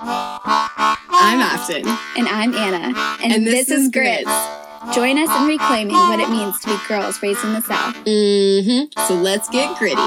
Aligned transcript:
I'm 0.00 1.40
Afton. 1.40 1.86
And 2.16 2.28
I'm 2.28 2.54
Anna. 2.54 2.94
And, 3.22 3.32
And 3.32 3.46
this, 3.46 3.66
this 3.66 3.70
is 3.70 3.90
Grits. 3.90 4.24
Grits. 4.24 4.94
Join 4.94 5.18
us 5.18 5.28
in 5.40 5.46
reclaiming 5.48 5.94
what 5.94 6.20
it 6.20 6.30
means 6.30 6.60
to 6.60 6.68
be 6.68 6.76
girls 6.86 7.20
raised 7.20 7.44
in 7.44 7.52
the 7.54 7.62
South. 7.62 7.94
Mm-hmm. 8.04 9.06
So 9.06 9.14
let's 9.14 9.48
get 9.48 9.76
gritty. 9.76 9.96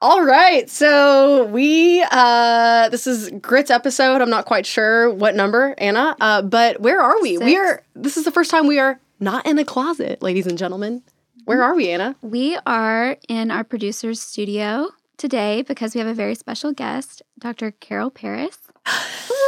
All 0.00 0.22
right, 0.22 0.70
so 0.70 1.44
we 1.46 2.04
uh 2.10 2.88
this 2.88 3.06
is 3.06 3.30
Grits 3.40 3.70
episode. 3.70 4.22
I'm 4.22 4.30
not 4.30 4.46
quite 4.46 4.64
sure 4.64 5.10
what 5.10 5.34
number, 5.34 5.74
Anna, 5.76 6.16
uh, 6.20 6.40
but 6.42 6.80
where 6.80 7.02
are 7.02 7.20
we? 7.20 7.36
We 7.36 7.56
are. 7.56 7.82
This 7.96 8.16
is 8.16 8.24
the 8.24 8.30
first 8.30 8.50
time 8.50 8.66
we 8.66 8.78
are 8.78 8.98
not 9.20 9.44
in 9.44 9.58
a 9.58 9.64
closet, 9.64 10.22
ladies 10.22 10.46
and 10.46 10.56
gentlemen. 10.56 11.02
Where 11.44 11.62
are 11.62 11.74
we, 11.74 11.90
Anna? 11.90 12.14
We 12.22 12.58
are 12.64 13.16
in 13.28 13.50
our 13.50 13.64
producer's 13.64 14.20
studio 14.20 14.88
today 15.18 15.62
because 15.62 15.94
we 15.94 15.98
have 15.98 16.08
a 16.08 16.14
very 16.14 16.34
special 16.34 16.72
guest, 16.72 17.22
Dr. 17.38 17.72
Carol 17.72 18.10
Paris. 18.10 18.56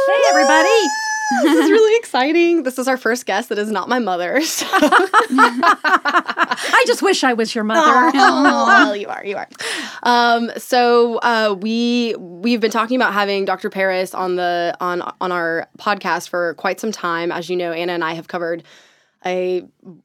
Hey, 0.07 0.21
everybody. 0.29 0.87
this 1.43 1.63
is 1.63 1.71
really 1.71 1.97
exciting. 1.99 2.63
This 2.63 2.79
is 2.79 2.87
our 2.87 2.97
first 2.97 3.25
guest 3.25 3.49
that 3.49 3.59
is 3.59 3.71
not 3.71 3.87
my 3.87 3.99
mother. 3.99 4.41
So. 4.51 4.65
I 4.73 6.83
just 6.87 7.01
wish 7.01 7.23
I 7.23 7.33
was 7.33 7.55
your 7.55 7.63
mother. 7.63 8.11
Oh, 8.13 8.65
well, 8.67 8.95
you 8.95 9.07
are, 9.07 9.23
you 9.23 9.37
are. 9.37 9.47
Um, 10.03 10.51
so 10.57 11.17
uh, 11.19 11.55
we 11.59 12.15
we've 12.17 12.59
been 12.59 12.71
talking 12.71 12.97
about 12.97 13.13
having 13.13 13.45
Dr. 13.45 13.69
Paris 13.69 14.13
on 14.13 14.35
the 14.35 14.75
on 14.81 15.01
on 15.21 15.31
our 15.31 15.67
podcast 15.77 16.29
for 16.29 16.55
quite 16.55 16.79
some 16.79 16.91
time. 16.91 17.31
As 17.31 17.49
you 17.49 17.55
know, 17.55 17.71
Anna 17.71 17.93
and 17.93 18.03
I 18.03 18.13
have 18.13 18.27
covered 18.27 18.63
a 19.25 19.63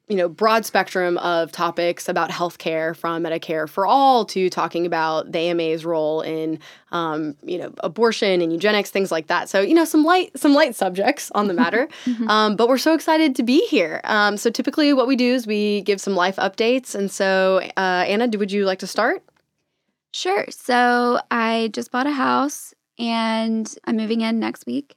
you 0.09 0.16
know 0.16 0.29
broad 0.29 0.66
spectrum 0.66 1.19
of 1.19 1.51
topics 1.52 2.09
about 2.09 2.30
healthcare, 2.30 2.95
from 2.95 3.23
Medicare 3.23 3.69
for 3.69 3.87
all 3.87 4.24
to 4.27 4.51
talking 4.51 4.87
about 4.87 5.33
the 5.33 5.38
AMA's 5.38 5.84
role 5.84 6.20
in 6.20 6.59
um, 6.93 7.37
you 7.43 7.59
know 7.59 7.73
abortion 7.79 8.41
and 8.41 8.52
eugenics, 8.52 8.91
things 8.91 9.10
like 9.10 9.29
that. 9.29 9.48
So 9.48 9.60
you 9.60 9.74
know 9.74 9.84
some 9.84 10.05
light 10.05 10.38
some 10.38 10.55
light 10.55 10.74
subjects 10.74 11.30
on 11.35 11.49
the 11.49 11.54
matter. 11.54 11.88
um, 12.29 12.57
but 12.57 12.68
we're 12.68 12.79
so 12.79 12.95
excited 12.95 13.35
to 13.37 13.43
be 13.43 13.66
here. 13.66 14.01
Um, 14.04 14.37
so 14.37 14.51
typically, 14.51 14.93
what 14.93 15.07
we 15.07 15.16
do 15.16 15.35
is 15.35 15.46
we 15.46 15.82
give 15.82 16.01
some 16.01 16.15
life 16.15 16.37
updates. 16.37 16.95
And 16.95 17.10
so, 17.10 17.60
uh, 17.76 18.04
Anna, 18.07 18.29
do, 18.29 18.38
would 18.38 18.52
you 18.52 18.65
like 18.65 18.80
to 18.80 18.87
start? 18.87 19.23
Sure. 20.13 20.46
So 20.51 21.21
I 21.30 21.71
just 21.73 21.91
bought 21.91 22.07
a 22.07 22.13
house 22.13 22.74
and 22.98 23.73
I'm 23.85 23.96
moving 23.96 24.23
in 24.23 24.38
next 24.38 24.66
week. 24.66 24.96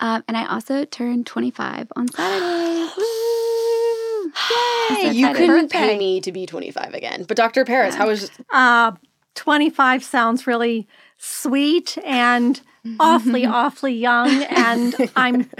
Um, 0.00 0.22
and 0.28 0.36
I 0.36 0.46
also 0.46 0.84
turned 0.84 1.26
25 1.26 1.92
on 1.96 2.08
Saturday. 2.08 3.41
Yay! 4.50 5.10
You 5.12 5.32
couldn't 5.34 5.70
pay 5.70 5.98
me 5.98 6.20
to 6.20 6.32
be 6.32 6.46
25 6.46 6.94
again. 6.94 7.24
But 7.26 7.36
Dr. 7.36 7.64
Paris, 7.64 7.94
how 7.94 8.08
was 8.08 8.30
Uh, 8.52 8.92
25 9.34 10.04
sounds 10.04 10.46
really 10.46 10.86
sweet 11.18 11.96
and 12.04 12.60
awfully, 13.00 13.46
awfully 13.60 13.94
young. 13.94 14.28
And 14.44 14.94
I'm 15.16 15.50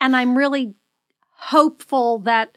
and 0.00 0.16
I'm 0.16 0.36
really 0.36 0.74
hopeful 1.34 2.18
that 2.20 2.56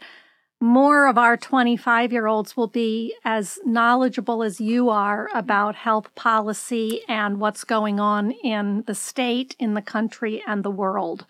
more 0.60 1.08
of 1.08 1.18
our 1.18 1.36
25 1.36 2.14
year 2.14 2.26
olds 2.28 2.56
will 2.56 2.68
be 2.68 3.14
as 3.26 3.60
knowledgeable 3.66 4.42
as 4.44 4.62
you 4.62 4.90
are 4.90 5.30
about 5.34 5.76
health 5.76 6.14
policy 6.16 7.02
and 7.10 7.40
what's 7.40 7.66
going 7.66 8.00
on 8.00 8.32
in 8.32 8.84
the 8.88 8.96
state, 8.96 9.56
in 9.60 9.74
the 9.74 9.82
country, 9.82 10.42
and 10.48 10.64
the 10.64 10.72
world. 10.72 11.26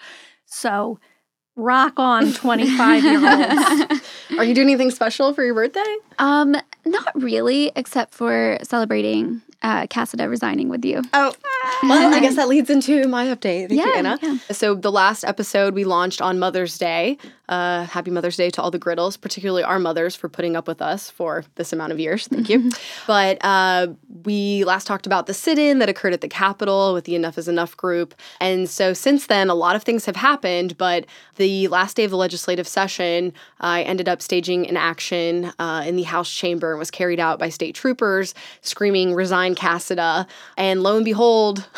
So, 0.46 1.00
rock 1.56 1.94
on, 1.98 2.32
25 2.46 3.04
year 3.04 3.28
olds. 3.28 4.02
Are 4.38 4.44
you 4.44 4.54
doing 4.54 4.70
anything 4.70 4.92
special 4.92 5.34
for 5.34 5.44
your 5.44 5.54
birthday? 5.54 5.96
Um, 6.20 6.56
not 6.86 7.12
really, 7.22 7.72
except 7.76 8.14
for 8.14 8.58
celebrating 8.64 9.42
uh, 9.62 9.88
Casada 9.88 10.30
resigning 10.30 10.70
with 10.70 10.84
you. 10.86 11.02
Oh, 11.14 11.34
well, 11.84 12.14
I 12.14 12.20
guess 12.20 12.36
that 12.36 12.48
leads 12.48 12.70
into 12.70 13.08
my 13.08 13.26
update. 13.28 13.70
Thank 13.70 13.72
you, 13.72 13.78
Yeah, 13.92 13.98
Anna. 13.98 14.20
yeah. 14.22 14.38
So 14.52 14.76
the 14.76 14.92
last 14.92 15.24
episode 15.24 15.74
we 15.74 15.84
launched 15.84 16.22
on 16.22 16.40
Mother's 16.40 16.78
Day. 16.78 17.18
Uh, 17.50 17.84
happy 17.86 18.10
Mother's 18.10 18.38
Day 18.38 18.50
to 18.50 18.62
all 18.62 18.72
the 18.72 18.80
griddles, 18.80 19.18
particularly 19.18 19.64
our 19.64 19.78
mothers 19.78 20.16
for 20.16 20.30
putting 20.30 20.56
up 20.56 20.66
with 20.68 20.82
us 20.82 21.10
for 21.10 21.44
this 21.56 21.74
amount 21.74 21.92
of 21.92 22.00
years. 22.00 22.26
Thank 22.28 22.50
you. 22.50 22.72
but 23.06 23.38
uh, 23.44 23.88
we 24.24 24.64
last 24.64 24.88
talked 24.88 25.06
about 25.06 25.28
the 25.28 25.34
sit-in 25.34 25.80
that 25.80 25.90
occurred 25.90 26.14
at 26.14 26.22
the 26.22 26.30
Capitol 26.30 26.94
with 26.94 27.04
the 27.04 27.16
Enough 27.16 27.38
is 27.38 27.48
Enough 27.50 27.76
group, 27.76 28.16
and 28.40 28.70
so 28.70 28.94
since 28.94 29.28
then 29.28 29.50
a 29.50 29.56
lot 29.56 29.76
of 29.76 29.84
things 29.84 30.06
have 30.06 30.16
happened. 30.16 30.78
But 30.78 31.06
the 31.36 31.68
last 31.68 31.98
day 31.98 32.06
of 32.06 32.12
the 32.12 32.18
legislative 32.18 32.68
session, 32.68 33.34
I 33.60 33.84
ended 33.84 34.08
up 34.08 34.22
staging 34.22 34.66
an 34.68 34.78
action 34.78 35.52
uh, 35.60 35.84
in 35.86 35.96
the 35.98 36.04
House 36.04 36.32
chamber 36.34 36.72
and 36.72 36.80
was 36.80 36.92
carried 36.92 37.20
out 37.20 37.40
by 37.40 37.50
state 37.50 37.76
troopers 37.76 38.34
screaming 38.62 39.14
"Resign, 39.14 39.54
Casada!" 39.54 40.28
And 40.58 40.82
lo 40.82 40.96
and 40.96 41.04
behold, 41.06 41.63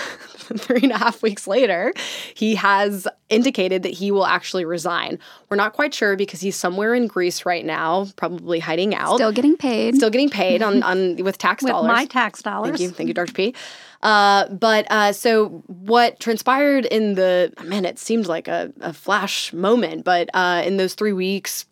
three 0.57 0.81
and 0.83 0.91
a 0.91 0.97
half 0.97 1.21
weeks 1.23 1.47
later, 1.47 1.93
he 2.35 2.55
has 2.55 3.07
indicated 3.29 3.83
that 3.83 3.93
he 3.93 4.11
will 4.11 4.25
actually 4.25 4.65
resign. 4.65 5.17
We're 5.49 5.57
not 5.57 5.73
quite 5.73 5.93
sure 5.93 6.15
because 6.15 6.41
he's 6.41 6.55
somewhere 6.55 6.93
in 6.93 7.07
Greece 7.07 7.45
right 7.45 7.65
now, 7.65 8.07
probably 8.15 8.59
hiding 8.59 8.93
out, 8.93 9.15
Still 9.15 9.31
getting 9.31 9.57
paid. 9.57 9.95
still 9.95 10.09
getting 10.11 10.29
paid 10.29 10.61
on, 10.61 10.83
on 10.83 11.15
with 11.23 11.37
tax 11.37 11.63
With 11.63 11.71
dollars. 11.71 11.87
my 11.91 12.05
tax 12.05 12.41
dollars. 12.41 12.69
Thank 12.77 12.81
you, 12.81 12.89
thank 12.89 13.07
you, 13.07 13.13
Dr. 13.13 13.33
P. 13.33 13.55
Uh, 14.03 14.47
but 14.49 14.85
uh, 14.91 15.11
so 15.13 15.63
what 15.67 16.19
transpired 16.19 16.85
in 16.85 17.15
the 17.15 17.51
man, 17.63 17.85
it 17.85 17.97
seemed 17.97 18.27
like 18.27 18.47
a, 18.47 18.71
a 18.81 18.93
flash 18.93 19.51
moment, 19.51 20.03
but 20.05 20.29
uh, 20.35 20.61
in 20.63 20.77
those 20.77 20.93
three 20.93 21.13
weeks, 21.13 21.65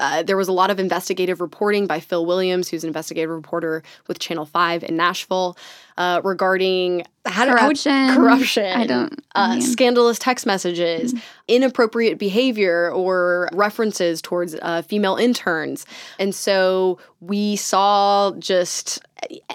uh, 0.00 0.22
there 0.22 0.36
was 0.36 0.48
a 0.48 0.52
lot 0.52 0.70
of 0.70 0.78
investigative 0.78 1.40
reporting 1.40 1.86
by 1.86 2.00
Phil 2.00 2.24
Williams, 2.24 2.68
who's 2.68 2.84
an 2.84 2.88
investigative 2.88 3.30
reporter 3.30 3.82
with 4.06 4.18
Channel 4.18 4.46
Five 4.46 4.82
in 4.84 4.96
Nashville, 4.96 5.56
uh, 5.96 6.20
regarding 6.24 7.02
how 7.26 7.44
to- 7.44 7.50
how 7.50 7.58
Corruption. 7.58 8.14
corruption, 8.14 8.72
I 8.80 8.86
don't- 8.86 9.24
uh, 9.34 9.60
scandalous 9.60 10.18
text 10.18 10.46
messages, 10.46 11.14
inappropriate 11.48 12.18
behavior, 12.18 12.90
or 12.92 13.48
references 13.52 14.22
towards 14.22 14.54
uh, 14.62 14.82
female 14.82 15.16
interns, 15.16 15.84
and 16.18 16.34
so 16.34 16.98
we 17.20 17.56
saw 17.56 18.32
just 18.38 19.00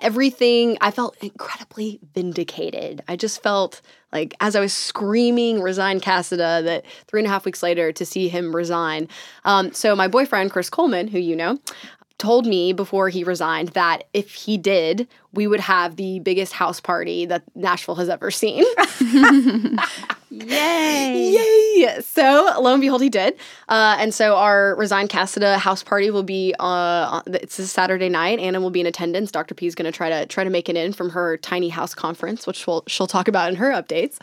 everything. 0.02 0.78
I 0.82 0.92
felt 0.92 1.16
incredibly 1.22 2.00
vindicated. 2.14 3.02
I 3.08 3.16
just 3.16 3.42
felt 3.42 3.82
like 4.12 4.36
as 4.40 4.56
I 4.56 4.60
was 4.60 4.74
screaming 4.74 5.62
resign 5.62 6.00
Casada 6.00 6.64
that 6.64 6.86
three 7.08 7.22
and 7.22 7.28
a 7.28 7.30
half 7.30 7.46
weeks 7.46 7.64
later 7.64 7.92
to 7.92 8.06
see 8.06 8.28
him 8.28 8.56
resign. 8.56 9.08
Um, 9.46 9.74
so 9.74 9.96
my 9.96 10.08
boyfriend 10.08 10.52
Chris 10.52 10.70
Coleman, 10.70 11.08
who 11.08 11.20
you 11.20 11.36
know, 11.36 11.60
told 12.24 12.46
me 12.46 12.72
before 12.72 13.10
he 13.10 13.22
resigned 13.22 13.68
that 13.70 14.06
if 14.14 14.34
he 14.34 14.58
did, 14.58 15.10
we 15.34 15.46
would 15.46 15.60
have 15.60 15.98
the 15.98 16.20
biggest 16.20 16.54
house 16.54 16.80
party 16.80 17.26
that 17.26 17.44
Nashville 17.54 17.96
has 17.96 18.08
ever 18.08 18.32
seen. 18.32 18.64
Yay. 20.30 21.36
Yay! 21.36 22.00
So 22.02 22.50
lo 22.62 22.72
and 22.72 22.80
behold, 22.80 23.02
he 23.02 23.10
did. 23.10 23.34
Uh, 23.68 23.98
and 24.00 24.14
so 24.14 24.38
our 24.38 24.74
resigned 24.78 25.10
Casada 25.10 25.58
house 25.58 25.84
party 25.84 26.12
will 26.12 26.24
be 26.24 26.56
uh, 26.60 27.22
it's 27.28 27.60
a 27.60 27.68
Saturday 27.68 28.08
night. 28.08 28.40
Anna 28.40 28.62
will 28.62 28.72
be 28.72 28.80
in 28.80 28.88
attendance. 28.88 29.30
Dr. 29.30 29.54
P 29.54 29.68
is 29.68 29.76
going 29.76 29.92
to 29.92 29.96
try 29.96 30.08
to 30.10 30.26
try 30.26 30.46
to 30.46 30.50
make 30.50 30.70
it 30.70 30.78
in 30.78 30.94
from 30.94 31.10
her 31.10 31.36
tiny 31.36 31.68
house 31.68 31.94
conference, 31.94 32.48
which 32.48 32.66
we'll, 32.66 32.86
she'll 32.88 33.06
talk 33.06 33.28
about 33.28 33.50
in 33.50 33.58
her 33.58 33.72
updates. 33.72 34.18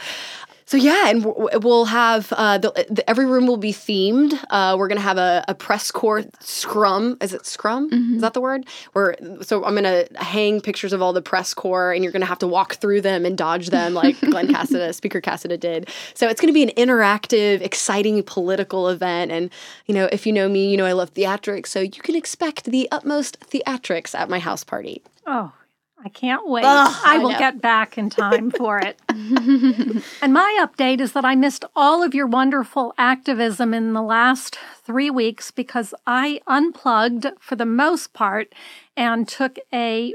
So 0.71 0.77
yeah, 0.77 1.09
and 1.09 1.25
we'll 1.25 1.87
have 1.87 2.33
uh, 2.33 2.57
the, 2.57 2.71
the, 2.89 3.11
every 3.11 3.27
room 3.27 3.49
will 3.49 3.57
be 3.57 3.73
themed. 3.73 4.39
Uh, 4.51 4.77
we're 4.79 4.87
gonna 4.87 5.01
have 5.01 5.19
a, 5.19 5.45
a 5.49 5.55
press 5.55 5.91
corps 5.91 6.23
scrum. 6.39 7.17
Is 7.21 7.35
it 7.35 7.45
scrum? 7.45 7.89
Is 8.15 8.21
that 8.21 8.35
the 8.35 8.41
word? 8.41 8.69
Where 8.93 9.17
so 9.43 9.65
I'm 9.65 9.75
gonna 9.75 10.05
hang 10.15 10.61
pictures 10.61 10.93
of 10.93 11.03
all 11.03 11.13
the 11.13 11.23
press 11.23 11.55
corps, 11.55 11.93
and 11.93 12.05
you're 12.05 12.13
gonna 12.13 12.25
have 12.25 12.39
to 12.39 12.47
walk 12.47 12.77
through 12.77 13.01
them 13.01 13.27
and 13.27 13.37
dodge 13.37 13.71
them 13.71 13.95
like 13.95 14.21
Glen 14.31 14.47
Casada, 14.47 14.95
Speaker 14.95 15.21
Casada 15.21 15.59
did. 15.59 15.91
So 16.15 16.29
it's 16.29 16.41
gonna 16.41 16.53
be 16.53 16.63
an 16.63 16.71
interactive, 16.77 17.63
exciting 17.63 18.23
political 18.23 18.87
event. 18.91 19.33
And 19.33 19.51
you 19.87 19.95
know, 19.97 20.09
if 20.13 20.25
you 20.25 20.33
know 20.33 20.49
me, 20.49 20.71
you 20.71 20.77
know 20.77 20.87
I 20.87 20.93
love 20.93 21.13
theatrics, 21.15 21.67
so 21.67 21.81
you 21.81 21.91
can 21.91 22.15
expect 22.15 22.67
the 22.67 22.87
utmost 22.93 23.41
theatrics 23.41 24.15
at 24.15 24.29
my 24.29 24.39
house 24.39 24.63
party. 24.63 25.03
Oh, 25.27 25.53
I 26.03 26.09
can't 26.09 26.49
wait. 26.49 26.65
Ugh, 26.65 27.01
I 27.05 27.17
I 27.17 27.19
will 27.19 27.31
know. 27.33 27.39
get 27.39 27.61
back 27.61 27.99
in 27.99 28.09
time 28.11 28.51
for 28.59 28.79
it. 28.79 28.99
and 29.09 30.33
my 30.33 30.67
update 30.67 31.01
is 31.01 31.13
that 31.13 31.25
I 31.25 31.35
missed 31.35 31.65
all 31.77 32.03
of 32.03 32.15
your 32.15 32.27
wonderful 32.27 32.95
activism 32.97 33.75
in 33.75 33.93
the 33.93 34.03
last 34.03 34.59
three 34.85 35.11
weeks 35.11 35.51
because 35.51 35.93
I 36.07 36.41
unplugged 36.47 37.27
for 37.39 37.57
the 37.57 37.67
most 37.67 38.13
part 38.13 38.55
and 38.97 39.29
took 39.29 39.59
a 39.73 40.15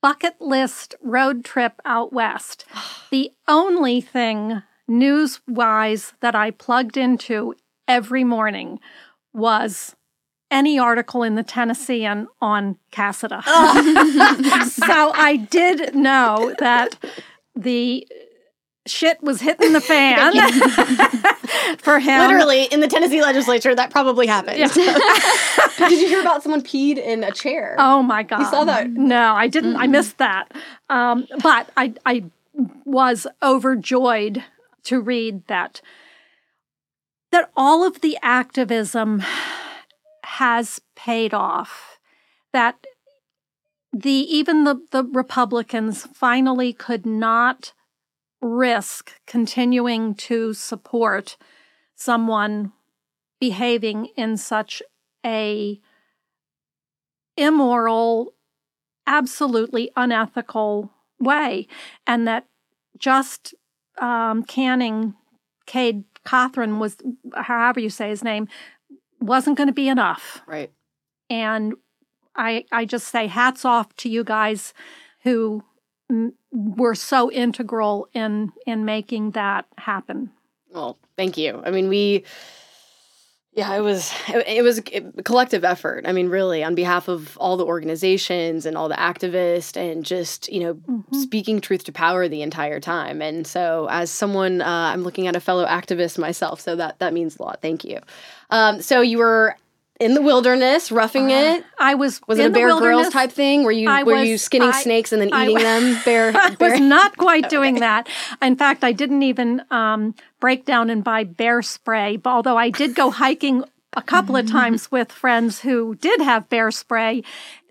bucket 0.00 0.40
list 0.40 0.94
road 1.02 1.44
trip 1.44 1.80
out 1.84 2.12
west. 2.12 2.64
the 3.10 3.30
only 3.46 4.00
thing 4.00 4.62
news 4.88 5.40
wise 5.46 6.14
that 6.20 6.34
I 6.34 6.50
plugged 6.50 6.96
into 6.96 7.54
every 7.86 8.24
morning 8.24 8.80
was 9.32 9.94
any 10.52 10.78
article 10.78 11.24
in 11.24 11.34
the 11.34 11.42
Tennessean 11.42 12.28
on 12.40 12.78
Casada. 12.92 13.42
so 14.68 15.12
I 15.14 15.36
did 15.50 15.96
know 15.96 16.54
that 16.58 16.96
the 17.56 18.06
shit 18.86 19.22
was 19.22 19.40
hitting 19.40 19.72
the 19.72 19.80
fan 19.80 20.32
for 21.78 21.98
him. 21.98 22.20
Literally 22.20 22.64
in 22.64 22.80
the 22.80 22.88
Tennessee 22.88 23.22
legislature, 23.22 23.74
that 23.74 23.90
probably 23.90 24.26
happened. 24.26 24.58
Did 24.58 26.00
you 26.00 26.08
hear 26.08 26.20
about 26.20 26.42
someone 26.42 26.62
peed 26.62 26.98
in 26.98 27.24
a 27.24 27.32
chair? 27.32 27.76
Oh 27.78 28.02
my 28.02 28.22
god! 28.22 28.40
You 28.40 28.46
saw 28.46 28.64
that? 28.64 28.90
No, 28.90 29.34
I 29.34 29.48
didn't. 29.48 29.76
I 29.76 29.86
missed 29.86 30.18
that. 30.18 30.52
Um, 30.90 31.26
but 31.42 31.70
I, 31.76 31.94
I 32.04 32.24
was 32.84 33.26
overjoyed 33.42 34.44
to 34.84 35.00
read 35.00 35.46
that 35.46 35.80
that 37.30 37.50
all 37.56 37.82
of 37.82 38.02
the 38.02 38.18
activism 38.22 39.22
has 40.38 40.80
paid 40.96 41.34
off. 41.34 41.98
That 42.52 42.86
the 43.92 44.10
even 44.10 44.64
the, 44.64 44.80
the 44.90 45.04
Republicans 45.04 46.06
finally 46.14 46.72
could 46.72 47.04
not 47.04 47.72
risk 48.40 49.12
continuing 49.26 50.14
to 50.14 50.54
support 50.54 51.36
someone 51.94 52.72
behaving 53.40 54.06
in 54.16 54.36
such 54.36 54.82
a 55.24 55.80
immoral, 57.36 58.32
absolutely 59.06 59.90
unethical 59.96 60.90
way, 61.20 61.66
and 62.06 62.26
that 62.26 62.46
just 62.98 63.54
um, 63.98 64.42
canning 64.44 65.14
Cade 65.66 66.04
Cothren 66.24 66.78
was, 66.78 66.96
however 67.34 67.80
you 67.80 67.90
say 67.90 68.08
his 68.08 68.24
name, 68.24 68.48
wasn't 69.24 69.56
going 69.56 69.68
to 69.68 69.72
be 69.72 69.88
enough. 69.88 70.42
Right. 70.46 70.70
And 71.30 71.74
I, 72.36 72.64
I 72.72 72.84
just 72.84 73.08
say 73.08 73.26
hats 73.26 73.64
off 73.64 73.94
to 73.96 74.08
you 74.08 74.24
guys 74.24 74.74
who 75.22 75.64
m- 76.10 76.34
were 76.50 76.94
so 76.94 77.30
integral 77.30 78.08
in 78.12 78.52
in 78.66 78.84
making 78.84 79.32
that 79.32 79.66
happen. 79.78 80.30
Well, 80.70 80.98
thank 81.16 81.36
you. 81.36 81.62
I 81.64 81.70
mean, 81.70 81.88
we 81.88 82.24
yeah, 83.54 83.74
it 83.74 83.80
was 83.80 84.12
it, 84.28 84.62
was 84.62 84.78
a 84.78 84.82
collective 85.22 85.62
effort. 85.64 86.06
I 86.06 86.12
mean, 86.12 86.28
really, 86.28 86.64
on 86.64 86.74
behalf 86.74 87.08
of 87.08 87.36
all 87.38 87.56
the 87.56 87.66
organizations 87.66 88.64
and 88.64 88.76
all 88.78 88.88
the 88.88 88.94
activists, 88.94 89.76
and 89.76 90.04
just 90.04 90.50
you 90.50 90.60
know, 90.60 90.74
Mm-hmm. 90.74 91.20
speaking 91.20 91.60
truth 91.60 91.84
to 91.84 91.92
power 91.92 92.28
the 92.28 92.42
entire 92.42 92.80
time. 92.80 93.20
And 93.22 93.46
so, 93.46 93.88
as 93.90 94.10
someone, 94.10 94.62
uh, 94.62 94.66
I'm 94.92 95.02
looking 95.02 95.26
at 95.26 95.36
a 95.36 95.40
fellow 95.40 95.66
activist 95.66 96.18
myself, 96.18 96.60
so 96.60 96.76
that 96.76 96.98
that 97.00 97.12
means 97.12 97.36
a 97.38 97.42
lot. 97.42 97.60
Thank 97.60 97.84
you. 97.84 97.98
Um, 98.50 98.80
so 98.82 99.00
you 99.00 99.18
were 99.18 99.56
in 100.02 100.14
the 100.14 100.22
wilderness, 100.22 100.90
roughing 100.92 101.30
it. 101.30 101.64
I 101.78 101.94
was 101.94 102.20
Was 102.26 102.38
Uh, 102.38 102.42
it 102.42 102.46
a 102.46 102.50
Bear 102.50 102.66
Grylls 102.68 102.80
wilderness. 102.82 103.12
type 103.12 103.32
thing? 103.32 103.62
Were 103.64 103.72
you 103.72 103.88
I 103.88 104.02
were 104.02 104.22
you 104.22 104.36
skinning 104.38 104.70
I- 104.70 104.82
snakes 104.82 105.12
and 105.12 105.22
then 105.22 105.28
eating 105.28 105.54
wa- 105.54 105.60
them? 105.70 105.98
Bear, 106.04 106.32
I 106.34 106.50
bear. 106.54 106.70
was 106.72 106.80
not 106.80 107.16
quite 107.16 107.48
doing 107.48 107.76
that. 107.80 108.08
In 108.40 108.56
fact, 108.56 108.82
I 108.84 108.92
didn't 108.92 109.22
even 109.22 109.62
um, 109.70 110.14
break 110.40 110.64
down 110.64 110.90
and 110.90 111.02
buy 111.04 111.24
bear 111.24 111.62
spray, 111.62 112.16
but 112.16 112.30
although 112.30 112.56
I 112.56 112.70
did 112.70 112.94
go 112.94 113.10
hiking 113.10 113.64
a 113.94 114.02
couple 114.02 114.36
of 114.36 114.50
times 114.50 114.90
with 114.90 115.12
friends 115.12 115.60
who 115.60 115.94
did 115.96 116.20
have 116.20 116.48
bear 116.48 116.70
spray. 116.70 117.22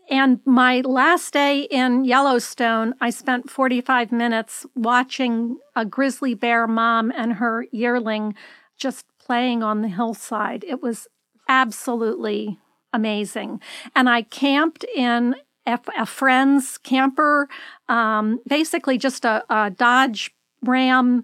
And 0.09 0.39
my 0.45 0.81
last 0.81 1.31
day 1.33 1.61
in 1.61 2.03
Yellowstone, 2.03 2.95
I 2.99 3.11
spent 3.11 3.49
45 3.49 4.11
minutes 4.11 4.65
watching 4.75 5.57
a 5.75 5.85
grizzly 5.85 6.33
bear 6.33 6.67
mom 6.67 7.11
and 7.15 7.33
her 7.33 7.65
yearling 7.71 8.35
just 8.77 9.05
playing 9.19 9.63
on 9.63 9.81
the 9.81 9.87
hillside. 9.87 10.63
It 10.67 10.81
was 10.83 11.07
absolutely 11.47 12.59
amazing. 12.93 13.61
And 13.95 14.09
I 14.09 14.23
camped 14.23 14.83
in 14.95 15.35
a, 15.65 15.79
a 15.97 16.05
friend's 16.05 16.77
camper, 16.77 17.47
um, 17.87 18.39
basically 18.47 18.97
just 18.97 19.25
a, 19.25 19.43
a 19.49 19.69
Dodge 19.69 20.33
Ram 20.63 21.23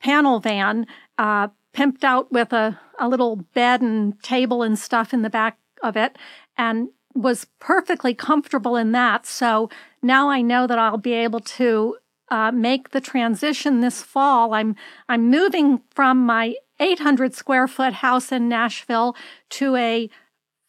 panel 0.00 0.40
van, 0.40 0.86
uh, 1.18 1.48
pimped 1.74 2.04
out 2.04 2.30
with 2.32 2.52
a, 2.52 2.78
a 2.98 3.08
little 3.08 3.36
bed 3.36 3.80
and 3.80 4.20
table 4.22 4.62
and 4.62 4.78
stuff 4.78 5.12
in 5.12 5.22
the 5.22 5.30
back 5.30 5.58
of 5.82 5.96
it, 5.96 6.16
and 6.56 6.88
was 7.14 7.46
perfectly 7.58 8.14
comfortable 8.14 8.76
in 8.76 8.92
that. 8.92 9.26
So 9.26 9.70
now 10.02 10.30
I 10.30 10.40
know 10.40 10.66
that 10.66 10.78
I'll 10.78 10.98
be 10.98 11.14
able 11.14 11.40
to 11.40 11.96
uh, 12.30 12.52
make 12.52 12.90
the 12.90 13.00
transition 13.00 13.80
this 13.80 14.02
fall. 14.02 14.54
I'm 14.54 14.76
I'm 15.08 15.30
moving 15.30 15.80
from 15.90 16.24
my 16.24 16.54
800 16.80 17.34
square 17.34 17.68
foot 17.68 17.92
house 17.94 18.32
in 18.32 18.48
Nashville 18.48 19.14
to 19.50 19.76
a 19.76 20.10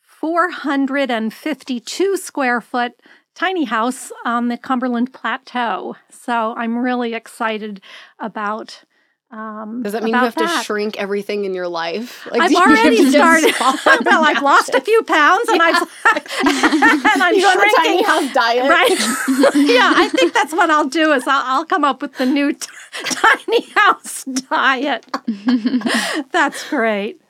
452 0.01 2.17
square 2.17 2.61
foot 2.61 2.93
tiny 3.35 3.65
house 3.65 4.11
on 4.25 4.47
the 4.49 4.57
Cumberland 4.57 5.13
Plateau. 5.13 5.95
So 6.09 6.53
I'm 6.57 6.77
really 6.77 7.13
excited 7.13 7.81
about. 8.19 8.83
Um, 9.31 9.83
Does 9.83 9.93
that 9.93 10.01
mean 10.03 10.15
you 10.15 10.19
have 10.19 10.33
that. 10.35 10.57
to 10.59 10.63
shrink 10.63 10.97
everything 10.97 11.45
in 11.45 11.53
your 11.53 11.67
life? 11.67 12.25
Like, 12.31 12.41
I've 12.41 12.55
already 12.55 13.09
started. 13.11 13.53
well, 13.59 13.77
I've 14.25 14.41
lost 14.41 14.69
a 14.73 14.81
few 14.81 15.03
pounds, 15.03 15.47
and 15.49 15.61
I've 15.61 15.81
and 15.83 17.23
I'm 17.23 17.35
You 17.35 17.41
go 17.41 17.49
on 17.49 17.57
the 17.57 17.73
tiny 17.77 18.03
shrinking. 18.03 18.05
house 18.05 18.33
diet. 18.33 18.69
Right? 18.69 18.89
yeah, 19.55 19.93
I 19.95 20.09
think 20.09 20.33
that's 20.33 20.53
what 20.53 20.69
I'll 20.71 20.87
do. 20.89 21.11
Is 21.11 21.27
I'll, 21.27 21.43
I'll 21.59 21.65
come 21.65 21.83
up 21.83 22.01
with 22.01 22.17
the 22.17 22.25
new 22.25 22.53
t- 22.53 22.67
tiny 23.05 23.61
house 23.75 24.23
diet. 24.25 25.05
that's 26.31 26.67
great. 26.69 27.21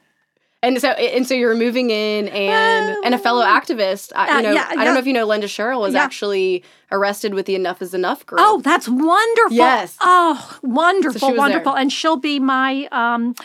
And 0.62 0.82
so, 0.82 0.90
and 0.90 1.26
so 1.26 1.34
you're 1.36 1.56
moving 1.56 1.90
in, 1.90 2.28
and 2.28 3.06
and 3.06 3.16
a 3.16 3.18
fellow 3.18 3.46
activist. 3.46 4.12
I, 4.14 4.30
Uh, 4.30 4.38
you 4.38 4.44
know, 4.44 4.52
yeah, 4.52 4.66
I 4.70 4.84
don't 4.84 4.94
know 4.94 5.00
if 5.00 5.08
you 5.08 5.14
know, 5.14 5.26
Linda 5.26 5.48
Sherrill 5.48 5.80
was 5.80 5.94
Yeah. 5.94 6.04
actually 6.04 6.64
arrested 6.92 7.34
with 7.34 7.46
the 7.46 7.56
Enough 7.56 7.82
Is 7.82 7.94
Enough 7.94 8.26
group. 8.26 8.42
Oh, 8.44 8.60
that's 8.60 8.90
wonderful. 8.90 9.56
Yes. 9.56 9.96
Oh, 10.02 10.58
wonderful, 10.62 11.20
So 11.30 11.34
wonderful. 11.34 11.72
there. 11.74 11.82
And 11.82 11.94
she'll 11.94 12.18
be 12.18 12.40
my 12.42 12.90
um 12.92 13.36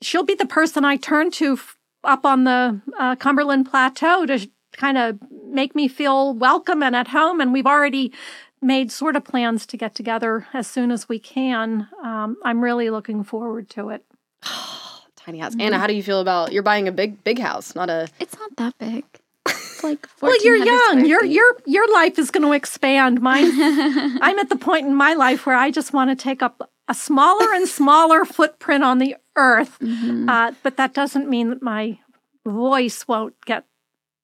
she'll 0.00 0.22
be 0.24 0.34
the 0.36 0.46
person 0.46 0.84
I 0.84 0.96
turn 0.96 1.30
to 1.32 1.54
f- 1.54 1.78
up 2.04 2.24
on 2.24 2.44
the 2.44 2.80
uh, 2.98 3.16
Cumberland 3.16 3.68
Plateau 3.68 4.24
to 4.26 4.48
kind 4.72 4.98
of 4.98 5.18
make 5.46 5.74
me 5.74 5.88
feel 5.88 6.32
welcome 6.32 6.82
and 6.82 6.94
at 6.94 7.08
home 7.08 7.40
and 7.40 7.52
we've 7.52 7.66
already 7.66 8.12
made 8.60 8.92
sort 8.92 9.16
of 9.16 9.24
plans 9.24 9.66
to 9.66 9.76
get 9.76 9.94
together 9.96 10.46
as 10.54 10.66
soon 10.68 10.92
as 10.92 11.08
we 11.08 11.18
can. 11.18 11.88
Um, 12.04 12.36
I'm 12.44 12.62
really 12.62 12.88
looking 12.88 13.24
forward 13.24 13.68
to 13.70 13.88
it. 13.90 14.04
tiny 15.24 15.38
house. 15.38 15.52
Mm-hmm. 15.52 15.60
Anna, 15.62 15.78
how 15.78 15.86
do 15.86 15.94
you 15.94 16.02
feel 16.02 16.20
about 16.20 16.52
you're 16.52 16.62
buying 16.62 16.88
a 16.88 16.92
big, 16.92 17.22
big 17.24 17.38
house, 17.38 17.74
not 17.74 17.88
a 17.90 18.08
It's 18.20 18.36
not 18.38 18.54
that 18.56 18.78
big. 18.78 19.04
It's 19.46 19.82
like 19.84 20.06
Well, 20.20 20.34
you're 20.44 20.56
young. 20.56 21.04
Your 21.06 21.22
feet. 21.22 21.32
your 21.32 21.56
your 21.66 21.92
life 21.92 22.18
is 22.18 22.30
going 22.30 22.44
to 22.44 22.52
expand. 22.52 23.20
Mine. 23.20 23.50
I'm 24.22 24.38
at 24.38 24.48
the 24.48 24.56
point 24.56 24.86
in 24.86 24.94
my 24.94 25.14
life 25.14 25.46
where 25.46 25.56
I 25.56 25.70
just 25.70 25.92
want 25.92 26.10
to 26.10 26.16
take 26.16 26.42
up 26.42 26.70
a 26.88 26.94
smaller 26.94 27.52
and 27.54 27.68
smaller 27.68 28.24
footprint 28.36 28.84
on 28.84 28.98
the 28.98 29.16
earth. 29.36 29.78
Mhm. 29.80 30.28
Uh, 30.28 30.52
but 30.62 30.76
that 30.76 30.92
doesn't 30.94 31.28
mean 31.28 31.50
that 31.50 31.62
my 31.62 31.98
voice 32.46 33.06
won't 33.08 33.34
get. 33.46 33.64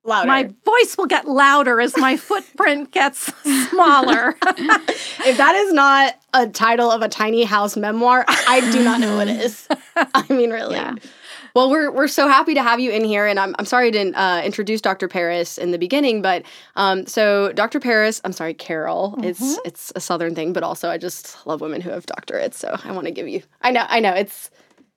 louder? 0.04 0.26
My 0.26 0.44
voice 0.64 0.96
will 0.98 1.06
get 1.06 1.26
louder 1.28 1.80
as 1.80 1.96
my 1.96 2.16
footprint 2.16 2.90
gets 2.92 3.32
smaller. 3.68 4.36
if 4.42 5.36
that 5.36 5.54
is 5.54 5.72
not 5.72 6.17
a 6.38 6.48
title 6.48 6.90
of 6.90 7.02
a 7.02 7.08
tiny 7.08 7.44
house 7.44 7.76
memoir, 7.76 8.24
I 8.28 8.68
do 8.72 8.82
not 8.82 9.00
know 9.00 9.16
what 9.16 9.28
is. 9.28 9.68
I 9.96 10.24
mean, 10.32 10.50
really. 10.50 10.76
Yeah. 10.76 10.94
Well, 11.54 11.70
we're 11.70 11.90
we're 11.90 12.08
so 12.08 12.28
happy 12.28 12.54
to 12.54 12.62
have 12.62 12.78
you 12.78 12.90
in 12.90 13.04
here, 13.04 13.26
and 13.26 13.40
I'm 13.40 13.54
I'm 13.58 13.64
sorry 13.64 13.88
I 13.88 13.90
didn't 13.90 14.14
uh, 14.14 14.42
introduce 14.44 14.80
Dr. 14.80 15.08
Paris 15.08 15.58
in 15.58 15.70
the 15.70 15.78
beginning, 15.78 16.22
but 16.22 16.44
um, 16.76 17.06
so 17.06 17.52
Dr. 17.52 17.80
Paris, 17.80 18.20
I'm 18.24 18.32
sorry, 18.32 18.54
Carol. 18.54 19.18
It's 19.22 19.58
it's 19.64 19.92
a 19.96 20.00
Southern 20.00 20.34
thing, 20.34 20.52
but 20.52 20.62
also 20.62 20.88
I 20.88 20.98
just 20.98 21.46
love 21.46 21.60
women 21.60 21.80
who 21.80 21.90
have 21.90 22.06
doctorates, 22.06 22.54
so 22.54 22.76
I 22.84 22.92
want 22.92 23.06
to 23.06 23.10
give 23.10 23.28
you. 23.28 23.42
I 23.62 23.70
know, 23.72 23.86
I 23.88 23.98
know, 24.00 24.12
it's 24.12 24.50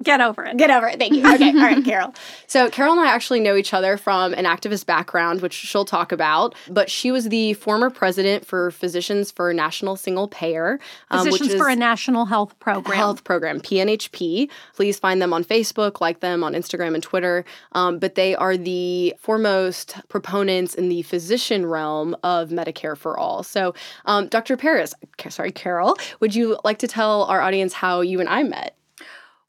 get 0.03 0.21
over 0.21 0.45
it. 0.45 0.57
Get 0.57 0.69
over 0.69 0.87
it. 0.87 0.99
Thank 0.99 1.13
you. 1.13 1.21
Okay. 1.33 1.49
All 1.51 1.53
right, 1.53 1.83
Carol. 1.83 2.13
So, 2.47 2.69
Carol 2.69 2.93
and 2.93 3.01
I 3.01 3.07
actually 3.07 3.39
know 3.39 3.55
each 3.55 3.73
other 3.73 3.97
from 3.97 4.33
an 4.33 4.45
activist 4.45 4.85
background, 4.85 5.41
which 5.41 5.53
she'll 5.53 5.85
talk 5.85 6.11
about. 6.11 6.55
But 6.69 6.89
she 6.89 7.11
was 7.11 7.29
the 7.29 7.53
former 7.53 7.89
president 7.89 8.45
for 8.45 8.71
Physicians 8.71 9.31
for 9.31 9.53
National 9.53 9.95
Single 9.95 10.27
Payer, 10.27 10.79
um, 11.09 11.25
Physicians 11.25 11.55
for 11.55 11.69
a 11.69 11.75
National 11.75 12.25
Health 12.25 12.57
Program. 12.59 12.97
health 12.97 13.23
program, 13.23 13.59
PNHP. 13.59 14.49
Please 14.75 14.99
find 14.99 15.21
them 15.21 15.33
on 15.33 15.43
Facebook, 15.43 16.01
like 16.01 16.19
them 16.19 16.43
on 16.43 16.53
Instagram 16.53 16.93
and 16.93 17.03
Twitter. 17.03 17.45
Um, 17.73 17.99
but 17.99 18.15
they 18.15 18.35
are 18.35 18.57
the 18.57 19.15
foremost 19.19 19.95
proponents 20.09 20.75
in 20.75 20.89
the 20.89 21.01
physician 21.03 21.65
realm 21.65 22.15
of 22.23 22.49
Medicare 22.49 22.97
for 22.97 23.17
all. 23.17 23.43
So, 23.43 23.73
um, 24.05 24.27
Dr. 24.27 24.57
Paris, 24.57 24.93
sorry, 25.29 25.51
Carol, 25.51 25.97
would 26.19 26.35
you 26.35 26.57
like 26.63 26.79
to 26.79 26.87
tell 26.87 27.23
our 27.25 27.41
audience 27.41 27.73
how 27.73 28.01
you 28.01 28.19
and 28.19 28.29
I 28.29 28.43
met? 28.43 28.75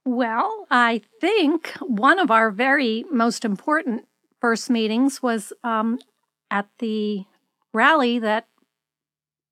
Well, 0.05 0.67
I 0.71 1.03
think 1.21 1.69
one 1.81 2.19
of 2.19 2.31
our 2.31 2.51
very 2.51 3.05
most 3.11 3.45
important 3.45 4.07
first 4.41 4.69
meetings 4.69 5.23
was 5.23 5.53
um, 5.63 6.01
at 6.51 6.69
the 6.79 7.25
rally 7.73 8.19
that 8.19 8.49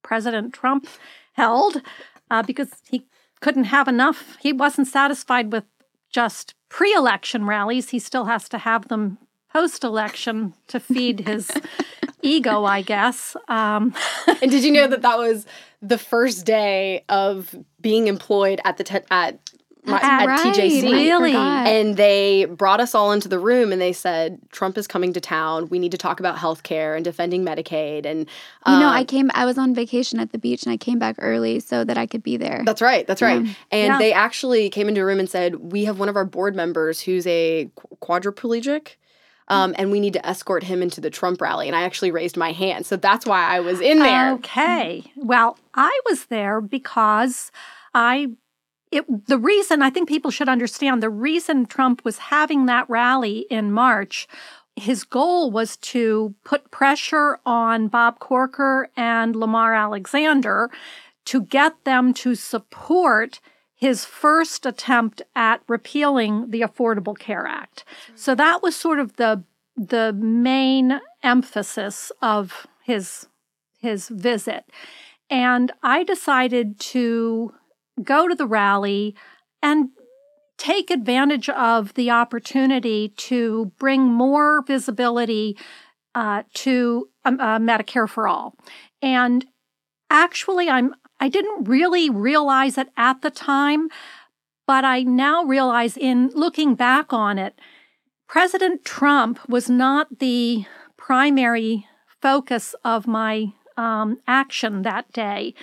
President 0.02 0.52
Trump 0.52 0.88
held 1.34 1.82
uh, 2.30 2.42
because 2.42 2.70
he 2.88 3.06
couldn't 3.40 3.64
have 3.64 3.86
enough. 3.88 4.36
He 4.40 4.52
wasn't 4.52 4.88
satisfied 4.88 5.52
with 5.52 5.64
just 6.10 6.54
pre 6.68 6.92
election 6.92 7.46
rallies, 7.46 7.90
he 7.90 7.98
still 7.98 8.24
has 8.24 8.48
to 8.48 8.58
have 8.58 8.88
them 8.88 9.18
post 9.52 9.84
election 9.84 10.54
to 10.68 10.80
feed 10.80 11.20
his 11.20 11.50
ego, 12.22 12.64
I 12.64 12.82
guess. 12.82 13.36
Um, 13.48 13.94
And 14.42 14.50
did 14.50 14.64
you 14.64 14.72
know 14.72 14.86
that 14.88 15.02
that 15.02 15.18
was 15.18 15.46
the 15.80 15.98
first 15.98 16.44
day 16.44 17.04
of 17.08 17.54
being 17.80 18.08
employed 18.08 18.60
at 18.64 18.76
the 18.76 18.84
te- 18.84 19.06
at 19.10 19.38
my, 19.84 19.98
at 20.00 20.26
right. 20.26 20.54
TJC. 20.54 20.82
Really? 20.90 21.34
And 21.34 21.96
they 21.96 22.44
brought 22.44 22.80
us 22.80 22.94
all 22.94 23.12
into 23.12 23.28
the 23.28 23.38
room 23.38 23.72
and 23.72 23.80
they 23.80 23.92
said, 23.92 24.38
Trump 24.50 24.76
is 24.76 24.86
coming 24.86 25.12
to 25.14 25.20
town. 25.20 25.68
We 25.68 25.78
need 25.78 25.92
to 25.92 25.98
talk 25.98 26.20
about 26.20 26.36
healthcare 26.36 26.96
and 26.96 27.04
defending 27.04 27.44
Medicaid. 27.44 28.04
And 28.04 28.20
you 28.66 28.78
know, 28.78 28.88
um, 28.88 28.94
I 28.94 29.04
came. 29.04 29.30
I 29.34 29.44
was 29.44 29.58
on 29.58 29.74
vacation 29.74 30.20
at 30.20 30.32
the 30.32 30.38
beach, 30.38 30.62
and 30.64 30.72
I 30.72 30.76
came 30.76 30.98
back 30.98 31.16
early 31.18 31.60
so 31.60 31.84
that 31.84 31.96
I 31.96 32.06
could 32.06 32.22
be 32.22 32.36
there. 32.36 32.62
That's 32.64 32.82
right. 32.82 33.06
That's 33.06 33.22
right. 33.22 33.44
Yeah. 33.44 33.52
And 33.70 33.86
Yeah. 33.92 33.98
they 33.98 34.12
actually 34.12 34.68
came 34.70 34.88
into 34.88 35.00
a 35.00 35.04
room 35.04 35.18
and 35.18 35.28
said, 35.30 35.72
"We 35.72 35.84
have 35.84 35.98
one 35.98 36.08
of 36.08 36.16
our 36.16 36.24
board 36.26 36.54
members 36.54 37.00
who's 37.00 37.26
a 37.26 37.70
quadriplegic." 38.02 38.96
Um, 39.48 39.74
and 39.78 39.90
we 39.90 39.98
need 39.98 40.12
to 40.12 40.24
escort 40.24 40.62
him 40.62 40.80
into 40.80 41.00
the 41.00 41.10
Trump 41.10 41.40
rally. 41.40 41.66
And 41.66 41.74
I 41.74 41.82
actually 41.82 42.12
raised 42.12 42.36
my 42.36 42.52
hand. 42.52 42.86
So 42.86 42.94
that's 42.94 43.26
why 43.26 43.42
I 43.42 43.58
was 43.58 43.80
in 43.80 43.98
there. 43.98 44.30
Okay. 44.34 45.02
Well, 45.16 45.58
I 45.74 45.98
was 46.08 46.26
there 46.26 46.60
because 46.60 47.50
I 47.92 48.28
it 48.90 49.26
the 49.26 49.38
reason 49.38 49.82
I 49.82 49.90
think 49.90 50.08
people 50.08 50.30
should 50.30 50.48
understand 50.48 51.02
the 51.02 51.10
reason 51.10 51.66
Trump 51.66 52.04
was 52.04 52.18
having 52.18 52.66
that 52.66 52.88
rally 52.88 53.46
in 53.50 53.72
March 53.72 54.28
his 54.76 55.04
goal 55.04 55.50
was 55.50 55.76
to 55.76 56.34
put 56.44 56.70
pressure 56.70 57.38
on 57.44 57.88
Bob 57.88 58.18
Corker 58.18 58.88
and 58.96 59.36
Lamar 59.36 59.74
Alexander 59.74 60.70
to 61.26 61.42
get 61.42 61.84
them 61.84 62.14
to 62.14 62.34
support 62.34 63.40
his 63.74 64.04
first 64.04 64.66
attempt 64.66 65.22
at 65.34 65.62
repealing 65.68 66.50
the 66.50 66.60
Affordable 66.60 67.18
Care 67.18 67.46
Act. 67.46 67.84
So 68.14 68.34
that 68.34 68.62
was 68.62 68.76
sort 68.76 68.98
of 68.98 69.16
the 69.16 69.44
the 69.76 70.12
main 70.12 71.00
emphasis 71.22 72.12
of 72.20 72.66
his 72.82 73.28
his 73.78 74.08
visit. 74.08 74.64
And 75.30 75.72
I 75.82 76.04
decided 76.04 76.78
to 76.80 77.54
go 78.02 78.28
to 78.28 78.34
the 78.34 78.46
rally 78.46 79.14
and 79.62 79.90
take 80.58 80.90
advantage 80.90 81.48
of 81.48 81.94
the 81.94 82.10
opportunity 82.10 83.08
to 83.16 83.72
bring 83.78 84.02
more 84.02 84.62
visibility 84.62 85.56
uh, 86.14 86.42
to 86.52 87.08
um, 87.24 87.40
uh, 87.40 87.58
Medicare 87.58 88.08
for 88.08 88.28
All. 88.28 88.54
And 89.00 89.46
actually, 90.10 90.68
I'm 90.68 90.94
I 91.18 91.28
didn't 91.28 91.64
really 91.68 92.08
realize 92.08 92.78
it 92.78 92.88
at 92.96 93.20
the 93.22 93.30
time, 93.30 93.88
but 94.66 94.84
I 94.84 95.02
now 95.02 95.44
realize 95.44 95.96
in 95.96 96.28
looking 96.34 96.74
back 96.74 97.12
on 97.12 97.38
it, 97.38 97.58
President 98.26 98.84
Trump 98.84 99.38
was 99.48 99.68
not 99.68 100.18
the 100.18 100.64
primary 100.96 101.86
focus 102.22 102.74
of 102.84 103.06
my 103.06 103.52
um, 103.76 104.18
action 104.26 104.82
that 104.82 105.10
day. 105.12 105.54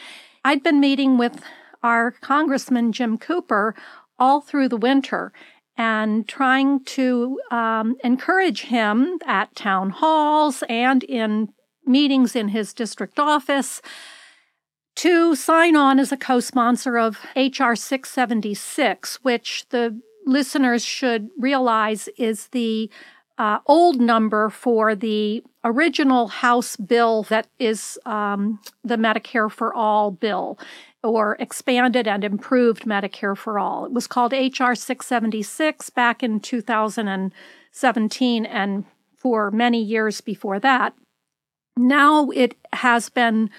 I'd 0.44 0.64
been 0.64 0.80
meeting 0.80 1.18
with 1.18 1.42
our 1.84 2.12
Congressman 2.12 2.92
Jim 2.92 3.18
Cooper 3.18 3.76
all 4.20 4.42
through 4.42 4.70
the 4.70 4.78
winter 4.78 5.32
and 5.78 6.28
trying 6.28 6.84
to 6.84 7.40
um, 7.52 7.96
encourage 8.04 8.64
him 8.64 9.20
at 9.26 9.56
town 9.56 9.92
halls 9.92 10.64
and 10.68 11.04
in 11.04 11.50
meetings 11.86 12.36
in 12.36 12.50
his 12.50 12.74
district 12.74 13.20
office 13.20 13.82
to 14.96 15.36
sign 15.36 15.76
on 15.76 16.00
as 16.00 16.12
a 16.12 16.18
co 16.18 16.40
sponsor 16.40 16.98
of 16.98 17.20
H.R. 17.36 17.76
676, 17.76 19.18
which 19.24 19.66
the 19.70 20.00
listeners 20.26 20.84
should 20.84 21.30
realize 21.38 22.10
is 22.18 22.48
the 22.48 22.90
uh, 23.38 23.60
old 23.68 24.02
number 24.02 24.50
for 24.50 24.96
the 24.96 25.44
original 25.64 26.28
House 26.28 26.76
bill 26.76 27.24
that 27.24 27.48
is 27.60 28.00
um, 28.06 28.60
the 28.84 28.96
Medicare 28.96 29.52
for 29.52 29.74
All 29.74 30.10
bill, 30.10 30.58
or 31.08 31.38
expanded 31.40 32.08
and 32.08 32.24
improved 32.24 32.84
Medicare 32.84 33.38
for 33.38 33.60
All. 33.60 33.86
It 33.86 33.94
was 33.94 34.08
called 34.08 34.34
H.R. 34.34 34.76
676 34.76 35.90
back 35.92 36.24
in 36.24 36.40
2017 36.40 38.46
and 38.46 38.86
for 39.16 39.52
many 39.52 39.82
years 39.82 40.22
before 40.22 40.60
that. 40.60 40.94
Now 41.78 42.30
it 42.32 42.56
has 42.74 43.10
been, 43.10 43.50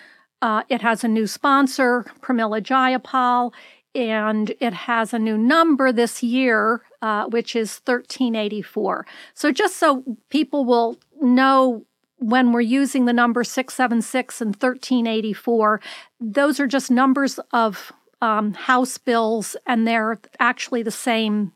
uh, 0.43 0.65
it 0.69 0.83
has 0.83 1.05
a 1.05 1.09
new 1.09 1.27
sponsor, 1.27 2.05
Pramila 2.21 2.61
Jayapal, 2.61 3.53
and 3.95 4.53
it 4.61 4.73
has 4.73 5.15
a 5.15 5.19
new 5.19 5.39
number 5.39 5.93
this 5.93 6.23
year, 6.23 6.83
uh, 7.03 7.27
which 7.27 7.57
is 7.57 7.81
1384. 7.85 9.07
So 9.35 9.53
just 9.53 9.77
so 9.77 10.05
people 10.31 10.65
will 10.65 10.99
know 11.21 11.85
when 12.19 12.53
we're 12.53 12.61
using 12.61 13.05
the 13.05 13.13
number 13.13 13.45
676 13.45 14.41
and 14.41 14.49
1384, 14.49 15.81
those 16.21 16.61
are 16.61 16.67
just 16.67 16.91
numbers 16.91 17.39
of 17.53 17.93
um, 18.21 18.55
House 18.55 18.99
bills, 18.99 19.57
and 19.67 19.87
they're 19.87 20.19
actually 20.41 20.83
the 20.83 20.91
same, 20.91 21.53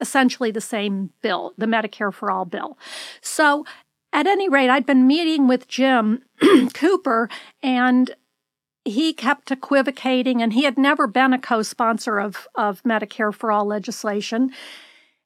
essentially 0.00 0.50
the 0.50 0.60
same 0.60 1.10
bill, 1.22 1.54
the 1.56 1.66
Medicare 1.66 2.12
for 2.12 2.30
All 2.30 2.44
bill. 2.44 2.76
So 3.20 3.64
at 4.12 4.26
any 4.26 4.48
rate, 4.48 4.70
I'd 4.70 4.86
been 4.86 5.06
meeting 5.06 5.46
with 5.46 5.68
Jim 5.68 6.22
Cooper, 6.74 7.28
and 7.62 8.14
he 8.84 9.12
kept 9.12 9.50
equivocating, 9.50 10.42
and 10.42 10.52
he 10.52 10.64
had 10.64 10.76
never 10.76 11.06
been 11.06 11.32
a 11.32 11.38
co 11.38 11.62
sponsor 11.62 12.18
of, 12.18 12.48
of 12.54 12.82
Medicare 12.82 13.32
for 13.32 13.52
All 13.52 13.64
legislation. 13.64 14.50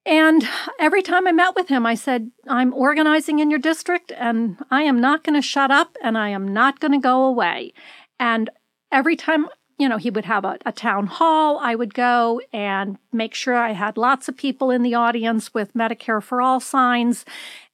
And 0.08 0.48
every 0.80 1.02
time 1.02 1.28
I 1.28 1.32
met 1.32 1.54
with 1.54 1.68
him, 1.68 1.84
I 1.84 1.94
said, 1.94 2.30
I'm 2.48 2.72
organizing 2.72 3.40
in 3.40 3.50
your 3.50 3.58
district, 3.58 4.10
and 4.16 4.56
I 4.70 4.84
am 4.84 5.02
not 5.02 5.22
going 5.22 5.34
to 5.34 5.42
shut 5.42 5.70
up, 5.70 5.98
and 6.02 6.16
I 6.16 6.30
am 6.30 6.48
not 6.48 6.80
going 6.80 6.92
to 6.92 6.98
go 6.98 7.24
away. 7.24 7.74
And 8.18 8.48
every 8.90 9.16
time, 9.16 9.48
you 9.78 9.86
know, 9.86 9.98
he 9.98 10.08
would 10.08 10.24
have 10.24 10.46
a, 10.46 10.56
a 10.64 10.72
town 10.72 11.08
hall, 11.08 11.58
I 11.58 11.74
would 11.74 11.92
go 11.92 12.40
and 12.54 12.96
make 13.12 13.34
sure 13.34 13.54
I 13.54 13.72
had 13.72 13.98
lots 13.98 14.30
of 14.30 14.36
people 14.38 14.70
in 14.70 14.82
the 14.82 14.94
audience 14.94 15.52
with 15.52 15.74
Medicare 15.74 16.22
for 16.22 16.40
All 16.40 16.58
signs. 16.58 17.26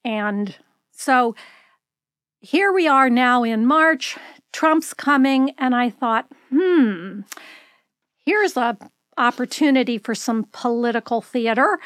And 0.04 0.56
so 0.90 1.36
here 2.40 2.72
we 2.72 2.88
are 2.88 3.08
now 3.08 3.44
in 3.44 3.64
March. 3.64 4.18
Trump's 4.52 4.92
coming, 4.92 5.54
and 5.56 5.72
I 5.72 5.88
thought, 5.88 6.26
hmm, 6.50 7.20
here's 8.26 8.56
a 8.56 8.76
opportunity 9.16 9.98
for 9.98 10.14
some 10.14 10.46
political 10.52 11.20
theater. 11.20 11.78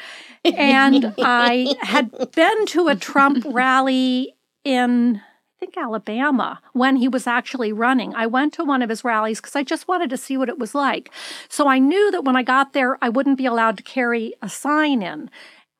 And 0.43 1.13
I 1.19 1.75
had 1.81 2.31
been 2.31 2.65
to 2.67 2.87
a 2.87 2.95
Trump 2.95 3.45
rally 3.45 4.35
in 4.63 5.21
I 5.59 5.59
think 5.59 5.77
Alabama 5.77 6.61
when 6.71 6.95
he 6.95 7.09
was 7.09 7.27
actually 7.27 7.73
running. 7.73 8.15
I 8.15 8.27
went 8.27 8.53
to 8.53 8.63
one 8.63 8.81
of 8.81 8.89
his 8.89 9.03
rallies 9.03 9.41
because 9.41 9.57
I 9.57 9.63
just 9.63 9.89
wanted 9.89 10.09
to 10.11 10.15
see 10.15 10.37
what 10.37 10.47
it 10.47 10.57
was 10.57 10.73
like. 10.73 11.11
So 11.49 11.67
I 11.67 11.79
knew 11.79 12.11
that 12.11 12.23
when 12.23 12.37
I 12.37 12.43
got 12.43 12.71
there, 12.71 12.97
I 13.01 13.09
wouldn't 13.09 13.37
be 13.37 13.45
allowed 13.45 13.75
to 13.75 13.83
carry 13.83 14.33
a 14.41 14.47
sign 14.47 15.01
in. 15.01 15.29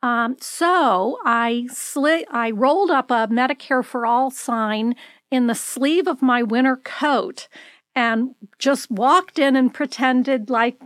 Um, 0.03 0.35
so 0.41 1.19
I 1.23 1.67
sli- 1.69 2.25
I 2.29 2.51
rolled 2.51 2.91
up 2.91 3.09
a 3.09 3.29
Medicare 3.31 3.85
for 3.85 4.05
All 4.05 4.31
sign 4.31 4.95
in 5.31 5.47
the 5.47 5.55
sleeve 5.55 6.07
of 6.07 6.21
my 6.21 6.43
winter 6.43 6.75
coat 6.75 7.47
and 7.95 8.35
just 8.57 8.89
walked 8.91 9.39
in 9.39 9.55
and 9.55 9.73
pretended 9.73 10.49
like 10.49 10.79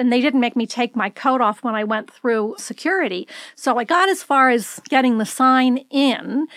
and 0.00 0.10
they 0.10 0.22
didn't 0.22 0.40
make 0.40 0.56
me 0.56 0.66
take 0.66 0.96
my 0.96 1.10
coat 1.10 1.42
off 1.42 1.62
when 1.62 1.74
I 1.74 1.84
went 1.84 2.10
through 2.10 2.56
security. 2.58 3.28
So 3.54 3.78
I 3.78 3.84
got 3.84 4.08
as 4.08 4.22
far 4.22 4.48
as 4.48 4.80
getting 4.88 5.18
the 5.18 5.26
sign 5.26 5.76
in. 5.90 6.48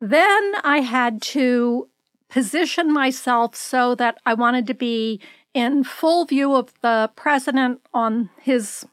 Then 0.00 0.54
I 0.62 0.78
had 0.78 1.20
to 1.22 1.88
position 2.30 2.92
myself 2.92 3.56
so 3.56 3.96
that 3.96 4.18
I 4.24 4.34
wanted 4.34 4.68
to 4.68 4.74
be 4.74 5.20
in 5.52 5.82
full 5.82 6.24
view 6.24 6.54
of 6.54 6.72
the 6.82 7.10
president 7.16 7.80
on 7.92 8.30
his 8.40 8.86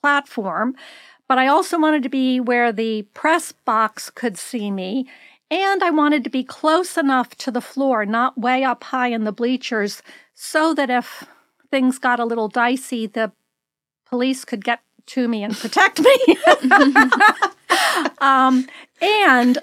platform, 0.00 0.74
but 1.28 1.38
I 1.38 1.46
also 1.46 1.78
wanted 1.78 2.02
to 2.04 2.08
be 2.08 2.40
where 2.40 2.72
the 2.72 3.02
press 3.12 3.52
box 3.52 4.08
could 4.08 4.38
see 4.38 4.70
me. 4.70 5.06
And 5.50 5.82
I 5.82 5.90
wanted 5.90 6.24
to 6.24 6.30
be 6.30 6.42
close 6.42 6.96
enough 6.96 7.30
to 7.36 7.50
the 7.50 7.60
floor, 7.60 8.04
not 8.04 8.38
way 8.38 8.64
up 8.64 8.82
high 8.84 9.08
in 9.08 9.24
the 9.24 9.32
bleachers, 9.32 10.02
so 10.34 10.74
that 10.74 10.90
if 10.90 11.24
things 11.76 11.98
got 11.98 12.18
a 12.18 12.24
little 12.24 12.48
dicey, 12.48 13.06
the 13.06 13.30
police 14.06 14.46
could 14.46 14.64
get 14.64 14.80
to 15.04 15.28
me 15.28 15.42
and 15.42 15.54
protect 15.54 16.00
me. 16.00 16.16
um, 18.18 18.66
and 19.02 19.58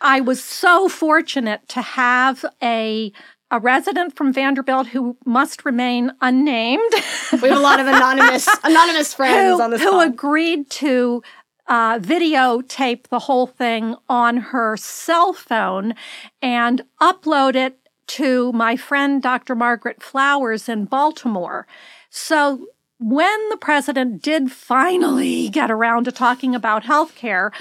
I 0.00 0.22
was 0.22 0.42
so 0.42 0.88
fortunate 0.88 1.68
to 1.68 1.82
have 1.82 2.46
a 2.62 3.12
a 3.50 3.60
resident 3.60 4.16
from 4.16 4.32
Vanderbilt 4.32 4.86
who 4.86 5.18
must 5.26 5.66
remain 5.66 6.12
unnamed. 6.22 6.92
We 7.42 7.50
have 7.50 7.58
a 7.58 7.60
lot 7.60 7.78
of 7.78 7.86
anonymous 7.86 8.48
anonymous 8.64 9.12
friends 9.12 9.58
who, 9.58 9.62
on 9.62 9.70
this 9.70 9.82
who 9.82 9.90
call. 9.90 10.00
agreed 10.00 10.70
to 10.70 11.22
uh, 11.66 11.98
videotape 11.98 13.08
the 13.08 13.18
whole 13.18 13.46
thing 13.46 13.96
on 14.08 14.38
her 14.38 14.78
cell 14.78 15.34
phone 15.34 15.94
and 16.40 16.86
upload 17.02 17.54
it 17.54 17.83
to 18.08 18.52
my 18.52 18.76
friend 18.76 19.22
Dr. 19.22 19.54
Margaret 19.54 20.02
Flowers 20.02 20.68
in 20.68 20.84
Baltimore. 20.84 21.66
So 22.10 22.66
when 22.98 23.48
the 23.48 23.56
president 23.56 24.22
did 24.22 24.50
finally 24.52 25.48
get 25.50 25.70
around 25.70 26.04
to 26.04 26.12
talking 26.12 26.54
about 26.54 26.84
health 26.84 27.14
care, 27.14 27.52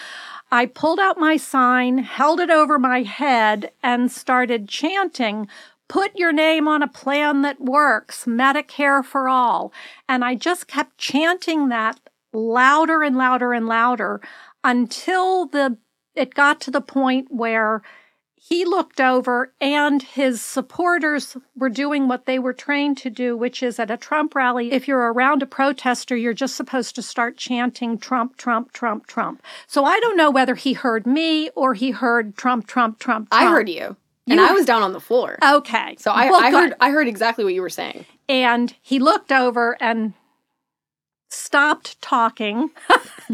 I 0.52 0.68
pulled 0.68 1.00
out 1.00 1.20
my 1.20 1.38
sign, 1.38 1.98
held 1.98 2.40
it 2.40 2.52
over 2.52 2.78
my 2.78 3.02
head, 3.02 3.72
and 3.82 4.12
started 4.12 4.70
chanting, 4.70 5.48
put 5.88 6.16
your 6.16 6.32
name 6.32 6.68
on 6.68 6.84
a 6.84 6.88
plan 6.88 7.42
that 7.42 7.60
works, 7.60 8.26
Medicare 8.26 9.04
for 9.04 9.28
all. 9.28 9.74
And 10.08 10.24
I 10.24 10.36
just 10.36 10.68
kept 10.68 10.98
chanting 10.98 11.70
that 11.70 12.00
louder 12.34 13.02
and 13.02 13.18
louder 13.18 13.54
and 13.54 13.68
louder 13.68 14.22
until 14.64 15.48
the 15.48 15.78
it 16.16 16.36
got 16.36 16.62
to 16.62 16.72
the 16.72 16.82
point 16.82 17.28
where 17.32 17.82
he 18.46 18.66
looked 18.66 19.00
over 19.00 19.54
and 19.62 20.04
his 20.04 20.42
supporters 20.42 21.38
were 21.56 21.70
doing 21.70 22.10
what 22.10 22.26
they 22.26 22.38
were 22.38 22.52
trained 22.52 22.98
to 22.98 23.10
do, 23.10 23.38
which 23.38 23.64
is 23.64 23.80
at 23.80 23.90
a 23.90 23.96
Trump 23.96 24.36
rally, 24.36 24.74
if 24.74 24.86
you're 24.86 25.14
around 25.14 25.42
a 25.42 25.46
protester, 25.46 26.16
you're 26.18 26.34
just 26.34 26.56
supposed 26.56 26.94
to 26.96 27.02
start 27.02 27.38
chanting 27.38 27.98
Trump, 27.98 28.36
Trump, 28.36 28.74
Trump, 28.74 29.08
Trump. 29.08 29.42
So 29.66 29.86
I 29.86 29.98
don't 30.02 30.18
know 30.18 30.30
whether 30.30 30.56
he 30.56 30.74
heard 30.74 31.08
me 31.08 31.52
or 31.56 31.74
he 31.74 31.92
heard 31.92 32.36
Trump, 32.36 32.68
Trump, 32.68 33.00
Trump, 33.00 33.30
Trump. 33.30 33.44
I 33.46 33.50
heard 33.50 33.70
you. 33.70 33.96
And 34.28 34.40
You- 34.42 34.46
I 34.46 34.52
was 34.52 34.66
down 34.66 34.84
on 34.84 34.92
the 34.92 35.00
floor. 35.00 35.38
Okay. 35.42 35.96
So 35.98 36.12
I, 36.12 36.30
Well, 36.30 36.44
I 36.44 36.52
heard 36.52 36.74
I 36.82 36.90
heard 36.90 37.08
exactly 37.08 37.46
what 37.46 37.54
you 37.54 37.62
were 37.62 37.70
saying. 37.70 38.06
And 38.28 38.76
he 38.82 39.00
looked 39.00 39.32
over 39.32 39.78
and 39.82 40.14
stopped 41.34 42.02
talking. 42.02 42.70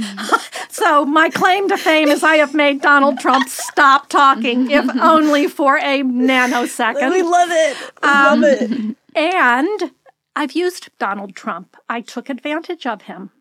so 0.69 1.05
my 1.05 1.29
claim 1.29 1.67
to 1.69 1.77
fame 1.77 2.09
is 2.09 2.23
I 2.23 2.35
have 2.35 2.53
made 2.53 2.81
Donald 2.81 3.19
Trump 3.19 3.49
stop 3.49 4.09
talking, 4.09 4.71
if 4.71 4.89
only 5.01 5.47
for 5.47 5.77
a 5.77 6.03
nanosecond. 6.03 7.11
We 7.11 7.21
love 7.21 7.49
it. 7.51 7.77
Um, 8.03 8.41
love 8.41 8.43
it. 8.43 8.95
And 9.15 9.91
I've 10.35 10.53
used 10.53 10.89
Donald 10.99 11.35
Trump. 11.35 11.75
I 11.89 12.01
took 12.01 12.29
advantage 12.29 12.85
of 12.85 13.03
him 13.03 13.31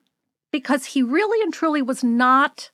because 0.50 0.86
he 0.86 1.02
really 1.02 1.42
and 1.42 1.52
truly 1.52 1.82
was 1.82 2.02
not 2.02 2.70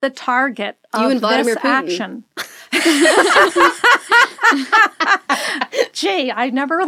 the 0.00 0.10
target 0.10 0.76
of 0.92 1.12
You 1.12 1.20
this 1.20 1.56
action. 1.64 2.24
Gee, 5.92 6.30
I 6.30 6.50
never. 6.50 6.84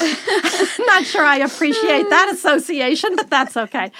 not 0.86 1.04
sure 1.04 1.24
I 1.24 1.38
appreciate 1.38 2.08
that 2.10 2.30
association, 2.32 3.16
but 3.16 3.30
that's 3.30 3.56
okay. 3.56 3.90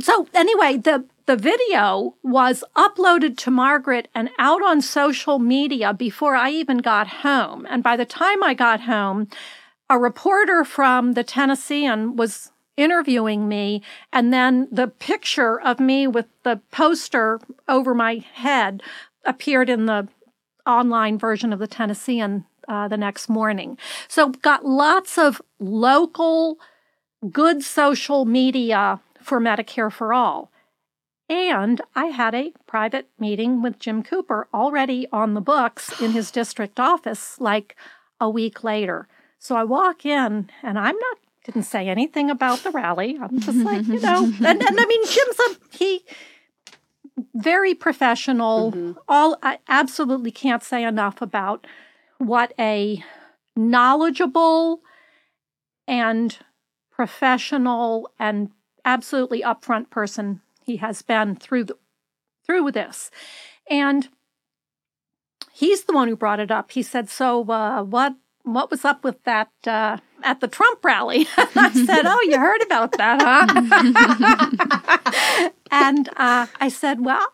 So 0.00 0.28
anyway, 0.34 0.76
the 0.76 1.04
the 1.26 1.36
video 1.36 2.14
was 2.22 2.64
uploaded 2.74 3.36
to 3.38 3.50
Margaret 3.50 4.08
and 4.14 4.30
out 4.38 4.62
on 4.62 4.80
social 4.80 5.38
media 5.38 5.92
before 5.92 6.34
I 6.34 6.50
even 6.50 6.78
got 6.78 7.08
home. 7.08 7.66
And 7.68 7.82
by 7.82 7.96
the 7.96 8.06
time 8.06 8.42
I 8.42 8.54
got 8.54 8.82
home, 8.82 9.28
a 9.90 9.98
reporter 9.98 10.64
from 10.64 11.12
the 11.12 11.24
Tennessean 11.24 12.16
was 12.16 12.50
interviewing 12.78 13.46
me, 13.46 13.82
and 14.12 14.32
then 14.32 14.68
the 14.70 14.88
picture 14.88 15.60
of 15.60 15.80
me 15.80 16.06
with 16.06 16.26
the 16.44 16.60
poster 16.70 17.40
over 17.66 17.94
my 17.94 18.24
head 18.32 18.82
appeared 19.24 19.68
in 19.68 19.86
the 19.86 20.08
online 20.64 21.18
version 21.18 21.52
of 21.52 21.58
the 21.58 21.66
Tennessean 21.66 22.46
uh, 22.68 22.88
the 22.88 22.96
next 22.96 23.28
morning. 23.28 23.78
So, 24.06 24.28
got 24.28 24.64
lots 24.64 25.18
of 25.18 25.42
local, 25.58 26.58
good 27.30 27.62
social 27.62 28.24
media 28.24 29.00
for 29.20 29.40
Medicare 29.40 29.92
for 29.92 30.12
All. 30.12 30.50
And 31.28 31.80
I 31.94 32.06
had 32.06 32.34
a 32.34 32.52
private 32.66 33.08
meeting 33.18 33.60
with 33.60 33.78
Jim 33.78 34.02
Cooper 34.02 34.48
already 34.54 35.06
on 35.12 35.34
the 35.34 35.40
books 35.40 36.00
in 36.00 36.12
his 36.12 36.30
district 36.30 36.80
office 36.80 37.38
like 37.38 37.76
a 38.18 38.30
week 38.30 38.64
later. 38.64 39.06
So 39.38 39.54
I 39.54 39.64
walk 39.64 40.06
in 40.06 40.50
and 40.62 40.78
I'm 40.78 40.96
not 40.96 41.18
didn't 41.44 41.64
say 41.64 41.88
anything 41.88 42.28
about 42.28 42.58
the 42.58 42.70
rally. 42.70 43.18
I'm 43.18 43.40
just 43.40 43.56
like, 43.58 43.86
you 43.86 44.00
know, 44.00 44.24
and, 44.44 44.62
and 44.62 44.80
I 44.80 44.86
mean 44.86 45.06
Jim's 45.06 45.38
a 45.38 45.76
he 45.76 46.04
very 47.34 47.74
professional. 47.74 48.94
All 49.08 49.38
I 49.42 49.58
absolutely 49.68 50.30
can't 50.30 50.62
say 50.62 50.84
enough 50.84 51.22
about 51.22 51.66
what 52.18 52.52
a 52.58 53.02
knowledgeable 53.56 54.80
and 55.86 56.38
professional 56.90 58.10
and 58.18 58.50
absolutely 58.84 59.42
upfront 59.42 59.90
person 59.90 60.40
he 60.64 60.76
has 60.76 61.02
been 61.02 61.34
through 61.36 61.64
the, 61.64 61.76
through 62.44 62.70
this. 62.72 63.10
And 63.70 64.08
he's 65.52 65.84
the 65.84 65.92
one 65.92 66.08
who 66.08 66.16
brought 66.16 66.40
it 66.40 66.50
up. 66.50 66.72
He 66.72 66.82
said, 66.82 67.08
"So 67.08 67.48
uh, 67.50 67.82
what 67.82 68.14
what 68.42 68.70
was 68.70 68.84
up 68.84 69.04
with 69.04 69.22
that 69.24 69.50
uh, 69.66 69.98
at 70.22 70.40
the 70.40 70.48
Trump 70.48 70.84
rally?" 70.84 71.26
I 71.36 71.72
said, 71.72 72.02
"Oh, 72.04 72.26
you 72.28 72.38
heard 72.38 72.62
about 72.62 72.92
that, 72.92 73.22
huh?" 73.22 73.46
and 75.70 76.08
uh, 76.16 76.46
I 76.60 76.68
said, 76.68 77.04
"Well, 77.04 77.28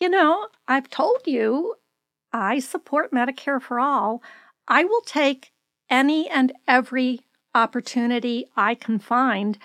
you 0.00 0.08
know, 0.08 0.48
I've 0.68 0.88
told 0.90 1.22
you 1.26 1.76
I 2.34 2.58
support 2.58 3.12
Medicare 3.12 3.62
for 3.62 3.80
all. 3.80 4.22
I 4.68 4.84
will 4.84 5.00
take 5.02 5.52
any 5.88 6.28
and 6.28 6.52
every 6.66 7.20
opportunity 7.54 8.46
I 8.56 8.74
can 8.74 8.98
find 8.98 9.56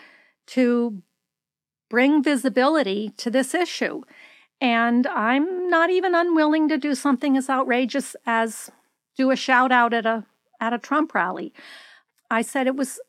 to 0.48 1.02
bring 1.90 2.24
visibility 2.24 3.12
to 3.18 3.30
this 3.30 3.54
issue." 3.54 4.04
And 4.62 5.08
I'm 5.08 5.70
not 5.70 5.90
even 5.90 6.14
unwilling 6.14 6.68
to 6.70 6.78
do 6.78 6.94
something 6.94 7.38
as 7.38 7.50
outrageous 7.50 8.16
as 8.26 8.70
do 9.18 9.32
a 9.32 9.36
shout 9.36 9.72
out 9.72 9.94
at 9.94 10.06
a 10.06 10.26
at 10.60 10.74
a 10.74 10.78
Trump 10.78 11.14
rally. 11.14 11.54
I 12.30 12.42
said 12.42 12.68
it 12.68 12.76
was 12.76 13.00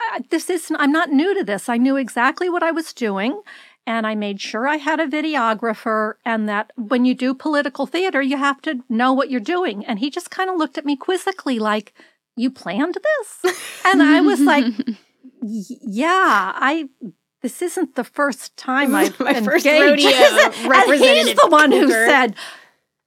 uh, 0.00 0.20
this 0.30 0.50
is 0.50 0.70
I'm 0.76 0.92
not 0.92 1.10
new 1.10 1.34
to 1.34 1.44
this. 1.44 1.68
I 1.68 1.76
knew 1.76 1.96
exactly 1.96 2.48
what 2.48 2.62
I 2.62 2.70
was 2.70 2.92
doing 2.92 3.42
and 3.86 4.06
I 4.06 4.14
made 4.14 4.40
sure 4.40 4.68
I 4.68 4.76
had 4.76 5.00
a 5.00 5.06
videographer 5.06 6.14
and 6.24 6.48
that 6.48 6.72
when 6.76 7.04
you 7.04 7.14
do 7.14 7.34
political 7.34 7.86
theater 7.86 8.22
you 8.22 8.36
have 8.36 8.62
to 8.62 8.80
know 8.88 9.12
what 9.12 9.30
you're 9.30 9.40
doing. 9.40 9.84
And 9.84 9.98
he 9.98 10.10
just 10.10 10.30
kind 10.30 10.48
of 10.50 10.56
looked 10.56 10.78
at 10.78 10.84
me 10.84 10.96
quizzically 10.96 11.58
like, 11.58 11.92
"You 12.36 12.50
planned 12.50 12.96
this?" 13.42 13.56
and 13.84 14.02
I 14.02 14.20
was 14.20 14.40
like, 14.40 14.66
"Yeah, 15.42 16.52
I 16.54 16.88
this 17.42 17.60
isn't 17.60 17.96
the 17.96 18.04
first 18.04 18.56
time 18.56 18.94
I've 18.94 19.18
My 19.18 19.40
first 19.40 19.66
engaged." 19.66 20.04
rodeo, 20.04 20.92
and 20.92 21.28
he's 21.28 21.34
the 21.34 21.48
one 21.48 21.72
who 21.72 21.88
said, 21.90 22.36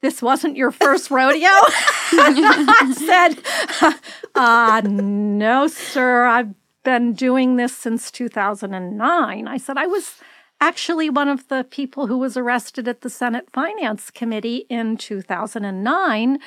"This 0.02 0.22
wasn't 0.22 0.58
your 0.58 0.72
first 0.72 1.10
rodeo." 1.10 1.48
I 1.48 2.94
said, 2.96 3.96
uh, 4.36 4.82
"No, 4.86 5.68
sir. 5.68 6.26
I've 6.26 6.54
been 6.84 7.14
doing 7.14 7.56
this 7.56 7.76
since 7.76 8.12
2009." 8.12 9.48
I 9.48 9.58
said, 9.58 9.78
"I 9.78 9.88
was." 9.88 10.16
Actually, 10.68 11.12
one 11.12 11.30
of 11.30 11.48
the 11.48 11.64
people 11.70 12.08
who 12.08 12.18
was 12.18 12.36
arrested 12.36 12.88
at 12.88 13.02
the 13.02 13.10
Senate 13.10 13.48
Finance 13.54 14.10
Committee 14.10 14.66
in 14.68 14.98
2009 14.98 16.40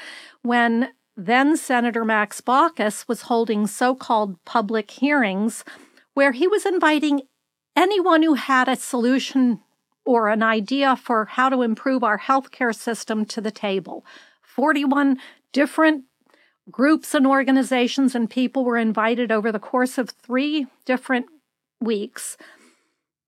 when 0.42 0.88
then 1.16 1.56
Senator 1.56 2.04
Max 2.04 2.40
Baucus 2.40 3.06
was 3.06 3.22
holding 3.22 3.68
so 3.68 3.94
called 3.94 4.44
public 4.44 4.90
hearings 4.90 5.62
where 6.14 6.32
he 6.32 6.48
was 6.48 6.66
inviting 6.66 7.22
anyone 7.76 8.24
who 8.24 8.34
had 8.34 8.66
a 8.66 8.74
solution 8.74 9.60
or 10.04 10.30
an 10.30 10.42
idea 10.42 10.96
for 10.96 11.26
how 11.26 11.48
to 11.48 11.62
improve 11.62 12.02
our 12.02 12.18
healthcare 12.18 12.74
system 12.74 13.24
to 13.24 13.40
the 13.40 13.52
table. 13.52 14.04
41 14.42 15.18
different 15.52 16.06
groups 16.68 17.14
and 17.14 17.24
organizations 17.24 18.16
and 18.16 18.28
people 18.28 18.64
were 18.64 18.78
invited 18.78 19.30
over 19.30 19.52
the 19.52 19.60
course 19.60 19.96
of 19.96 20.10
three 20.10 20.66
different 20.84 21.26
weeks, 21.80 22.36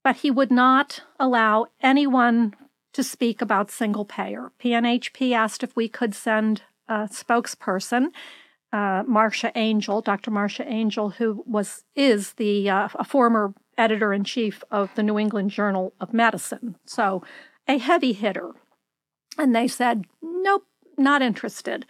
but 0.02 0.16
he 0.16 0.30
would 0.30 0.50
not 0.50 1.02
allow 1.18 1.66
anyone 1.80 2.54
to 2.92 3.02
speak 3.02 3.40
about 3.40 3.70
single 3.70 4.04
payer. 4.04 4.52
PNHP 4.62 5.32
asked 5.32 5.62
if 5.62 5.76
we 5.76 5.88
could 5.88 6.14
send 6.14 6.62
a 6.88 7.08
spokesperson, 7.08 8.08
uh, 8.72 9.02
Marcia 9.06 9.56
Angell, 9.56 10.00
Dr. 10.00 10.30
Marcia 10.30 10.66
Angell, 10.66 11.10
who 11.10 11.42
was 11.46 11.84
is 11.94 12.34
the 12.34 12.68
uh, 12.70 12.88
a 12.94 13.04
former 13.04 13.54
editor 13.76 14.12
in 14.12 14.24
chief 14.24 14.62
of 14.70 14.90
the 14.94 15.02
New 15.02 15.18
England 15.18 15.50
Journal 15.50 15.92
of 16.00 16.12
Medicine, 16.12 16.76
so 16.84 17.22
a 17.66 17.78
heavy 17.78 18.12
hitter. 18.12 18.52
And 19.38 19.54
they 19.54 19.68
said, 19.68 20.04
nope, 20.20 20.66
not 20.98 21.22
interested. 21.22 21.86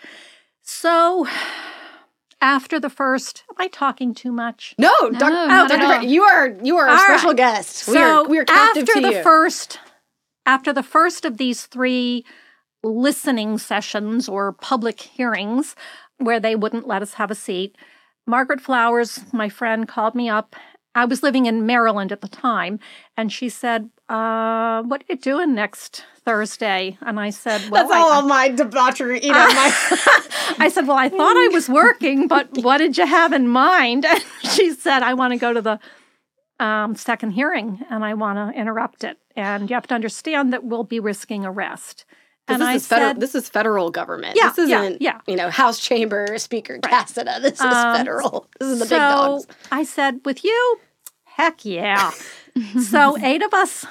So 0.63 1.27
after 2.41 2.81
the 2.81 2.91
first, 2.91 3.45
am 3.51 3.57
I 3.59 3.69
talking 3.69 4.15
too 4.15 4.33
much? 4.33 4.75
No, 4.79 4.93
No, 5.03 5.11
Doc- 5.19 5.31
not 5.33 5.65
oh, 5.65 5.69
Dr. 5.69 5.81
at 5.83 5.87
Bar- 5.89 5.99
all. 5.99 6.05
you 6.05 6.23
are 6.23 6.49
you 6.63 6.77
are 6.79 6.89
a 6.89 6.93
All 6.93 6.99
special 6.99 7.31
right. 7.31 7.37
guest. 7.37 7.87
we 7.89 7.95
So 7.95 8.01
are 8.25 8.29
we 8.29 8.39
are 8.39 8.45
captive 8.45 8.83
after 8.89 9.01
to 9.01 9.01
the 9.07 9.13
you. 9.17 9.23
first, 9.23 9.79
after 10.47 10.73
the 10.73 10.83
first 10.83 11.25
of 11.25 11.37
these 11.39 11.67
three 11.67 12.25
listening 12.83 13.59
sessions 13.59 14.29
or 14.29 14.53
public 14.53 15.01
hearings 15.01 15.75
where 16.19 16.41
they 16.41 16.57
wouldn't 16.57 16.87
let 16.87 17.03
us 17.03 17.15
have 17.15 17.31
a 17.31 17.35
seat, 17.35 17.77
Margaret 18.27 18.61
Flowers, 18.61 19.21
my 19.33 19.49
friend, 19.49 19.87
called 19.89 20.15
me 20.15 20.29
up. 20.29 20.57
I 20.95 21.05
was 21.05 21.23
living 21.23 21.47
in 21.47 21.67
Maryland 21.67 22.11
at 22.13 22.21
the 22.21 22.29
time, 22.29 22.81
and 23.17 23.33
she 23.33 23.49
said, 23.49 23.91
uh, 24.09 24.83
"What 24.83 25.03
are 25.03 25.07
you 25.13 25.17
doing 25.17 25.55
next 25.55 26.05
Thursday?" 26.25 26.99
And 27.01 27.21
I 27.21 27.31
said, 27.31 27.71
"Well, 27.71 27.85
That's 27.87 27.95
I- 27.95 28.01
all 28.01 28.13
of 28.21 28.27
my 28.27 28.49
debauchery. 28.49 29.21
You 29.25 29.33
know, 29.33 29.47
my 29.47 29.73
I 30.59 30.69
said, 30.69 30.87
Well, 30.87 30.97
I 30.97 31.09
thought 31.09 31.37
I 31.37 31.49
was 31.53 31.69
working, 31.69 32.29
but 32.29 32.49
what 32.63 32.79
did 32.79 32.99
you 32.99 33.07
have 33.07 33.33
in 33.33 33.49
mind? 33.49 34.05
And 34.05 34.23
she 34.43 34.73
said, 34.73 35.03
I 35.03 35.15
want 35.15 35.33
to 35.33 35.39
go 35.39 35.53
to 35.53 35.63
the 35.63 35.79
um, 36.59 36.95
second 36.97 37.31
hearing 37.31 37.81
and 37.89 38.05
I 38.05 38.15
want 38.15 38.37
to 38.55 38.61
interrupt 38.61 39.03
it. 39.05 39.17
And 39.37 39.71
you 39.71 39.75
have 39.75 39.87
to 39.87 39.95
understand 39.95 40.53
that 40.53 40.65
we'll 40.65 40.85
be 40.85 41.01
risking 41.01 41.47
arrest. 41.47 42.05
And 42.53 42.61
this 42.63 42.69
I 42.69 42.75
is 42.75 42.87
federal. 42.87 43.09
said, 43.11 43.21
this 43.21 43.35
is 43.35 43.49
federal 43.49 43.91
government. 43.91 44.37
Yeah, 44.37 44.49
this 44.51 44.59
isn't. 44.59 45.01
yeah. 45.03 45.21
You 45.27 45.37
know, 45.37 45.51
House 45.51 45.79
Chamber 45.79 46.27
Speaker 46.39 46.79
Casada. 46.79 47.41
This 47.41 47.55
is 47.55 47.61
Um, 47.61 47.97
federal. 47.97 48.47
This 48.59 48.69
is 48.69 48.79
the 48.81 48.87
so 48.87 48.95
big 48.95 48.99
dogs. 49.01 49.47
I 49.73 49.85
said, 49.85 50.21
with 50.25 50.45
you, 50.45 50.81
heck 51.25 51.65
yeah. 51.65 52.11
so 52.91 53.17
eight 53.19 53.43
of 53.43 53.53
us 53.55 53.85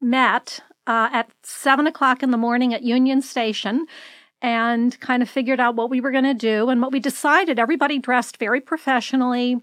met 0.00 0.60
uh, 0.86 1.08
at 1.12 1.30
seven 1.42 1.86
o'clock 1.86 2.22
in 2.22 2.30
the 2.30 2.36
morning 2.36 2.72
at 2.74 2.82
Union 2.82 3.20
Station 3.22 3.86
and 4.42 4.98
kind 5.00 5.22
of 5.22 5.28
figured 5.30 5.58
out 5.58 5.74
what 5.76 5.90
we 5.90 6.00
were 6.00 6.10
going 6.12 6.24
to 6.24 6.34
do. 6.34 6.68
And 6.68 6.80
what 6.82 6.92
we 6.92 7.00
decided, 7.00 7.58
everybody 7.58 7.98
dressed 7.98 8.36
very 8.36 8.60
professionally. 8.60 9.56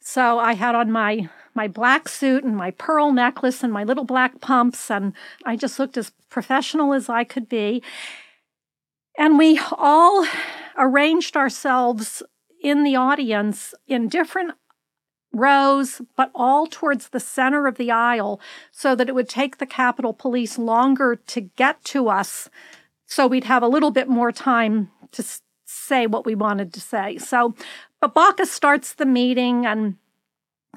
So 0.00 0.38
I 0.38 0.52
had 0.54 0.74
on 0.74 0.90
my 0.90 1.28
my 1.54 1.68
black 1.68 2.08
suit 2.08 2.44
and 2.44 2.56
my 2.56 2.70
pearl 2.72 3.12
necklace 3.12 3.62
and 3.62 3.72
my 3.72 3.84
little 3.84 4.04
black 4.04 4.40
pumps, 4.40 4.90
and 4.90 5.12
I 5.44 5.56
just 5.56 5.78
looked 5.78 5.96
as 5.96 6.12
professional 6.28 6.92
as 6.92 7.08
I 7.08 7.24
could 7.24 7.48
be. 7.48 7.82
And 9.16 9.38
we 9.38 9.60
all 9.72 10.26
arranged 10.76 11.36
ourselves 11.36 12.22
in 12.62 12.82
the 12.82 12.96
audience 12.96 13.74
in 13.86 14.08
different 14.08 14.52
rows, 15.32 16.00
but 16.16 16.30
all 16.34 16.66
towards 16.66 17.08
the 17.08 17.20
center 17.20 17.66
of 17.66 17.76
the 17.76 17.90
aisle 17.90 18.40
so 18.72 18.94
that 18.94 19.08
it 19.08 19.14
would 19.14 19.28
take 19.28 19.58
the 19.58 19.66
Capitol 19.66 20.12
Police 20.12 20.58
longer 20.58 21.16
to 21.16 21.40
get 21.40 21.84
to 21.84 22.08
us. 22.08 22.48
So 23.06 23.26
we'd 23.26 23.44
have 23.44 23.62
a 23.62 23.68
little 23.68 23.90
bit 23.90 24.08
more 24.08 24.32
time 24.32 24.90
to 25.12 25.24
say 25.64 26.06
what 26.06 26.24
we 26.24 26.34
wanted 26.34 26.72
to 26.72 26.80
say. 26.80 27.18
So, 27.18 27.54
Baucus 28.02 28.48
starts 28.48 28.94
the 28.94 29.06
meeting, 29.06 29.64
and 29.64 29.96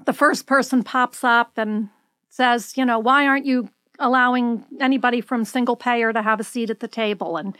the 0.06 0.14
first 0.14 0.46
person 0.46 0.84
pops 0.84 1.24
up 1.24 1.58
and 1.58 1.90
says, 2.30 2.78
You 2.78 2.86
know, 2.86 3.00
why 3.00 3.26
aren't 3.28 3.46
you 3.46 3.70
allowing 4.00 4.64
anybody 4.80 5.22
from 5.22 5.44
single 5.44 5.76
payer 5.76 6.14
to 6.14 6.22
have 6.22 6.40
a 6.40 6.44
seat 6.44 6.70
at 6.70 6.80
the 6.80 6.88
table? 6.88 7.38
And 7.38 7.58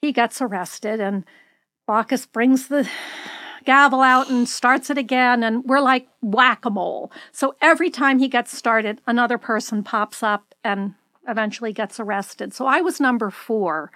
he 0.00 0.12
gets 0.12 0.42
arrested, 0.42 1.00
and 1.00 1.24
Baucus 1.88 2.30
brings 2.30 2.68
the 2.68 2.88
gavel 3.64 4.00
out 4.00 4.28
and 4.28 4.48
starts 4.48 4.90
it 4.90 4.98
again. 4.98 5.42
And 5.42 5.64
we're 5.64 5.80
like 5.80 6.08
whack 6.20 6.64
a 6.64 6.70
mole. 6.70 7.12
So 7.30 7.54
every 7.60 7.90
time 7.90 8.18
he 8.18 8.28
gets 8.28 8.56
started, 8.56 9.00
another 9.06 9.38
person 9.38 9.82
pops 9.82 10.22
up 10.22 10.54
and 10.64 10.94
eventually 11.28 11.72
gets 11.72 12.00
arrested. 12.00 12.52
So 12.52 12.66
I 12.66 12.80
was 12.80 13.00
number 13.00 13.30
four. 13.30 13.92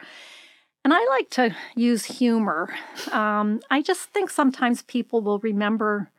And 0.85 0.95
I 0.95 1.05
like 1.07 1.31
to 1.31 1.55
use 1.75 2.05
humor. 2.05 2.73
Um, 3.11 3.61
I 3.71 3.83
just 3.83 4.11
think 4.11 4.31
sometimes 4.31 4.83
people 4.83 5.21
will 5.21 5.41
remember 5.41 6.11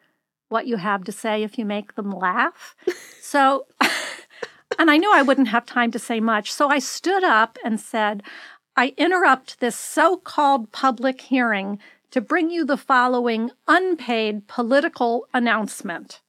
what 0.49 0.67
you 0.67 0.77
have 0.77 1.03
to 1.05 1.11
say 1.11 1.43
if 1.43 1.57
you 1.57 1.65
make 1.65 1.95
them 1.95 2.11
laugh. 2.11 2.75
So, 3.21 3.67
and 4.79 4.89
I 4.89 4.97
knew 4.97 5.11
I 5.11 5.21
wouldn't 5.21 5.49
have 5.49 5.65
time 5.65 5.91
to 5.91 5.99
say 5.99 6.19
much. 6.19 6.51
So 6.51 6.69
I 6.69 6.79
stood 6.79 7.23
up 7.23 7.57
and 7.63 7.79
said, 7.79 8.23
I 8.75 8.93
interrupt 8.97 9.59
this 9.59 9.75
so 9.75 10.17
called 10.17 10.71
public 10.71 11.21
hearing 11.21 11.79
to 12.11 12.21
bring 12.21 12.49
you 12.49 12.65
the 12.65 12.77
following 12.77 13.51
unpaid 13.67 14.47
political 14.47 15.27
announcement 15.33 16.21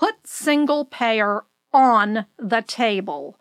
Put 0.00 0.26
single 0.26 0.86
payer 0.86 1.44
on 1.74 2.24
the 2.38 2.62
table. 2.62 3.36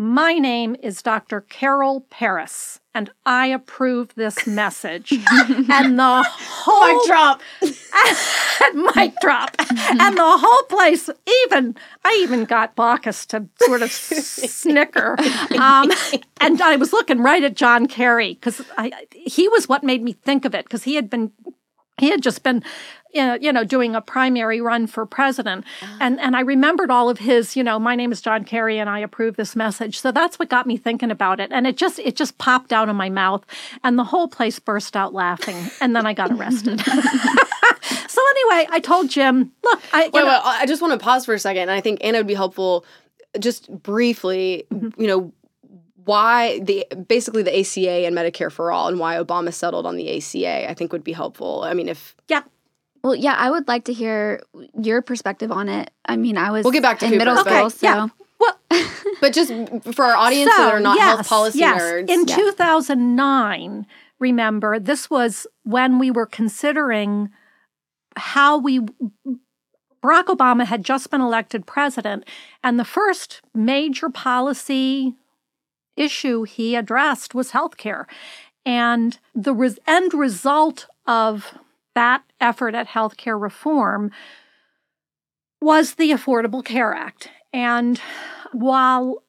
My 0.00 0.32
name 0.32 0.76
is 0.82 1.02
Dr. 1.02 1.42
Carol 1.42 2.06
Paris, 2.08 2.80
and 2.94 3.10
I 3.26 3.48
approve 3.48 4.14
this 4.14 4.46
message. 4.46 5.12
and 5.12 5.98
the 5.98 6.24
whole 6.26 6.96
Mic 6.96 7.06
drop. 7.06 7.42
and, 7.60 8.82
mic 8.96 9.12
drop, 9.20 9.54
and 9.58 10.16
the 10.16 10.38
whole 10.38 10.62
place. 10.70 11.10
Even 11.44 11.76
I 12.02 12.18
even 12.22 12.46
got 12.46 12.74
Baucus 12.76 13.26
to 13.26 13.46
sort 13.66 13.82
of 13.82 13.92
snicker, 13.92 15.16
um, 15.60 15.92
and 16.40 16.62
I 16.62 16.76
was 16.76 16.94
looking 16.94 17.20
right 17.20 17.44
at 17.44 17.54
John 17.54 17.86
Kerry 17.86 18.32
because 18.40 18.62
he 19.12 19.48
was 19.48 19.68
what 19.68 19.84
made 19.84 20.02
me 20.02 20.14
think 20.14 20.46
of 20.46 20.54
it 20.54 20.64
because 20.64 20.84
he 20.84 20.94
had 20.94 21.10
been 21.10 21.30
he 22.00 22.10
had 22.10 22.22
just 22.22 22.42
been 22.42 22.62
you 23.12 23.52
know 23.52 23.64
doing 23.64 23.96
a 23.96 24.00
primary 24.00 24.60
run 24.60 24.86
for 24.86 25.04
president. 25.04 25.64
And 25.98 26.20
and 26.20 26.36
I 26.36 26.40
remembered 26.40 26.90
all 26.92 27.10
of 27.10 27.18
his 27.18 27.56
you 27.56 27.64
know 27.64 27.78
my 27.78 27.96
name 27.96 28.12
is 28.12 28.20
John 28.20 28.44
Kerry 28.44 28.78
and 28.78 28.88
I 28.88 29.00
approve 29.00 29.36
this 29.36 29.56
message. 29.56 29.98
So 29.98 30.12
that's 30.12 30.38
what 30.38 30.48
got 30.48 30.66
me 30.66 30.76
thinking 30.76 31.10
about 31.10 31.40
it. 31.40 31.50
And 31.52 31.66
it 31.66 31.76
just 31.76 31.98
it 31.98 32.14
just 32.16 32.38
popped 32.38 32.72
out 32.72 32.88
of 32.88 32.96
my 32.96 33.10
mouth 33.10 33.44
and 33.82 33.98
the 33.98 34.04
whole 34.04 34.28
place 34.28 34.58
burst 34.60 34.96
out 34.96 35.12
laughing. 35.12 35.56
And 35.80 35.94
then 35.96 36.06
I 36.06 36.12
got 36.14 36.30
arrested. 36.32 36.82
So 38.08 38.20
anyway 38.30 38.66
I 38.70 38.80
told 38.80 39.08
Jim 39.08 39.52
look 39.64 39.80
I 39.92 40.02
Wait, 40.12 40.14
know, 40.14 40.26
wait, 40.26 40.40
I 40.44 40.66
just 40.66 40.82
want 40.82 40.92
to 40.98 41.02
pause 41.02 41.24
for 41.24 41.34
a 41.34 41.38
second. 41.38 41.62
And 41.62 41.70
I 41.70 41.80
think 41.80 42.00
Anna 42.04 42.18
would 42.18 42.26
be 42.26 42.34
helpful 42.34 42.84
just 43.38 43.70
briefly, 43.82 44.66
Mm-hmm. 44.70 45.00
you 45.00 45.06
know, 45.08 45.32
why 46.10 46.58
the 46.60 46.84
basically 47.08 47.42
the 47.44 47.56
ACA 47.60 48.06
and 48.06 48.16
Medicare 48.16 48.50
for 48.50 48.72
all 48.72 48.88
and 48.88 48.98
why 48.98 49.14
Obama 49.16 49.52
settled 49.52 49.86
on 49.86 49.96
the 49.96 50.16
ACA, 50.16 50.68
I 50.68 50.74
think 50.74 50.92
would 50.92 51.04
be 51.04 51.12
helpful. 51.12 51.62
I 51.62 51.72
mean, 51.74 51.88
if 51.88 52.16
yeah 52.28 52.42
Well, 53.04 53.14
yeah, 53.14 53.34
I 53.38 53.48
would 53.50 53.68
like 53.68 53.84
to 53.84 53.92
hear 53.92 54.42
your 54.88 55.02
perspective 55.02 55.50
on 55.52 55.68
it. 55.68 55.90
I 56.04 56.16
mean, 56.16 56.36
I 56.36 56.50
was 56.50 56.64
We'll 56.64 56.72
get 56.72 56.82
back 56.82 56.98
to 56.98 57.04
in 57.06 57.12
Cooper, 57.12 57.18
middle 57.24 57.36
school, 57.36 57.66
Okay, 57.66 57.68
so 57.68 57.86
yeah. 57.86 58.08
well 58.40 58.56
but 59.20 59.32
just 59.32 59.50
for 59.94 60.04
our 60.04 60.16
audience 60.16 60.50
that 60.56 60.74
are 60.74 60.80
not 60.80 60.98
health 60.98 61.28
policy 61.28 61.60
yes. 61.60 61.80
nerds. 61.80 62.08
In 62.08 62.20
Yeah. 62.26 62.36
2009, 62.36 63.86
remember, 64.18 64.78
this 64.80 65.10
was 65.10 65.46
when 65.62 65.98
we 65.98 66.10
were 66.10 66.26
considering 66.26 67.30
how 68.16 68.58
we. 68.58 68.80
Barack 70.02 70.28
Obama 70.36 70.64
had 70.64 70.82
just 70.82 71.10
been 71.10 71.20
elected 71.20 71.66
president, 71.66 72.24
and 72.64 72.80
the 72.80 72.86
first 72.86 73.42
major 73.54 74.08
policy 74.08 75.14
issue 75.96 76.44
he 76.44 76.74
addressed 76.74 77.34
was 77.34 77.50
healthcare. 77.50 78.06
And 78.64 79.18
the 79.34 79.54
res- 79.54 79.78
end 79.86 80.14
result 80.14 80.86
of 81.06 81.58
that 81.94 82.22
effort 82.40 82.74
at 82.74 82.88
healthcare 82.88 83.40
reform 83.40 84.10
was 85.60 85.94
the 85.94 86.10
Affordable 86.10 86.64
Care 86.64 86.94
Act. 86.94 87.30
And 87.52 88.00
while 88.52 89.22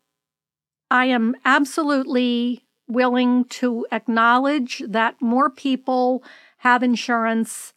I 0.90 1.06
am 1.06 1.36
absolutely 1.46 2.66
willing 2.88 3.46
to 3.46 3.86
acknowledge 3.92 4.84
that 4.88 5.22
more 5.22 5.50
people 5.50 6.24
have 6.58 6.84
insurance 6.84 7.74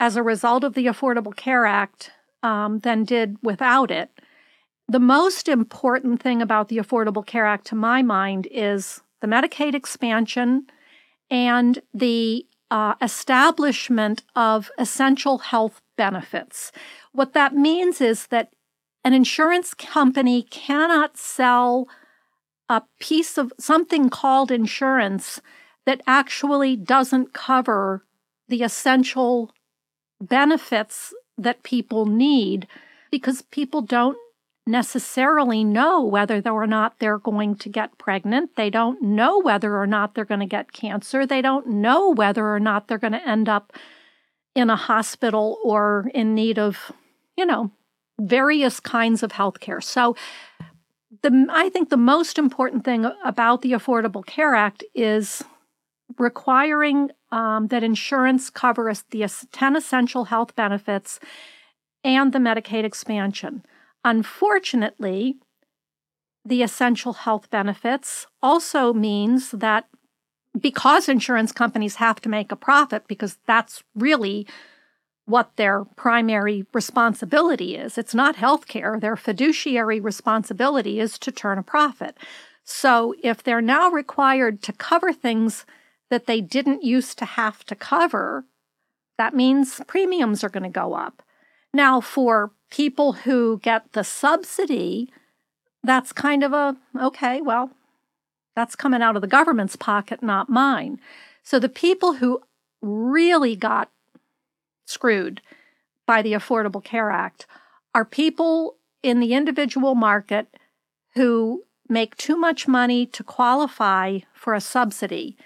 as 0.00 0.16
a 0.16 0.22
result 0.22 0.64
of 0.64 0.74
the 0.74 0.86
Affordable 0.86 1.34
Care 1.34 1.66
Act 1.66 2.10
um, 2.42 2.80
than 2.80 3.04
did 3.04 3.36
without 3.42 3.90
it. 3.90 4.10
The 4.90 4.98
most 4.98 5.48
important 5.48 6.22
thing 6.22 6.40
about 6.40 6.68
the 6.68 6.78
Affordable 6.78 7.26
Care 7.26 7.44
Act, 7.44 7.66
to 7.66 7.74
my 7.74 8.00
mind, 8.02 8.48
is 8.50 9.02
the 9.20 9.26
Medicaid 9.26 9.74
expansion 9.74 10.66
and 11.30 11.80
the 11.92 12.46
uh, 12.70 12.94
establishment 13.02 14.22
of 14.34 14.70
essential 14.78 15.38
health 15.38 15.82
benefits. 15.96 16.72
What 17.12 17.34
that 17.34 17.54
means 17.54 18.00
is 18.00 18.28
that 18.28 18.54
an 19.04 19.12
insurance 19.12 19.74
company 19.74 20.42
cannot 20.42 21.18
sell 21.18 21.86
a 22.70 22.82
piece 22.98 23.36
of 23.36 23.52
something 23.58 24.08
called 24.08 24.50
insurance 24.50 25.40
that 25.84 26.00
actually 26.06 26.76
doesn't 26.76 27.34
cover 27.34 28.04
the 28.48 28.62
essential 28.62 29.52
benefits 30.18 31.14
that 31.36 31.62
people 31.62 32.06
need 32.06 32.66
because 33.10 33.42
people 33.42 33.82
don't 33.82 34.18
necessarily 34.68 35.64
know 35.64 36.04
whether 36.04 36.42
or 36.46 36.66
not 36.66 36.98
they're 36.98 37.18
going 37.18 37.56
to 37.56 37.68
get 37.68 37.96
pregnant. 37.98 38.54
They 38.56 38.70
don't 38.70 39.00
know 39.02 39.40
whether 39.40 39.78
or 39.78 39.86
not 39.86 40.14
they're 40.14 40.24
going 40.24 40.40
to 40.40 40.46
get 40.46 40.72
cancer. 40.72 41.26
They 41.26 41.40
don't 41.40 41.66
know 41.66 42.10
whether 42.10 42.54
or 42.54 42.60
not 42.60 42.86
they're 42.86 42.98
going 42.98 43.14
to 43.14 43.28
end 43.28 43.48
up 43.48 43.72
in 44.54 44.70
a 44.70 44.76
hospital 44.76 45.58
or 45.64 46.10
in 46.14 46.34
need 46.34 46.58
of, 46.58 46.92
you 47.36 47.46
know, 47.46 47.70
various 48.20 48.78
kinds 48.78 49.22
of 49.22 49.32
health 49.32 49.60
care. 49.60 49.80
So, 49.80 50.14
the, 51.22 51.46
I 51.50 51.70
think 51.70 51.88
the 51.88 51.96
most 51.96 52.38
important 52.38 52.84
thing 52.84 53.10
about 53.24 53.62
the 53.62 53.72
Affordable 53.72 54.24
Care 54.24 54.54
Act 54.54 54.84
is 54.94 55.42
requiring 56.18 57.10
um, 57.32 57.68
that 57.68 57.82
insurance 57.82 58.50
covers 58.50 59.04
the 59.10 59.26
10 59.50 59.76
essential 59.76 60.26
health 60.26 60.54
benefits 60.54 61.18
and 62.04 62.32
the 62.32 62.38
Medicaid 62.38 62.84
expansion. 62.84 63.64
Unfortunately, 64.04 65.36
the 66.44 66.62
essential 66.62 67.12
health 67.12 67.50
benefits 67.50 68.26
also 68.42 68.92
means 68.92 69.50
that 69.50 69.86
because 70.58 71.08
insurance 71.08 71.52
companies 71.52 71.96
have 71.96 72.20
to 72.22 72.28
make 72.28 72.50
a 72.50 72.56
profit, 72.56 73.06
because 73.06 73.38
that's 73.46 73.82
really 73.94 74.46
what 75.26 75.54
their 75.56 75.84
primary 75.84 76.64
responsibility 76.72 77.76
is. 77.76 77.98
It's 77.98 78.14
not 78.14 78.36
healthcare. 78.36 78.98
Their 78.98 79.14
fiduciary 79.14 80.00
responsibility 80.00 81.00
is 81.00 81.18
to 81.18 81.30
turn 81.30 81.58
a 81.58 81.62
profit. 81.62 82.16
So 82.64 83.14
if 83.22 83.42
they're 83.42 83.60
now 83.60 83.90
required 83.90 84.62
to 84.62 84.72
cover 84.72 85.12
things 85.12 85.66
that 86.08 86.26
they 86.26 86.40
didn't 86.40 86.82
used 86.82 87.18
to 87.18 87.26
have 87.26 87.64
to 87.66 87.74
cover, 87.74 88.46
that 89.18 89.34
means 89.34 89.82
premiums 89.86 90.42
are 90.42 90.48
going 90.48 90.62
to 90.62 90.70
go 90.70 90.94
up. 90.94 91.22
Now, 91.74 92.00
for 92.00 92.52
people 92.70 93.12
who 93.12 93.60
get 93.62 93.92
the 93.92 94.04
subsidy, 94.04 95.12
that's 95.82 96.12
kind 96.12 96.42
of 96.42 96.52
a 96.52 96.76
okay, 97.00 97.40
well, 97.40 97.70
That's 98.56 98.74
coming 98.74 99.02
out 99.02 99.14
of 99.14 99.22
the 99.22 99.28
government's 99.28 99.76
pocket, 99.76 100.22
not 100.22 100.48
mine. 100.48 101.00
So 101.44 101.60
the 101.60 101.68
people 101.68 102.14
who 102.14 102.40
really 102.82 103.54
got 103.54 103.90
screwed 104.86 105.42
by 106.06 106.22
the 106.22 106.32
Affordable 106.32 106.82
Care 106.82 107.10
Act 107.10 107.46
are 107.94 108.04
people 108.04 108.76
in 109.02 109.20
the 109.20 109.34
individual 109.34 109.94
market 109.94 110.56
who 111.14 111.64
make 111.88 112.16
too 112.16 112.36
much 112.36 112.66
money 112.66 113.06
to 113.06 113.22
qualify 113.22 114.20
for 114.34 114.54
a 114.54 114.60
subsidy 114.60 115.36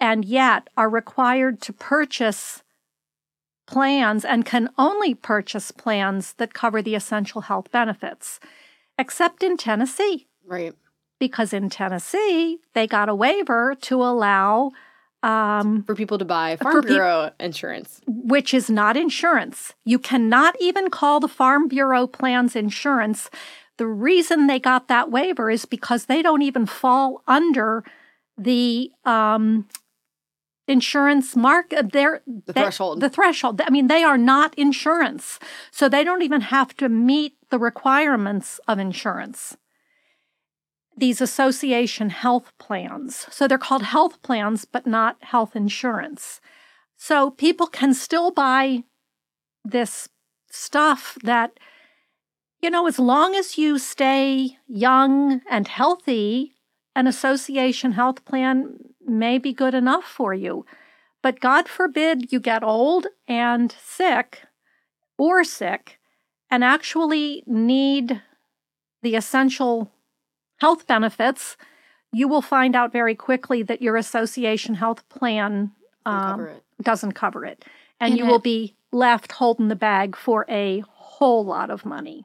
and 0.00 0.24
yet 0.24 0.68
are 0.76 0.90
required 0.90 1.62
to 1.62 1.72
purchase 1.72 2.63
plans 3.66 4.24
and 4.24 4.44
can 4.44 4.68
only 4.78 5.14
purchase 5.14 5.70
plans 5.70 6.34
that 6.34 6.54
cover 6.54 6.82
the 6.82 6.94
essential 6.94 7.42
health 7.42 7.70
benefits, 7.70 8.40
except 8.98 9.42
in 9.42 9.56
Tennessee. 9.56 10.26
Right. 10.46 10.74
Because 11.18 11.52
in 11.52 11.70
Tennessee, 11.70 12.58
they 12.74 12.86
got 12.86 13.08
a 13.08 13.14
waiver 13.14 13.74
to 13.82 14.02
allow, 14.02 14.72
um, 15.22 15.82
For 15.84 15.94
people 15.94 16.18
to 16.18 16.24
buy 16.24 16.56
Farm 16.56 16.82
Bureau 16.84 17.30
insurance. 17.40 18.00
which 18.06 18.52
is 18.52 18.68
not 18.68 18.96
insurance. 18.96 19.72
You 19.84 19.98
cannot 19.98 20.54
even 20.60 20.90
call 20.90 21.20
the 21.20 21.28
Farm 21.28 21.68
Bureau 21.68 22.06
plans 22.06 22.54
insurance. 22.56 23.30
The 23.78 23.86
reason 23.86 24.46
they 24.46 24.58
got 24.58 24.88
that 24.88 25.10
waiver 25.10 25.50
is 25.50 25.64
because 25.64 26.06
they 26.06 26.20
don't 26.20 26.42
even 26.42 26.66
fall 26.66 27.22
under 27.26 27.84
the 28.36 28.90
um, 29.04 29.66
insurance 30.66 31.36
mark 31.36 31.72
uh, 31.72 31.82
They're 31.82 32.22
The 32.26 32.52
they- 32.52 32.62
threshold. 32.62 33.00
The 33.00 33.10
threshold. 33.10 33.60
I 33.60 33.70
mean, 33.70 33.88
they 33.88 34.02
are 34.02 34.18
not 34.18 34.54
insurance, 34.58 35.38
so 35.70 35.88
they 35.88 36.04
don't 36.04 36.22
even 36.22 36.40
have 36.42 36.76
to 36.76 36.88
meet 36.88 37.36
the 37.50 37.58
requirements 37.58 38.60
of 38.66 38.78
insurance. 38.78 39.56
These 40.96 41.20
association 41.20 42.10
health 42.10 42.52
plans. 42.58 43.26
So 43.30 43.48
they're 43.48 43.58
called 43.58 43.82
health 43.82 44.22
plans, 44.22 44.64
but 44.64 44.86
not 44.86 45.16
health 45.22 45.56
insurance. 45.56 46.40
So 46.96 47.30
people 47.30 47.66
can 47.66 47.94
still 47.94 48.30
buy 48.30 48.84
this 49.64 50.08
stuff 50.50 51.18
that, 51.24 51.58
you 52.62 52.70
know, 52.70 52.86
as 52.86 52.98
long 52.98 53.34
as 53.34 53.58
you 53.58 53.78
stay 53.78 54.56
young 54.68 55.40
and 55.50 55.66
healthy, 55.66 56.54
an 56.94 57.08
association 57.08 57.92
health 57.92 58.24
plan 58.24 58.78
may 59.06 59.38
be 59.38 59.52
good 59.52 59.74
enough 59.74 60.04
for 60.04 60.34
you. 60.34 60.64
But 61.22 61.40
God 61.40 61.68
forbid 61.68 62.32
you 62.32 62.40
get 62.40 62.62
old 62.62 63.06
and 63.26 63.74
sick 63.82 64.42
or 65.16 65.42
sick 65.44 65.98
and 66.50 66.62
actually 66.62 67.42
need 67.46 68.20
the 69.02 69.14
essential 69.16 69.90
health 70.58 70.86
benefits, 70.86 71.56
you 72.12 72.28
will 72.28 72.42
find 72.42 72.76
out 72.76 72.92
very 72.92 73.14
quickly 73.14 73.62
that 73.62 73.82
your 73.82 73.96
association 73.96 74.74
health 74.74 75.08
plan 75.08 75.72
um, 76.06 76.30
cover 76.30 76.52
doesn't 76.82 77.12
cover 77.12 77.44
it. 77.44 77.64
And, 78.00 78.12
And 78.12 78.18
you 78.18 78.26
will 78.26 78.38
be 78.38 78.76
left 78.92 79.32
holding 79.32 79.68
the 79.68 79.76
bag 79.76 80.16
for 80.16 80.44
a 80.48 80.82
whole 80.88 81.44
lot 81.44 81.70
of 81.70 81.84
money. 81.84 82.24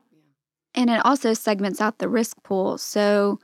And 0.76 0.90
it 0.90 1.04
also 1.06 1.34
segments 1.34 1.82
out 1.82 1.98
the 1.98 2.10
risk 2.10 2.42
pool. 2.44 2.78
So 2.78 3.40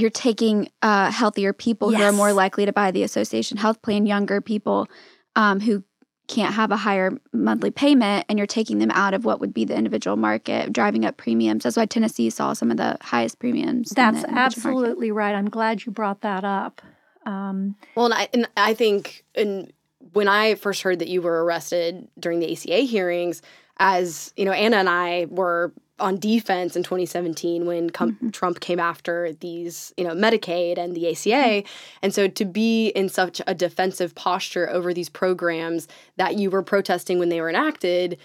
you're 0.00 0.10
taking 0.10 0.68
uh, 0.82 1.10
healthier 1.10 1.52
people 1.52 1.90
who 1.94 2.02
are 2.02 2.12
more 2.12 2.32
likely 2.32 2.66
to 2.66 2.72
buy 2.72 2.90
the 2.90 3.02
association 3.02 3.56
health 3.56 3.82
plan, 3.82 4.06
younger 4.06 4.40
people 4.40 4.88
um, 5.36 5.60
who 5.60 5.84
can't 6.28 6.54
have 6.54 6.70
a 6.70 6.76
higher 6.76 7.10
monthly 7.32 7.72
payment, 7.72 8.24
and 8.28 8.38
you're 8.38 8.46
taking 8.46 8.78
them 8.78 8.90
out 8.92 9.14
of 9.14 9.24
what 9.24 9.40
would 9.40 9.52
be 9.52 9.64
the 9.64 9.74
individual 9.74 10.16
market, 10.16 10.72
driving 10.72 11.04
up 11.04 11.16
premiums. 11.16 11.64
That's 11.64 11.76
why 11.76 11.86
Tennessee 11.86 12.30
saw 12.30 12.52
some 12.52 12.70
of 12.70 12.76
the 12.76 12.96
highest 13.00 13.40
premiums. 13.40 13.90
That's 13.90 14.18
individual 14.18 14.34
market. 14.34 14.56
absolutely 14.56 15.10
right. 15.10 15.34
I'm 15.34 15.50
glad 15.50 15.84
you 15.84 15.92
brought 15.92 16.20
that 16.20 16.44
up. 16.44 16.80
Um, 17.26 17.74
Well, 17.96 18.06
and 18.06 18.14
I, 18.14 18.28
and 18.32 18.48
I 18.56 18.74
think 18.74 19.24
and 19.34 19.72
when 20.12 20.28
I 20.28 20.54
first 20.54 20.82
heard 20.82 21.00
that 21.00 21.08
you 21.08 21.20
were 21.20 21.44
arrested 21.44 22.08
during 22.18 22.38
the 22.38 22.52
ACA 22.52 22.78
hearings, 22.80 23.42
as 23.78 24.32
you 24.36 24.44
know, 24.44 24.52
Anna 24.52 24.76
and 24.76 24.88
I 24.88 25.26
were 25.28 25.72
on 26.00 26.18
defense 26.18 26.76
in 26.76 26.82
2017 26.82 27.66
when 27.66 27.90
com- 27.90 28.10
Mm-hmm. 28.12 28.30
Trump 28.30 28.60
came 28.60 28.80
after 28.80 29.32
these, 29.40 29.92
you 29.96 30.04
know, 30.04 30.14
Medicaid 30.14 30.78
and 30.78 30.96
the 30.96 31.10
ACA. 31.10 31.62
And 32.02 32.12
so 32.12 32.26
to 32.26 32.44
be 32.44 32.88
in 32.88 33.08
such 33.08 33.40
a 33.46 33.54
defensive 33.54 34.14
posture 34.14 34.68
over 34.68 34.92
these 34.92 35.08
programs 35.08 35.86
that 36.16 36.36
you 36.36 36.50
were 36.50 36.62
protesting 36.62 37.18
when 37.18 37.28
they 37.28 37.40
were 37.40 37.48
enacted 37.48 38.18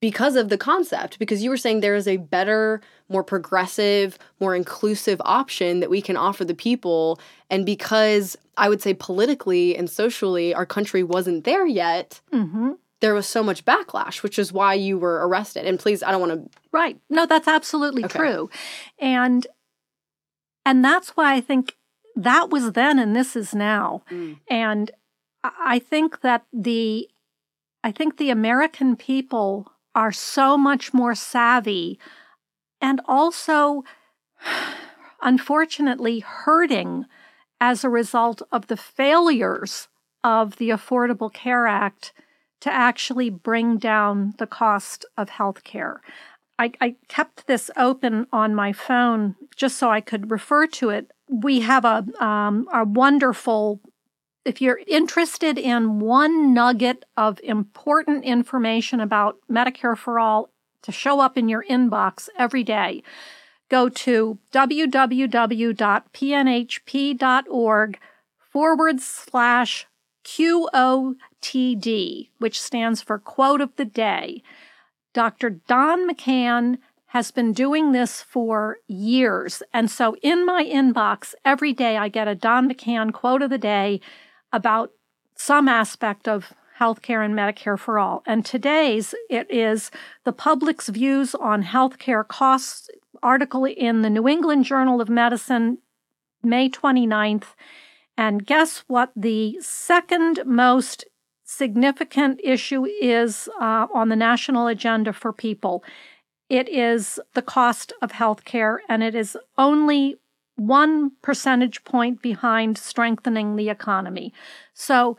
because 0.00 0.34
of 0.34 0.48
the 0.48 0.56
concept, 0.56 1.18
because 1.18 1.42
you 1.42 1.50
were 1.50 1.56
saying 1.56 1.80
there 1.80 1.94
is 1.94 2.08
a 2.08 2.16
better, 2.16 2.80
more 3.08 3.22
progressive, 3.22 4.18
more 4.40 4.54
inclusive 4.54 5.20
option 5.24 5.80
that 5.80 5.90
we 5.90 6.00
can 6.00 6.16
offer 6.16 6.44
the 6.44 6.54
people. 6.54 7.20
And 7.50 7.66
because 7.66 8.36
I 8.56 8.68
would 8.68 8.80
say 8.80 8.94
politically 8.94 9.76
and 9.76 9.90
socially, 9.90 10.54
our 10.54 10.66
country 10.66 11.02
wasn't 11.02 11.44
there 11.44 11.66
yet, 11.66 12.20
mhm. 12.32 12.76
There 13.00 13.14
was 13.14 13.26
so 13.26 13.42
much 13.42 13.64
backlash, 13.64 14.22
which 14.22 14.38
is 14.38 14.52
why 14.52 14.74
you 14.74 14.98
were 14.98 15.26
arrested. 15.26 15.66
And 15.66 15.78
please, 15.78 16.02
I 16.02 16.10
don't 16.10 16.20
want 16.20 16.32
to 16.32 16.58
Right. 16.72 16.98
No, 17.08 17.26
that's 17.26 17.48
absolutely 17.48 18.04
Okay. 18.04 18.18
true. 18.18 18.50
And 18.98 19.46
and 20.66 20.84
that's 20.84 21.10
why 21.10 21.34
I 21.34 21.40
think 21.40 21.76
that 22.16 22.50
was 22.50 22.72
then 22.72 22.98
and 22.98 23.14
this 23.14 23.36
is 23.36 23.54
now. 23.54 24.02
Mm. 24.10 24.38
And 24.48 24.90
I 25.44 25.50
I 25.60 25.78
think 25.78 26.20
that 26.22 26.44
the 26.52 27.08
I 27.84 27.92
think 27.92 28.16
the 28.16 28.30
American 28.30 28.96
people 28.96 29.72
are 29.94 30.12
so 30.12 30.58
much 30.58 30.92
more 30.92 31.14
savvy 31.14 31.98
and 32.80 33.00
also 33.06 33.84
unfortunately 35.22 36.20
hurting 36.20 37.06
as 37.60 37.82
a 37.84 37.88
result 37.88 38.42
of 38.52 38.66
the 38.66 38.76
failures 38.76 39.88
of 40.22 40.56
the 40.56 40.70
Affordable 40.70 41.32
Care 41.32 41.66
Act 41.66 42.12
to 42.60 42.72
actually 42.72 43.30
bring 43.30 43.78
down 43.78 44.34
the 44.38 44.46
cost 44.46 45.04
of 45.16 45.28
health 45.30 45.64
care. 45.64 46.00
I, 46.58 46.72
I 46.80 46.96
kept 47.06 47.46
this 47.46 47.70
open 47.76 48.26
on 48.32 48.54
my 48.54 48.72
phone 48.72 49.36
just 49.54 49.76
so 49.78 49.90
I 49.90 50.00
could 50.00 50.30
refer 50.30 50.66
to 50.66 50.90
it. 50.90 51.10
We 51.28 51.60
have 51.60 51.84
a, 51.84 52.04
um, 52.24 52.66
a 52.72 52.84
wonderful, 52.84 53.80
if 54.44 54.60
you're 54.60 54.80
interested 54.86 55.56
in 55.56 56.00
one 56.00 56.52
nugget 56.52 57.04
of 57.16 57.38
important 57.44 58.24
information 58.24 58.98
about 59.00 59.36
Medicare 59.50 59.96
for 59.96 60.18
All 60.18 60.50
to 60.82 60.90
show 60.90 61.20
up 61.20 61.38
in 61.38 61.48
your 61.48 61.64
inbox 61.64 62.28
every 62.36 62.64
day, 62.64 63.04
go 63.68 63.88
to 63.88 64.38
www.pnhp.org 64.52 65.28
forward 68.52 69.00
slash 69.00 69.86
QOTD, 70.28 72.28
which 72.38 72.60
stands 72.60 73.00
for 73.00 73.18
Quote 73.18 73.62
of 73.62 73.74
the 73.76 73.86
Day. 73.86 74.42
Dr. 75.14 75.48
Don 75.48 76.08
McCanne 76.08 76.76
has 77.06 77.30
been 77.30 77.54
doing 77.54 77.92
this 77.92 78.20
for 78.20 78.76
years. 78.86 79.62
And 79.72 79.90
so 79.90 80.16
in 80.22 80.44
my 80.44 80.62
inbox, 80.62 81.34
every 81.46 81.72
day 81.72 81.96
I 81.96 82.08
get 82.08 82.28
a 82.28 82.34
Don 82.34 82.70
McCanne 82.70 83.12
quote 83.12 83.40
of 83.40 83.48
the 83.48 83.56
day 83.56 84.02
about 84.52 84.92
some 85.34 85.66
aspect 85.66 86.28
of 86.28 86.52
healthcare 86.78 87.24
and 87.24 87.34
Medicare 87.34 87.78
for 87.78 87.98
all. 87.98 88.22
And 88.26 88.44
today's 88.44 89.14
it 89.30 89.50
is 89.50 89.90
the 90.24 90.32
public's 90.32 90.90
views 90.90 91.34
on 91.34 91.62
healthcare 91.62 92.28
costs 92.28 92.90
article 93.22 93.64
in 93.64 94.02
the 94.02 94.10
New 94.10 94.28
England 94.28 94.66
Journal 94.66 95.00
of 95.00 95.08
Medicine, 95.08 95.78
May 96.42 96.68
29th. 96.68 97.54
And 98.18 98.44
guess 98.44 98.82
what? 98.88 99.12
The 99.14 99.58
second 99.60 100.42
most 100.44 101.04
significant 101.44 102.40
issue 102.42 102.84
is 102.84 103.48
uh, 103.60 103.86
on 103.94 104.08
the 104.08 104.16
national 104.16 104.66
agenda 104.66 105.12
for 105.12 105.32
people. 105.32 105.84
It 106.50 106.68
is 106.68 107.20
the 107.34 107.42
cost 107.42 107.92
of 108.02 108.10
health 108.10 108.44
care, 108.44 108.82
and 108.88 109.04
it 109.04 109.14
is 109.14 109.36
only 109.56 110.16
one 110.56 111.12
percentage 111.22 111.84
point 111.84 112.20
behind 112.20 112.76
strengthening 112.76 113.54
the 113.54 113.68
economy. 113.68 114.34
So, 114.74 115.16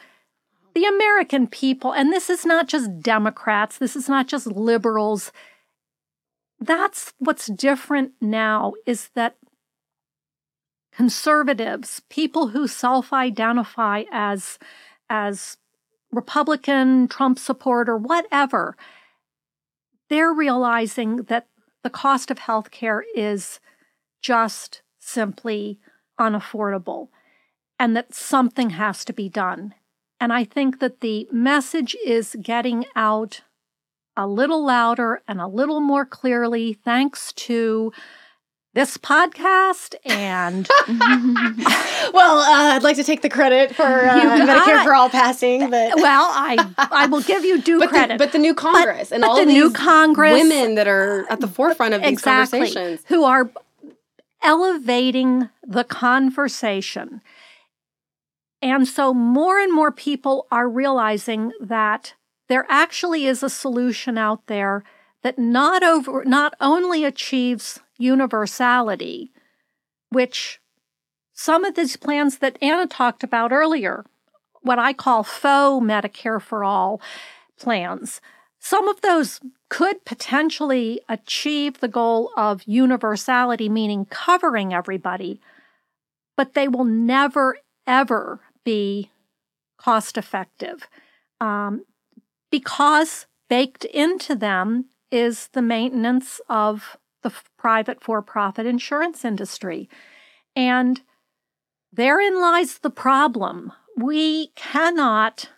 the 0.75 0.83
American 0.83 1.47
people, 1.47 1.93
and 1.93 2.11
this 2.11 2.29
is 2.29 2.45
not 2.45 2.67
just 2.67 2.99
Democrats, 2.99 3.77
this 3.77 3.95
is 3.95 4.09
not 4.09 4.27
just 4.27 4.45
liberals. 4.45 5.31
That's 6.59 7.13
what's 7.17 7.47
different 7.47 8.11
now 8.19 8.73
is 8.85 9.09
that 9.15 9.37
conservatives, 10.91 12.01
people 12.09 12.49
who 12.49 12.67
self-identify 12.67 14.03
as 14.11 14.59
as 15.09 15.57
Republican, 16.11 17.07
Trump 17.07 17.37
supporter, 17.39 17.97
whatever, 17.97 18.75
they're 20.09 20.33
realizing 20.33 21.17
that 21.23 21.47
the 21.83 21.89
cost 21.89 22.31
of 22.31 22.39
health 22.39 22.71
care 22.71 23.03
is 23.15 23.59
just 24.21 24.81
simply 24.99 25.79
unaffordable 26.19 27.09
and 27.77 27.95
that 27.95 28.13
something 28.13 28.71
has 28.71 29.05
to 29.05 29.13
be 29.13 29.29
done. 29.29 29.73
And 30.19 30.33
I 30.33 30.43
think 30.43 30.79
that 30.79 30.99
the 30.99 31.27
message 31.31 31.95
is 32.05 32.35
getting 32.41 32.85
out 32.95 33.41
a 34.17 34.27
little 34.27 34.65
louder 34.65 35.21
and 35.27 35.39
a 35.39 35.47
little 35.47 35.79
more 35.79 36.05
clearly 36.05 36.73
thanks 36.73 37.31
to 37.33 37.93
this 38.79 38.97
podcast 38.97 39.93
and 40.05 40.65
Well, 42.13 42.37
uh, 42.39 42.75
I'd 42.75 42.81
like 42.83 42.95
to 42.95 43.03
take 43.03 43.21
the 43.21 43.29
credit 43.29 43.75
for 43.75 43.83
uh, 43.83 44.15
You 44.23 44.29
Medicare 44.45 44.79
it. 44.79 44.83
for 44.85 44.93
All 44.95 45.09
passing, 45.09 45.69
but 45.69 45.95
well, 45.97 46.29
I 46.31 46.55
I 46.77 47.07
will 47.07 47.21
give 47.21 47.43
you 47.43 47.61
due 47.61 47.79
but 47.79 47.89
credit. 47.89 48.17
the, 48.17 48.23
but 48.23 48.31
the 48.31 48.37
new 48.39 48.53
Congress 48.55 49.11
and 49.11 49.19
but 49.21 49.29
all 49.29 49.35
the 49.35 49.41
of 49.41 49.47
new 49.49 49.71
Congress- 49.71 50.31
women 50.41 50.75
that 50.75 50.87
are 50.87 51.25
at 51.29 51.41
the 51.41 51.47
forefront 51.47 51.93
of 51.93 52.01
these 52.01 52.11
exactly 52.13 52.59
conversations. 52.59 53.01
who 53.07 53.25
are 53.25 53.51
elevating 54.41 55.49
the 55.67 55.83
conversation. 55.83 57.21
And 58.61 58.87
so 58.87 59.13
more 59.13 59.59
and 59.59 59.73
more 59.73 59.91
people 59.91 60.47
are 60.51 60.69
realizing 60.69 61.51
that 61.59 62.13
there 62.47 62.65
actually 62.69 63.25
is 63.25 63.43
a 63.43 63.49
solution 63.49 64.17
out 64.17 64.47
there 64.47 64.83
that 65.23 65.37
not 65.37 65.83
over 65.83 66.23
not 66.25 66.53
only 66.61 67.03
achieves 67.03 67.79
universality, 67.97 69.31
which 70.09 70.59
some 71.33 71.63
of 71.65 71.75
these 71.75 71.97
plans 71.97 72.39
that 72.39 72.57
Anna 72.61 72.87
talked 72.87 73.23
about 73.23 73.51
earlier, 73.51 74.05
what 74.61 74.79
I 74.79 74.93
call 74.93 75.23
faux 75.23 75.85
Medicare 75.85 76.41
for 76.41 76.63
all 76.63 77.01
plans, 77.57 78.21
some 78.59 78.87
of 78.87 79.01
those 79.01 79.39
could 79.69 80.03
potentially 80.03 80.99
achieve 81.07 81.79
the 81.79 81.87
goal 81.87 82.31
of 82.35 82.63
universality, 82.65 83.69
meaning 83.69 84.05
covering 84.05 84.73
everybody, 84.73 85.39
but 86.35 86.53
they 86.53 86.67
will 86.67 86.83
never, 86.83 87.57
ever 87.87 88.41
be 88.65 89.11
cost 89.77 90.17
effective 90.17 90.87
um, 91.39 91.85
because 92.51 93.27
baked 93.49 93.85
into 93.85 94.35
them 94.35 94.85
is 95.11 95.47
the 95.53 95.61
maintenance 95.61 96.39
of 96.49 96.97
the 97.23 97.33
private 97.57 98.03
for 98.03 98.21
profit 98.21 98.65
insurance 98.65 99.25
industry. 99.25 99.89
And 100.55 101.01
therein 101.91 102.39
lies 102.39 102.79
the 102.79 102.89
problem. 102.89 103.73
We 103.97 104.47
cannot 104.55 105.49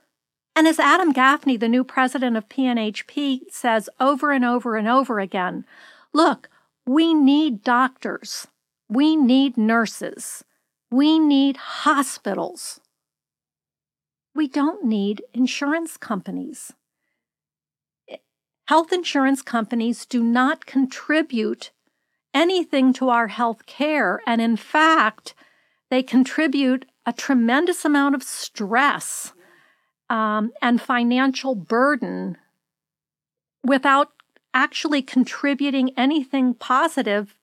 and 0.55 0.67
as 0.67 0.79
Adam 0.79 1.13
Gaffney, 1.13 1.57
the 1.57 1.69
new 1.69 1.83
president 1.83 2.35
of 2.35 2.49
PNHP, 2.49 3.49
says 3.49 3.89
over 3.99 4.31
and 4.31 4.43
over 4.43 4.75
and 4.75 4.87
over 4.87 5.19
again 5.19 5.65
look, 6.13 6.49
we 6.85 7.13
need 7.13 7.63
doctors, 7.63 8.47
we 8.89 9.15
need 9.15 9.57
nurses, 9.57 10.43
we 10.89 11.19
need 11.19 11.57
hospitals. 11.57 12.81
We 14.33 14.47
don't 14.47 14.85
need 14.85 15.23
insurance 15.33 15.97
companies. 15.97 16.73
Health 18.71 18.93
insurance 18.93 19.41
companies 19.41 20.05
do 20.05 20.23
not 20.23 20.65
contribute 20.65 21.71
anything 22.33 22.93
to 22.93 23.09
our 23.09 23.27
health 23.27 23.65
care. 23.65 24.21
And 24.25 24.39
in 24.39 24.55
fact, 24.55 25.33
they 25.89 26.01
contribute 26.01 26.85
a 27.05 27.11
tremendous 27.11 27.83
amount 27.83 28.15
of 28.15 28.23
stress 28.23 29.33
um, 30.09 30.53
and 30.61 30.81
financial 30.81 31.53
burden 31.53 32.37
without 33.61 34.13
actually 34.53 35.01
contributing 35.01 35.91
anything 35.97 36.53
positive 36.53 37.35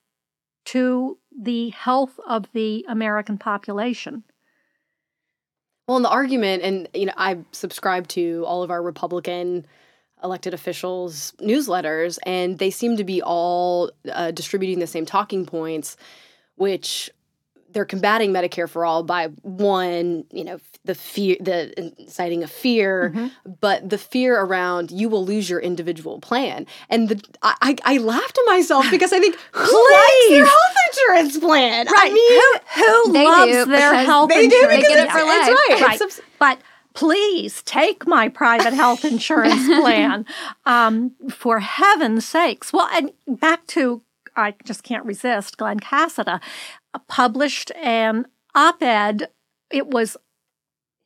to 0.64 1.18
the 1.38 1.68
health 1.68 2.18
of 2.26 2.50
the 2.54 2.86
American 2.88 3.36
population. 3.36 4.24
Well, 5.86 5.98
in 5.98 6.04
the 6.04 6.08
argument, 6.08 6.62
and 6.62 6.88
you 6.94 7.04
know, 7.04 7.12
I 7.18 7.40
subscribe 7.52 8.08
to 8.08 8.44
all 8.46 8.62
of 8.62 8.70
our 8.70 8.82
Republican 8.82 9.66
elected 10.22 10.54
officials' 10.54 11.32
newsletters, 11.40 12.18
and 12.24 12.58
they 12.58 12.70
seem 12.70 12.96
to 12.96 13.04
be 13.04 13.22
all 13.22 13.90
uh, 14.12 14.30
distributing 14.30 14.78
the 14.78 14.86
same 14.86 15.06
talking 15.06 15.46
points, 15.46 15.96
which 16.56 17.10
they're 17.70 17.84
combating 17.84 18.32
Medicare 18.32 18.68
for 18.68 18.84
all 18.84 19.02
by 19.02 19.26
one, 19.42 20.24
you 20.32 20.44
know, 20.44 20.58
the 20.84 20.94
fear, 20.94 21.36
the 21.40 21.92
inciting 21.98 22.42
of 22.42 22.50
fear, 22.50 23.30
but 23.60 23.88
the 23.88 23.98
fear 23.98 24.40
around 24.40 24.90
you 24.90 25.08
will 25.08 25.24
lose 25.24 25.50
your 25.50 25.60
individual 25.60 26.18
plan. 26.18 26.66
And 26.88 27.10
the 27.10 27.22
I, 27.42 27.54
I, 27.60 27.94
I 27.94 27.98
laugh 27.98 28.32
to 28.32 28.44
myself 28.46 28.86
because 28.90 29.12
I 29.12 29.20
think 29.20 29.36
who 29.52 29.92
likes 29.92 30.28
their 30.28 30.46
health 30.46 30.76
insurance 30.90 31.38
plan? 31.38 31.86
Right. 31.86 32.10
I 32.10 32.14
mean, 32.14 32.40
who 32.74 33.12
who 33.12 33.24
loves 33.24 33.52
their 33.52 33.90
because 33.90 34.06
health 34.06 34.28
they 34.30 34.48
do 34.48 34.56
insurance? 34.56 34.76
because 34.76 34.88
get 34.88 34.98
it 34.98 35.04
it's, 35.04 35.12
for 35.12 35.22
life. 35.22 35.80
right. 35.80 36.00
Right. 36.00 36.20
But 36.38 36.58
please 36.98 37.62
take 37.62 38.08
my 38.08 38.28
private 38.28 38.74
health 38.74 39.04
insurance 39.04 39.66
plan 39.80 40.26
um, 40.66 41.12
for 41.30 41.60
heaven's 41.60 42.26
sakes. 42.26 42.72
Well, 42.72 42.88
and 42.92 43.12
back 43.28 43.68
to, 43.68 44.02
I 44.34 44.54
just 44.64 44.82
can't 44.82 45.04
resist, 45.04 45.58
Glen 45.58 45.78
Casada 45.78 46.40
uh, 46.92 46.98
published 47.06 47.70
an 47.76 48.26
op 48.52 48.82
ed. 48.82 49.28
It 49.70 49.86
was 49.86 50.16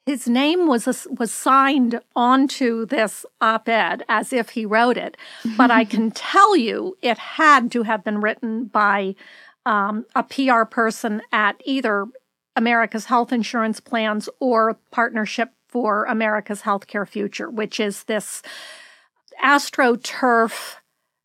his 0.06 0.26
name 0.26 0.66
was 0.66 1.06
was 1.10 1.32
signed 1.32 2.00
onto 2.16 2.86
this 2.86 3.26
op-ed 3.40 4.02
as 4.08 4.32
if 4.32 4.50
he 4.50 4.64
wrote 4.64 4.96
it, 4.96 5.18
but 5.58 5.70
I 5.70 5.84
can 5.84 6.10
tell 6.14 6.56
you 6.56 6.96
it 7.02 7.18
had 7.18 7.70
to 7.72 7.82
have 7.82 8.02
been 8.02 8.22
written 8.22 8.64
by 8.64 9.14
um, 9.66 10.06
a 10.16 10.22
PR 10.22 10.64
person 10.64 11.20
at 11.30 11.60
either 11.66 12.06
America's 12.56 13.04
Health 13.04 13.32
Insurance 13.32 13.78
Plans 13.78 14.28
or 14.40 14.78
Partnership 14.90 15.52
for 15.72 16.04
America's 16.04 16.60
Healthcare 16.62 17.08
Future, 17.08 17.48
which 17.48 17.80
is 17.80 18.04
this 18.04 18.42
astroturf, 19.42 20.76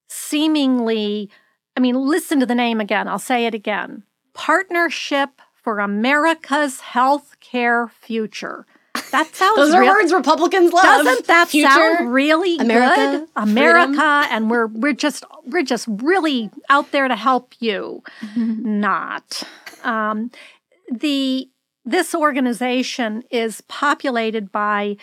seemingly. 0.07 1.29
I 1.75 1.81
mean, 1.81 1.95
listen 1.95 2.39
to 2.39 2.45
the 2.45 2.55
name 2.55 2.79
again. 2.79 3.07
I'll 3.09 3.19
say 3.19 3.45
it 3.45 3.53
again. 3.53 4.03
Partnership 4.33 5.41
for 5.53 5.79
America's 5.79 6.79
Healthcare 6.79 7.91
Future. 7.91 8.65
That 9.11 9.27
sounds 9.35 9.57
Those 9.57 9.73
are 9.73 9.81
real- 9.81 9.91
words 9.91 10.13
Republicans 10.13 10.71
love. 10.71 10.83
doesn't 10.83 11.27
that 11.27 11.49
Future, 11.49 11.67
sound 11.69 12.13
really 12.13 12.57
America, 12.57 12.95
good? 13.19 13.29
America, 13.35 14.25
and 14.31 14.49
we're 14.49 14.67
we're 14.67 14.93
just 14.93 15.25
we're 15.45 15.63
just 15.63 15.87
really 15.89 16.49
out 16.69 16.91
there 16.91 17.07
to 17.09 17.15
help 17.17 17.53
you. 17.59 18.01
Not 18.37 19.43
um, 19.83 20.31
the 20.89 21.49
this 21.87 22.13
organization 22.13 23.23
is 23.31 23.61
populated 23.61 24.51
by 24.51 24.97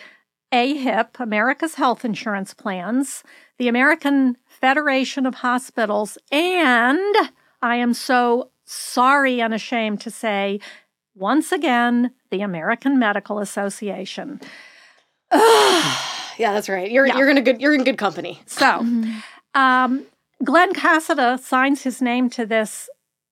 AHIP, 0.53 1.19
America's 1.19 1.75
Health 1.75 2.05
Insurance 2.05 2.53
Plans, 2.53 3.23
the 3.57 3.67
American 3.67 4.37
Federation 4.45 5.25
of 5.25 5.35
Hospitals, 5.35 6.17
and 6.31 7.15
I 7.61 7.75
am 7.77 7.93
so 7.93 8.51
sorry 8.65 9.41
and 9.41 9.53
ashamed 9.53 9.99
to 10.01 10.11
say, 10.11 10.59
once 11.15 11.51
again, 11.51 12.11
the 12.29 12.41
American 12.41 12.99
Medical 12.99 13.39
Association. 13.39 14.39
Yeah, 16.37 16.51
that's 16.51 16.67
right. 16.67 16.91
You're 16.91 17.07
Yeah. 17.07 17.17
you're 17.17 17.29
in 17.29 17.37
a 17.37 17.41
good 17.41 17.61
you're 17.61 17.73
in 17.73 17.85
good 17.85 17.97
company. 17.97 18.41
So, 18.45 18.85
um, 19.53 20.03
Glen 20.43 20.73
Casada 20.73 21.39
signs 21.39 21.83
his 21.83 22.01
name 22.01 22.29
to 22.31 22.45
this 22.45 22.89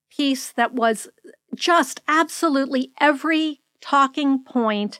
piece 0.09 0.53
that 0.53 0.71
was 0.71 1.09
just 1.55 2.01
absolutely 2.07 2.91
every 2.99 3.61
talking 3.81 4.43
point 4.43 4.99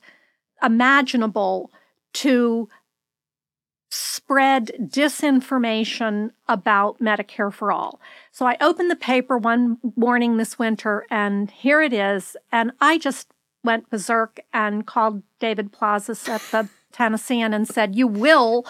imaginable 0.62 1.72
to 2.14 2.70
spread 3.90 4.72
disinformation 4.80 6.32
about 6.48 7.00
Medicare 7.00 7.54
for 7.54 7.72
all. 7.72 8.00
So 8.32 8.48
I 8.48 8.58
opened 8.60 8.90
the 8.90 8.96
paper 8.96 9.38
one 9.38 9.78
morning 9.96 10.38
this 10.38 10.58
winter 10.58 11.06
and 11.12 11.52
here 11.52 11.82
it 11.82 11.94
is. 11.94 12.36
And 12.52 12.72
I 12.82 12.98
just 12.98 13.28
went 13.64 13.90
berserk 13.90 14.40
and 14.52 14.88
called 14.88 15.22
David 15.40 15.72
Plazas 15.72 16.28
at 16.28 16.42
the 16.52 16.70
Tennessean 16.92 17.54
and 17.54 17.68
said, 17.68 17.96
You 17.96 18.08
will 18.08 18.66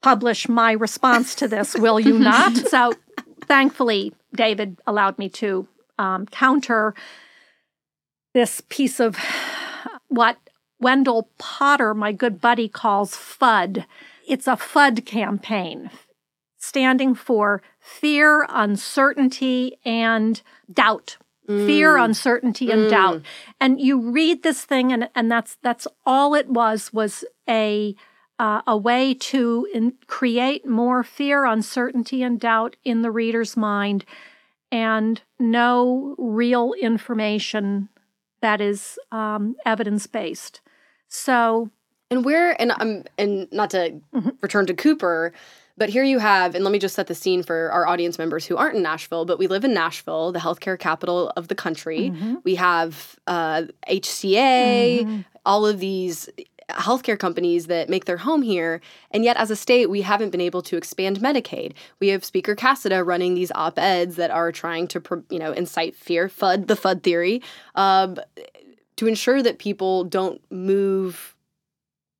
publish 0.00 0.48
my 0.48 0.72
response 0.72 1.34
to 1.36 1.48
this, 1.48 1.74
will 1.74 2.00
you 2.00 2.18
not? 2.18 2.56
so 2.68 2.94
thankfully, 3.44 4.14
David 4.34 4.80
allowed 4.86 5.18
me 5.18 5.28
to 5.30 5.68
um, 6.02 6.26
counter 6.26 6.94
this 8.34 8.60
piece 8.68 8.98
of 8.98 9.16
what 10.08 10.36
Wendell 10.80 11.28
Potter, 11.38 11.94
my 11.94 12.12
good 12.12 12.40
buddy, 12.40 12.68
calls 12.68 13.14
FUD. 13.14 13.86
It's 14.26 14.48
a 14.48 14.56
FUD 14.56 15.06
campaign, 15.06 15.90
standing 16.58 17.14
for 17.14 17.62
fear, 17.78 18.46
uncertainty, 18.48 19.78
and 19.84 20.42
doubt. 20.72 21.18
Fear, 21.46 21.96
uncertainty, 21.96 22.70
and 22.70 22.88
doubt. 22.88 23.22
And 23.60 23.80
you 23.80 24.12
read 24.12 24.42
this 24.42 24.64
thing, 24.64 24.92
and, 24.92 25.10
and 25.14 25.30
that's 25.30 25.58
that's 25.60 25.88
all 26.06 26.34
it 26.34 26.48
was 26.48 26.92
was 26.92 27.24
a 27.48 27.94
uh, 28.38 28.62
a 28.66 28.76
way 28.76 29.12
to 29.12 29.66
in, 29.74 29.94
create 30.06 30.66
more 30.66 31.02
fear, 31.02 31.44
uncertainty, 31.44 32.22
and 32.22 32.40
doubt 32.40 32.76
in 32.84 33.02
the 33.02 33.10
reader's 33.10 33.56
mind, 33.56 34.04
and 34.72 35.20
no 35.38 36.16
real 36.18 36.72
information 36.80 37.88
that 38.40 38.60
is 38.60 38.98
um, 39.12 39.54
evidence 39.64 40.08
based. 40.08 40.60
So 41.06 41.70
And 42.10 42.24
where 42.24 42.60
and 42.60 42.72
I'm 42.72 43.04
and 43.16 43.46
not 43.52 43.70
to 43.70 44.00
Mm-hmm. 44.14 44.30
return 44.40 44.66
to 44.66 44.74
Cooper, 44.74 45.32
But 45.78 45.88
here 45.88 46.04
you 46.04 46.18
have, 46.18 46.54
and 46.54 46.64
let 46.64 46.72
me 46.72 46.78
just 46.78 46.94
set 46.94 47.06
the 47.06 47.14
scene 47.14 47.42
for 47.42 47.70
our 47.72 47.86
audience 47.86 48.18
members 48.18 48.44
who 48.46 48.56
aren't 48.58 48.76
in 48.76 48.82
Nashville, 48.82 49.24
but 49.24 49.38
we 49.38 49.46
live 49.46 49.64
in 49.64 49.72
Nashville, 49.72 50.30
the 50.32 50.38
healthcare 50.38 50.78
capital 50.78 51.30
of 51.36 51.48
the 51.48 51.54
country. 51.54 52.10
Mm-hmm. 52.10 52.34
We 52.44 52.56
have 52.56 53.16
uh, 53.26 53.62
HCA, 53.88 55.24
all 55.46 55.64
of 55.66 55.78
these 55.80 56.28
healthcare 56.70 57.18
companies 57.18 57.66
that 57.66 57.88
make 57.88 58.04
their 58.04 58.18
home 58.18 58.42
here. 58.42 58.80
And 59.10 59.24
yet, 59.24 59.36
as 59.36 59.50
a 59.50 59.56
state, 59.56 59.90
we 59.90 60.02
haven't 60.02 60.30
been 60.30 60.40
able 60.40 60.62
to 60.62 60.76
expand 60.76 61.20
Medicaid. 61.20 61.72
We 62.00 62.08
have 62.08 62.24
Speaker 62.24 62.54
Casada 62.54 63.04
running 63.04 63.34
these 63.34 63.52
op 63.52 63.78
eds 63.78 64.16
that 64.16 64.30
are 64.30 64.52
trying 64.52 64.88
to, 64.88 65.24
you 65.30 65.38
know, 65.38 65.52
incite 65.52 65.94
fear, 65.94 66.28
FUD, 66.28 66.66
the 66.66 66.76
FUD 66.76 67.02
theory, 67.02 67.42
um, 67.74 68.18
to 68.96 69.06
ensure 69.06 69.42
that 69.42 69.58
people 69.58 70.04
don't 70.04 70.40
move. 70.50 71.34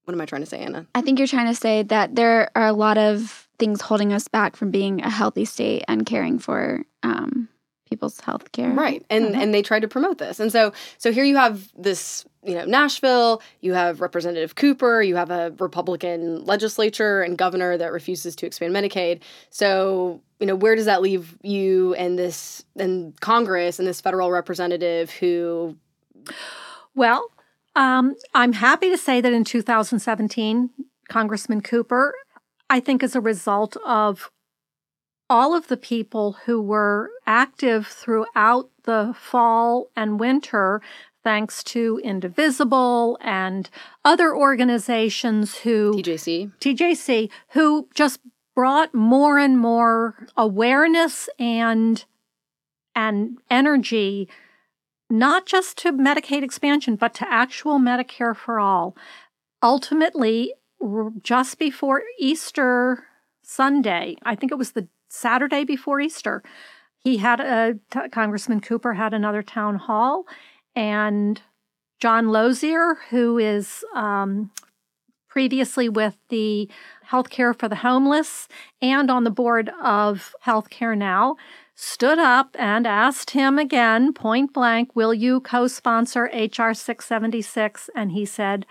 What 0.05 0.15
am 0.15 0.21
I 0.21 0.27
trying 0.27 0.43
to 0.43 0.47
say, 0.47 0.59
Anna? 0.59 0.87
I 0.95 1.01
think 1.01 1.19
you're 1.19 1.29
trying 1.29 1.47
to 1.47 1.55
say 1.55 1.83
that 1.85 2.17
there 2.17 2.51
are 2.57 2.67
a 2.67 2.73
lot 2.73 2.99
of 2.99 3.49
things 3.59 3.81
holding 3.81 4.13
us 4.13 4.27
back 4.27 4.57
from 4.57 4.71
being 4.71 5.01
a 5.03 5.11
healthy 5.11 5.45
state 5.45 5.85
and 5.87 6.05
caring 6.05 6.41
for 6.41 6.83
um, 7.05 7.49
people's 7.93 8.21
health 8.21 8.53
care. 8.53 8.71
right 8.71 9.05
and 9.11 9.35
and 9.35 9.53
they 9.55 9.63
tried 9.63 9.81
to 9.81 9.89
promote 9.89 10.19
this. 10.19 10.41
And 10.41 10.51
so 10.51 10.73
so 10.99 11.13
here 11.13 11.25
you 11.25 11.37
have 11.37 11.71
this 11.77 12.25
you 12.45 12.55
know 12.55 12.65
nashville 12.65 13.41
you 13.61 13.73
have 13.75 14.01
representative 14.01 14.57
cooper 14.57 15.01
you 15.01 15.15
have 15.15 15.31
a 15.31 15.55
republican 15.59 16.45
legislature 16.45 17.23
and 17.23 17.39
governor 17.39 17.77
that 17.77 17.93
refuses 17.93 18.35
to 18.37 18.47
expand 18.47 18.75
medicaid. 18.75 19.21
So 19.51 20.21
you 20.41 20.47
know 20.47 20.57
where 20.57 20.75
does 20.75 20.87
that 20.87 21.03
leave 21.03 21.37
you 21.43 21.95
and 21.95 22.19
this 22.19 22.65
and 22.77 23.19
congress 23.21 23.79
and 23.79 23.87
this 23.87 24.01
federal 24.01 24.31
representative 24.31 25.11
who 25.11 25.77
Well, 26.95 27.29
um, 27.75 28.17
I'm 28.35 28.53
happy 28.53 28.91
to 28.91 28.99
say 28.99 29.21
that 29.21 29.33
in 29.33 29.45
2017, 29.45 30.71
Congressman 31.09 31.63
Cooper, 31.63 32.15
I 32.69 32.81
think 32.81 33.03
as 33.03 33.17
a 33.17 33.21
result 33.21 33.77
of 33.85 34.31
all 35.33 35.55
of 35.55 35.69
the 35.69 35.79
people 35.79 36.37
who 36.45 36.61
were 36.61 37.11
active 37.27 37.87
throughout 37.87 38.69
the 38.85 39.15
fall 39.19 39.89
and 39.97 40.21
winter, 40.21 40.83
thanks 41.25 41.65
to 41.65 41.99
Indivisible 42.05 43.17
and 43.23 43.71
other 44.05 44.37
organizations 44.37 45.57
who 45.59 45.95
tjc 45.95 46.53
TJC, 46.61 47.31
who 47.49 47.89
just 47.95 48.21
brought 48.55 48.95
more 48.95 49.39
and 49.39 49.59
more 49.59 50.27
awareness 50.37 51.31
and 51.39 52.05
and 52.95 53.39
energy, 53.51 54.29
not 55.09 55.47
just 55.47 55.79
to 55.79 55.95
Medicaid 55.95 56.43
expansion, 56.43 56.95
but 56.97 57.15
to 57.15 57.33
actual 57.33 57.79
Medicare 57.79 58.37
for 58.37 58.61
all. 58.61 58.95
Ultimately, 59.63 60.53
just 61.23 61.59
before 61.59 62.03
Easter 62.19 63.07
Sunday, 63.43 64.17
I 64.25 64.35
think 64.35 64.53
it 64.53 64.59
was 64.59 64.73
the 64.73 64.89
Saturday 65.13 65.65
before 65.65 66.01
Easter, 66.01 66.43
he 66.99 67.19
had 67.19 67.41
a 67.41 67.75
t- 67.91 68.09
Congressman 68.11 68.61
Cooper 68.61 68.95
had 68.95 69.13
another 69.13 69.43
town 69.43 69.77
hall, 69.77 70.25
and 70.75 71.43
John 72.01 72.29
Lozier, 72.29 72.97
who 73.11 73.39
is 73.39 73.85
um, 73.95 74.51
previously 75.29 75.89
with 75.89 76.17
the 76.31 76.69
Healthcare 77.11 77.57
for 77.57 77.69
the 77.69 77.77
Homeless 77.77 78.49
and 78.81 79.11
on 79.11 79.25
the 79.25 79.31
board 79.31 79.71
of 79.83 80.35
Healthcare 80.45 80.97
Now, 80.97 81.37
stood 81.75 82.19
up 82.19 82.57
and 82.59 82.87
asked 82.87 83.31
him 83.31 83.59
again, 83.59 84.13
point 84.13 84.53
blank, 84.53 84.95
Will 84.95 85.13
you 85.13 85.41
co 85.41 85.67
sponsor 85.67 86.31
H.R. 86.33 86.75
676? 86.75 87.91
And 87.95 88.13
he 88.13 88.25
said, 88.25 88.67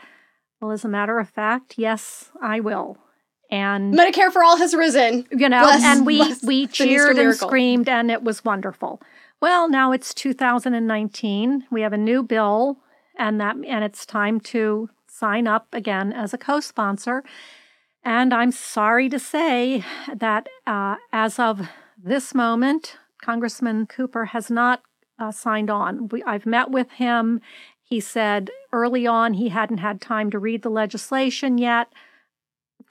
Well, 0.60 0.72
as 0.72 0.84
a 0.84 0.90
matter 0.90 1.20
of 1.20 1.30
fact, 1.30 1.76
yes, 1.78 2.32
I 2.42 2.60
will. 2.60 2.98
And 3.52 3.94
medicare 3.94 4.32
for 4.32 4.44
all 4.44 4.58
has 4.58 4.74
risen 4.74 5.28
you 5.30 5.50
know, 5.50 5.64
Bless- 5.64 5.84
and 5.84 6.06
we 6.06 6.34
we 6.44 6.68
cheered 6.68 7.18
and 7.18 7.36
screamed, 7.36 7.90
and 7.90 8.10
it 8.10 8.24
was 8.24 8.46
wonderful. 8.46 9.02
Well, 9.42 9.70
now 9.70 9.92
it's 9.92 10.14
2019. 10.14 11.66
We 11.70 11.82
have 11.82 11.94
a 11.94 11.98
new 11.98 12.24
bill, 12.24 12.78
and 13.18 13.42
that 13.42 13.56
and 13.56 13.84
it's 13.84 14.06
time 14.06 14.40
to 14.42 14.90
sign 15.08 15.48
up 15.48 15.68
again 15.74 16.14
as 16.14 16.34
a 16.34 16.38
co-sponsor. 16.38 17.24
And 18.04 18.34
I'm 18.34 18.52
sorry 18.52 19.10
to 19.10 19.20
say 19.20 19.84
that 20.16 20.48
uh, 20.66 20.96
as 21.12 21.38
of 21.38 21.68
this 22.02 22.34
moment, 22.34 22.98
Congressman 23.22 23.86
Cooper 23.86 24.26
has 24.26 24.50
not 24.50 24.82
uh, 25.20 25.32
signed 25.32 25.70
on. 25.70 26.08
We, 26.08 26.24
I've 26.24 26.48
met 26.48 26.72
with 26.72 26.90
him. 26.92 27.42
He 27.84 28.00
said 28.00 28.50
early 28.72 29.06
on 29.06 29.34
he 29.34 29.50
hadn't 29.50 29.80
had 29.80 30.02
time 30.02 30.32
to 30.32 30.40
read 30.40 30.64
the 30.64 30.70
legislation 30.70 31.58
yet 31.58 31.90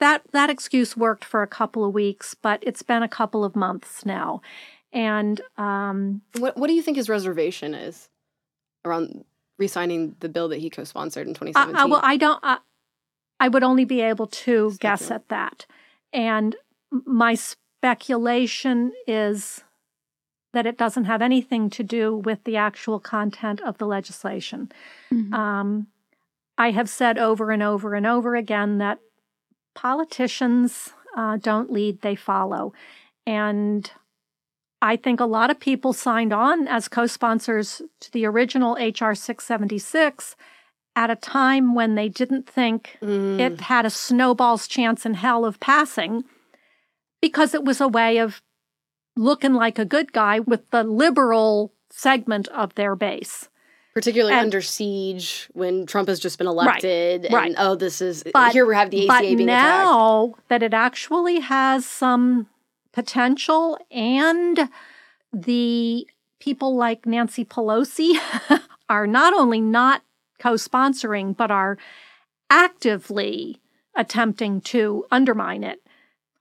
that 0.01 0.23
that 0.31 0.49
excuse 0.49 0.97
worked 0.97 1.23
for 1.23 1.43
a 1.43 1.47
couple 1.47 1.85
of 1.85 1.93
weeks, 1.93 2.33
but 2.33 2.61
it's 2.63 2.81
been 2.81 3.03
a 3.03 3.07
couple 3.07 3.45
of 3.45 3.55
months 3.55 4.05
now, 4.05 4.41
and 4.91 5.39
um, 5.57 6.21
what, 6.39 6.57
what 6.57 6.67
do 6.67 6.73
you 6.73 6.81
think 6.81 6.97
his 6.97 7.07
reservation 7.07 7.73
is 7.73 8.09
around 8.83 9.23
re-signing 9.57 10.15
the 10.19 10.27
bill 10.27 10.49
that 10.49 10.57
he 10.57 10.71
co-sponsored 10.71 11.27
in 11.27 11.35
2017 11.35 11.75
I, 11.75 11.85
well, 11.85 12.01
I 12.03 12.17
don't. 12.17 12.39
I, 12.43 12.57
I 13.39 13.47
would 13.47 13.63
only 13.63 13.85
be 13.85 14.01
able 14.01 14.27
to 14.27 14.75
guess 14.79 15.11
at 15.11 15.29
that, 15.29 15.65
and 16.11 16.55
my 16.91 17.35
speculation 17.35 18.91
is 19.07 19.63
that 20.53 20.65
it 20.65 20.77
doesn't 20.77 21.05
have 21.05 21.21
anything 21.21 21.69
to 21.69 21.83
do 21.83 22.17
with 22.17 22.43
the 22.43 22.57
actual 22.57 22.99
content 22.99 23.61
of 23.61 23.77
the 23.77 23.85
legislation. 23.85 24.71
Mhm. 25.11 25.31
Um, 25.31 25.87
I 26.57 26.71
have 26.71 26.89
said 26.89 27.17
over 27.17 27.51
and 27.51 27.63
over 27.63 27.93
and 27.95 28.05
over 28.05 28.35
again 28.35 28.79
that 28.79 28.99
politicians 29.75 30.89
uh, 31.15 31.37
don't 31.37 31.71
lead, 31.71 32.01
they 32.01 32.15
follow. 32.15 32.73
And 33.25 33.89
I 34.81 34.95
think 34.95 35.19
a 35.19 35.25
lot 35.25 35.49
of 35.51 35.59
people 35.59 35.93
signed 35.93 36.33
on 36.33 36.67
as 36.67 36.87
co 36.87 37.05
sponsors 37.05 37.81
to 37.99 38.11
the 38.11 38.25
original 38.25 38.77
H.R. 38.79 39.13
676 39.15 40.35
at 40.95 41.09
a 41.09 41.15
time 41.15 41.73
when 41.73 41.95
they 41.95 42.09
didn't 42.09 42.49
think 42.49 42.97
Mm. 43.01 43.39
it 43.39 43.61
had 43.61 43.85
a 43.85 43.89
snowball's 43.89 44.67
chance 44.67 45.05
in 45.05 45.13
hell 45.13 45.45
of 45.45 45.59
passing 45.59 46.23
because 47.21 47.53
it 47.53 47.63
was 47.63 47.79
a 47.79 47.87
way 47.87 48.17
of 48.17 48.41
looking 49.15 49.53
like 49.53 49.77
a 49.79 49.85
good 49.85 50.11
guy 50.13 50.39
with 50.39 50.69
the 50.71 50.83
liberal 50.83 51.73
segment 51.91 52.47
of 52.49 52.73
their 52.75 52.95
base. 52.95 53.49
Particularly 53.93 54.33
And- 54.33 54.45
under 54.45 54.61
siege 54.61 55.49
when 55.53 55.85
Trump 55.85 56.07
has 56.07 56.19
just 56.19 56.37
been 56.37 56.47
elected. 56.47 57.25
and, 57.25 57.33
right. 57.33 57.53
Oh, 57.57 57.75
this 57.75 58.01
is 58.01 58.23
But- 58.33 58.53
here 58.53 58.65
we 58.65 58.75
have 58.75 58.89
the 58.89 59.03
ACA 59.03 59.07
but 59.07 59.21
being 59.21 59.41
attacked. 59.49 59.85
now 59.85 60.33
that 60.47 60.63
it 60.63 60.73
actually 60.73 61.39
has 61.41 61.85
some 61.85 62.47
potential 62.93 63.77
and 63.91 64.69
the 65.33 66.07
people 66.39 66.75
like 66.75 67.05
Nancy 67.05 67.45
Pelosi 67.45 68.19
are 68.89 69.07
not 69.07 69.33
only 69.33 69.61
not 69.61 70.01
co-sponsoring 70.39 71.35
but 71.37 71.51
are 71.51 71.77
actively 72.49 73.61
attempting 73.95 74.61
to 74.61 75.05
undermine 75.11 75.63
it. 75.63 75.79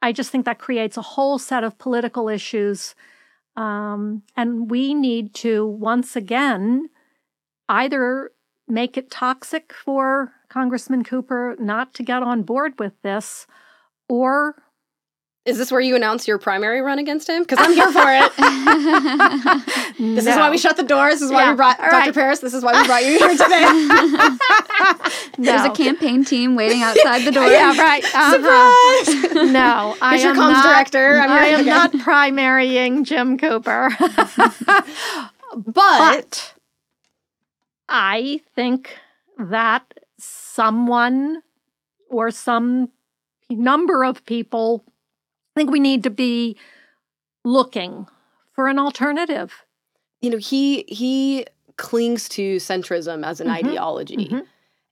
I 0.03 0.13
just 0.13 0.31
think 0.31 0.45
that 0.47 0.59
creates 0.59 0.97
a 0.97 1.03
whole 1.03 1.39
set 1.39 1.63
of 1.65 1.79
political 1.79 2.29
issues 2.29 2.95
um, 3.57 4.23
and 4.37 4.71
we 4.71 4.95
need 4.95 5.35
to 5.35 5.67
once 5.67 6.17
again 6.17 6.89
either 7.71 8.33
make 8.69 8.97
it 8.97 9.11
toxic 9.11 9.73
for 9.73 10.33
Congressman 10.49 11.05
Cooper 11.05 11.57
not 11.59 11.95
to 11.95 12.03
get 12.03 12.23
on 12.23 12.43
board 12.43 12.79
with 12.79 12.93
this, 13.03 13.47
or 14.09 14.57
Is 15.47 15.57
this 15.59 15.71
where 15.73 15.81
you 15.81 15.97
announce 15.97 16.29
your 16.29 16.39
primary 16.39 16.81
run 16.83 16.99
against 16.99 17.29
him? 17.29 17.43
Because 17.43 17.59
I'm 17.61 17.73
here 17.73 17.91
for 17.93 18.07
it. 18.07 18.33
This 20.01 20.27
is 20.27 20.35
why 20.37 20.49
we 20.51 20.57
shut 20.57 20.77
the 20.79 20.83
doors. 20.83 21.15
This 21.15 21.23
is 21.23 21.31
why 21.31 21.43
Yeah, 21.43 21.51
we 21.51 21.57
brought 21.57 21.77
Dr. 21.79 21.91
right. 21.93 22.15
Paris. 22.15 22.39
This 22.41 22.55
is 22.55 22.63
why 22.65 22.73
we 22.81 22.87
brought 22.87 23.05
you 23.05 23.19
here 23.19 23.29
today. 23.37 23.67
There's 25.39 25.65
a 25.67 25.71
campaign 25.71 26.25
team 26.25 26.57
waiting 26.57 26.83
outside 26.83 27.25
the 27.27 27.33
door. 27.33 27.47
Yeah, 27.49 27.77
right. 27.77 28.03
uh-huh. 28.03 28.33
Surprise! 28.33 29.53
No, 29.53 29.95
I 30.01 30.13
Here's 30.13 30.23
your 30.23 30.33
am 30.33 30.39
comms 30.39 30.53
not, 30.53 30.65
director. 30.65 31.21
I'm 31.21 31.31
I 31.31 31.47
am 31.47 31.67
not 31.67 31.93
primarying 31.93 33.05
Jim 33.05 33.37
Cooper. 33.37 33.91
But, 35.57 35.75
but 35.75 36.55
I 37.91 38.41
think 38.55 38.97
that 39.39 39.93
someone 40.19 41.43
or 42.09 42.31
some 42.31 42.89
number 43.51 44.05
of 44.05 44.25
people 44.27 44.85
I 45.57 45.61
think 45.61 45.71
we 45.73 45.81
need 45.81 46.05
to 46.05 46.11
be 46.11 46.57
looking 47.45 48.07
for 48.55 48.69
an 48.69 48.79
alternative. 48.79 49.53
you 50.23 50.29
know, 50.31 50.37
he 50.37 50.85
he 50.87 51.47
clings 51.79 52.29
to 52.29 52.57
centrism 52.57 53.25
as 53.25 53.41
an 53.41 53.47
Mhm. 53.49 53.53
ideology. 53.65 54.29
Mhm. 54.29 54.47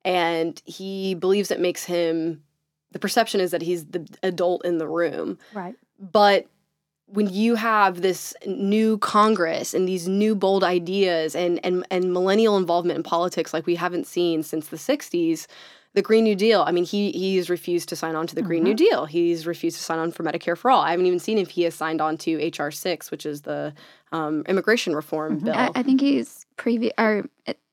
And 0.07 0.63
he 0.65 1.15
believes 1.15 1.51
it 1.51 1.61
makes 1.61 1.85
him 1.85 2.43
the 2.93 2.99
perception 2.99 3.39
is 3.43 3.51
that 3.51 3.61
he's 3.61 3.85
the 3.87 4.09
adult 4.23 4.65
in 4.65 4.79
the 4.79 4.89
room. 4.89 5.39
Right. 5.53 5.75
But 6.01 6.47
when 7.11 7.29
you 7.29 7.55
have 7.55 8.03
this 8.03 8.35
new 8.47 8.99
Congress 8.99 9.75
and 9.75 9.89
these 9.89 10.09
new 10.09 10.35
bold 10.35 10.63
ideas 10.63 11.35
and 11.35 11.61
and 11.65 11.87
and 11.91 12.13
millennial 12.13 12.57
involvement 12.57 12.97
in 12.97 13.03
politics 13.03 13.53
like 13.55 13.67
we 13.67 13.75
haven't 13.77 14.07
seen 14.07 14.43
since 14.43 14.69
the 14.69 14.77
60s, 14.77 15.47
the 15.95 16.03
Green 16.03 16.25
New 16.25 16.37
Deal. 16.37 16.63
I 16.67 16.71
mean, 16.71 16.85
he 16.85 17.11
he's 17.13 17.49
refused 17.49 17.89
to 17.89 17.97
sign 17.97 18.15
on 18.15 18.27
to 18.27 18.35
the 18.35 18.43
Green 18.43 18.63
New 18.63 18.71
Mm-hmm. 18.71 18.77
Deal. 18.77 19.05
He's 19.07 19.47
refused 19.47 19.79
to 19.79 19.83
sign 19.83 19.99
on 19.99 20.13
for 20.13 20.23
Medicare 20.23 20.57
for 20.57 20.71
all. 20.71 20.83
I 20.83 20.91
haven't 20.91 21.07
even 21.07 21.19
seen 21.19 21.39
if 21.39 21.51
he 21.51 21.63
has 21.63 21.75
signed 21.75 22.01
on 22.01 22.19
to 22.19 22.37
HR 22.51 22.71
six, 22.71 23.11
which 23.11 23.25
is 23.25 23.43
the 23.43 23.73
um, 24.13 24.45
immigration 24.47 24.95
reform 24.95 25.39
bill. 25.39 25.55
Mm-hmm. 25.55 25.77
I, 25.77 25.81
I 25.81 25.83
think 25.83 26.01
he's 26.01 26.47
previous 26.57 26.93
or 26.99 27.25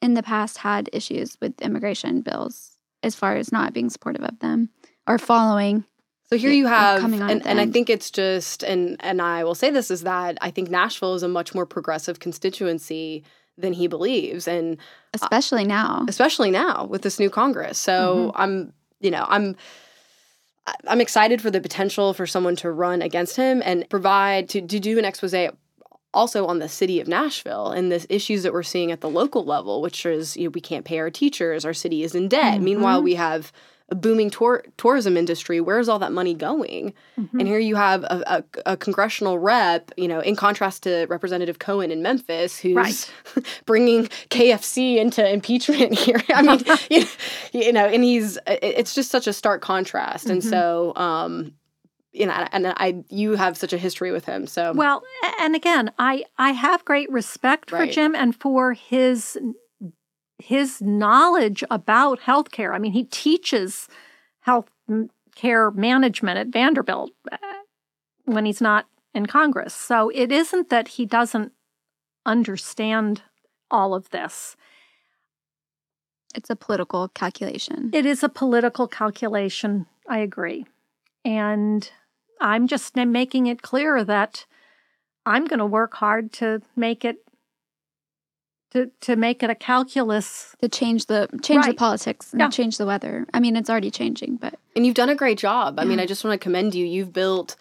in 0.02 0.14
the 0.14 0.24
past 0.24 0.58
had 0.58 0.90
issues 0.94 1.38
with 1.42 1.60
immigration 1.62 2.22
bills 2.22 2.78
as 3.04 3.16
far 3.16 3.36
as 3.36 3.52
not 3.52 3.74
being 3.74 3.90
supportive 3.90 4.24
of 4.24 4.40
them 4.40 4.70
or 5.08 5.18
following. 5.18 5.84
So 6.30 6.38
here 6.38 6.52
you 6.52 6.66
have, 6.66 7.02
coming 7.02 7.22
on 7.22 7.30
and, 7.30 7.46
and 7.46 7.60
I 7.60 7.68
think 7.68 7.90
it's 7.90 8.10
just, 8.10 8.64
and 8.64 8.98
and 9.02 9.22
I 9.22 9.44
will 9.44 9.54
say 9.56 9.70
this 9.70 9.92
is 9.92 10.02
that 10.04 10.38
I 10.42 10.50
think 10.50 10.70
Nashville 10.70 11.14
is 11.14 11.22
a 11.24 11.28
much 11.28 11.54
more 11.54 11.66
progressive 11.68 12.20
constituency 12.20 13.24
than 13.58 13.74
he 13.74 13.88
believes, 13.88 14.48
and 14.48 14.78
Especially 15.14 15.64
now. 15.66 16.04
especially 16.10 16.52
now 16.52 16.86
with 16.86 17.04
this 17.04 17.20
new 17.20 17.30
Congress. 17.30 17.78
So 17.78 18.32
Mm-hmm. 18.34 18.42
I'm, 18.42 18.74
you 19.00 19.12
know, 19.12 19.26
I'm. 19.30 19.56
I'm 20.88 21.00
excited 21.00 21.44
for 21.44 21.52
the 21.52 21.62
potential 21.62 22.16
for 22.16 22.26
someone 22.26 22.56
to 22.56 22.72
run 22.72 23.04
against 23.04 23.36
him 23.36 23.62
and 23.64 23.88
provide 23.88 24.50
to, 24.50 24.62
to 24.62 24.80
do 24.80 24.98
an 24.98 25.06
expose 25.06 25.36
also 26.12 26.48
on 26.48 26.58
the 26.58 26.68
city 26.68 27.00
of 27.00 27.08
Nashville 27.08 27.70
and 27.70 27.92
the 27.92 28.04
issues 28.10 28.42
that 28.42 28.52
we're 28.52 28.64
seeing 28.64 28.92
at 28.92 29.02
the 29.02 29.10
local 29.10 29.46
level, 29.46 29.80
which 29.84 30.08
is 30.08 30.36
you 30.36 30.46
know, 30.46 30.50
we 30.50 30.62
can't 30.62 30.84
pay 30.84 30.98
our 30.98 31.12
teachers, 31.12 31.66
our 31.66 31.74
city 31.74 32.02
is 32.02 32.16
in 32.16 32.28
debt. 32.30 32.62
Meanwhile, 32.62 33.04
we 33.04 33.14
have 33.14 33.52
a 33.90 33.96
booming 33.96 34.32
tour- 34.32 34.64
tourism 34.78 35.16
industry. 35.16 35.62
Where's 35.62 35.88
all 35.88 36.00
that 36.00 36.12
money 36.12 36.34
going? 36.34 36.94
And 37.18 37.48
here 37.48 37.60
you 37.60 37.76
have 37.76 38.04
a, 38.04 38.44
a, 38.66 38.72
a 38.74 38.78
congressional 38.78 39.38
rep, 39.38 39.92
you 39.96 40.08
know, 40.08 40.20
in 40.22 40.36
contrast 40.36 40.84
to 40.84 41.06
Representative 41.08 41.60
Cohen 41.60 41.92
in 41.92 42.02
Memphis, 42.02 42.58
who's 42.58 42.76
Right. 42.76 43.12
bringing 43.66 44.06
KFC 44.30 44.98
into 44.98 45.28
impeachment 45.28 45.94
here. 46.00 46.22
I 46.34 46.42
mean, 46.42 46.64
you, 46.90 47.06
you 47.54 47.72
know, 47.72 47.86
and 47.86 48.04
he's 48.04 48.40
it's 48.48 48.96
just 48.96 49.12
such 49.12 49.28
a 49.28 49.34
stark 49.34 49.62
contrast. 49.62 50.30
And 50.30 50.44
so, 50.44 50.94
um, 50.96 51.54
you 52.12 52.26
know, 52.26 52.34
and 52.52 52.68
I 52.78 53.04
you 53.10 53.36
have 53.36 53.56
such 53.58 53.74
a 53.74 53.78
history 53.78 54.12
with 54.12 54.26
him, 54.26 54.48
so 54.48 54.74
Well, 54.74 55.04
and 55.42 55.56
again, 55.56 55.92
I 56.00 56.24
I 56.38 56.52
have 56.52 56.84
great 56.86 57.12
respect 57.12 57.70
for 57.70 57.86
Jim 57.86 58.16
and 58.16 58.36
for 58.36 58.74
his 58.74 59.38
his 60.38 60.82
knowledge 60.82 61.64
about 61.72 62.22
healthcare. 62.22 62.74
I 62.74 62.80
mean, 62.80 62.92
he 62.92 63.06
teaches 63.06 63.88
health 64.42 64.70
care 65.36 65.72
management 65.72 66.38
at 66.38 66.48
Vanderbilt 66.48 67.12
uh, 67.32 67.38
when 68.26 68.46
he's 68.46 68.62
not 68.62 68.88
in 69.14 69.26
Congress. 69.26 69.74
So 69.74 70.10
it 70.10 70.32
isn't 70.32 70.70
that 70.70 70.90
he 70.90 71.06
doesn't 71.06 71.52
understand 72.26 73.24
all 73.72 73.94
of 73.94 74.10
this. 74.10 74.56
It's 76.36 76.50
a 76.50 76.56
political 76.56 77.08
calculation. 77.10 77.92
It 77.94 78.06
is 78.06 78.24
a 78.24 78.30
political 78.30 78.88
calculation. 78.88 79.86
I 80.08 80.20
agree. 80.20 80.66
And 81.24 81.90
I'm 82.42 82.68
just 82.68 82.96
making 82.96 83.48
it 83.48 83.62
clear 83.62 84.04
that 84.04 84.46
I'm 85.26 85.46
going 85.46 85.60
to 85.60 85.66
work 85.66 85.96
hard 85.96 86.32
to 86.34 86.62
make 86.76 87.06
it 87.06 87.18
to 88.76 88.92
to 89.02 89.16
make 89.16 89.42
it 89.42 89.50
a 89.50 89.56
calculus. 89.56 90.56
to 90.62 90.70
change 90.70 91.08
the 91.08 91.28
change 91.42 91.66
the 91.66 91.74
politics 91.74 92.32
and 92.32 92.42
Yeah. 92.42 92.50
change 92.50 92.78
the 92.78 92.86
weather. 92.86 93.26
I 93.34 93.40
mean, 93.40 93.56
it's 93.56 93.70
already 93.70 93.92
changing, 93.92 94.38
but 94.38 94.56
and 94.76 94.86
you've 94.86 94.96
done 94.96 95.10
a 95.10 95.16
great 95.16 95.38
job. 95.38 95.80
I 95.80 95.86
mean, 95.86 96.00
I 96.00 96.06
just 96.06 96.24
want 96.24 96.40
to 96.40 96.44
commend 96.44 96.76
you. 96.76 96.86
You've 96.86 97.14
built. 97.14 97.56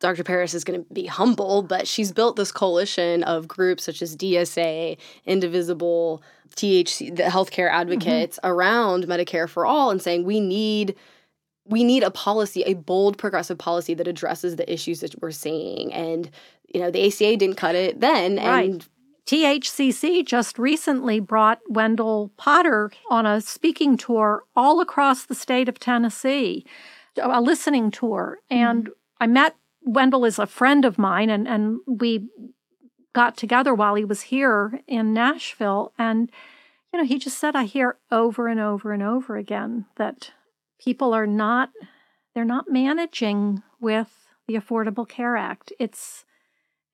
Dr. 0.00 0.22
Paris 0.22 0.54
is 0.54 0.62
going 0.62 0.84
to 0.84 0.94
be 0.94 1.06
humble, 1.06 1.62
but 1.62 1.88
she's 1.88 2.12
built 2.12 2.36
this 2.36 2.52
coalition 2.52 3.24
of 3.24 3.48
groups 3.48 3.82
such 3.82 4.00
as 4.00 4.14
DSA, 4.16 4.96
Indivisible, 5.26 6.22
THC, 6.54 7.16
the 7.16 7.24
healthcare 7.24 7.68
advocates 7.68 8.38
mm-hmm. 8.38 8.48
around 8.48 9.08
Medicare 9.08 9.48
for 9.48 9.66
all, 9.66 9.90
and 9.90 10.00
saying 10.00 10.24
we 10.24 10.38
need 10.38 10.94
we 11.66 11.84
need 11.84 12.02
a 12.02 12.10
policy, 12.10 12.62
a 12.62 12.74
bold 12.74 13.18
progressive 13.18 13.58
policy 13.58 13.92
that 13.94 14.06
addresses 14.08 14.56
the 14.56 14.72
issues 14.72 15.00
that 15.00 15.20
we're 15.20 15.32
seeing. 15.32 15.92
And 15.92 16.30
you 16.72 16.80
know, 16.80 16.90
the 16.90 17.06
ACA 17.06 17.36
didn't 17.36 17.56
cut 17.56 17.74
it 17.74 18.00
then, 18.00 18.36
Right. 18.36 18.70
and 18.70 18.86
THCC 19.28 20.24
just 20.24 20.58
recently 20.58 21.20
brought 21.20 21.60
Wendell 21.68 22.32
Potter 22.38 22.90
on 23.10 23.26
a 23.26 23.42
speaking 23.42 23.98
tour 23.98 24.44
all 24.56 24.80
across 24.80 25.26
the 25.26 25.34
state 25.34 25.68
of 25.68 25.78
Tennessee, 25.78 26.64
a 27.22 27.38
listening 27.42 27.90
tour. 27.90 28.38
Mm-hmm. 28.50 28.62
And 28.64 28.88
I 29.20 29.26
met 29.26 29.54
Wendell 29.82 30.24
as 30.24 30.38
a 30.38 30.46
friend 30.46 30.86
of 30.86 30.96
mine, 30.96 31.28
and, 31.28 31.46
and 31.46 31.80
we 31.86 32.30
got 33.12 33.36
together 33.36 33.74
while 33.74 33.96
he 33.96 34.04
was 34.04 34.22
here 34.22 34.80
in 34.86 35.12
Nashville. 35.12 35.92
And, 35.98 36.32
you 36.90 36.98
know, 36.98 37.04
he 37.04 37.18
just 37.18 37.36
said, 37.36 37.54
I 37.54 37.64
hear 37.64 37.98
over 38.10 38.48
and 38.48 38.58
over 38.58 38.94
and 38.94 39.02
over 39.02 39.36
again 39.36 39.84
that 39.96 40.32
people 40.80 41.12
are 41.12 41.26
not, 41.26 41.68
they're 42.34 42.46
not 42.46 42.70
managing 42.70 43.62
with 43.78 44.26
the 44.46 44.54
Affordable 44.54 45.06
Care 45.06 45.36
Act. 45.36 45.70
It's, 45.78 46.24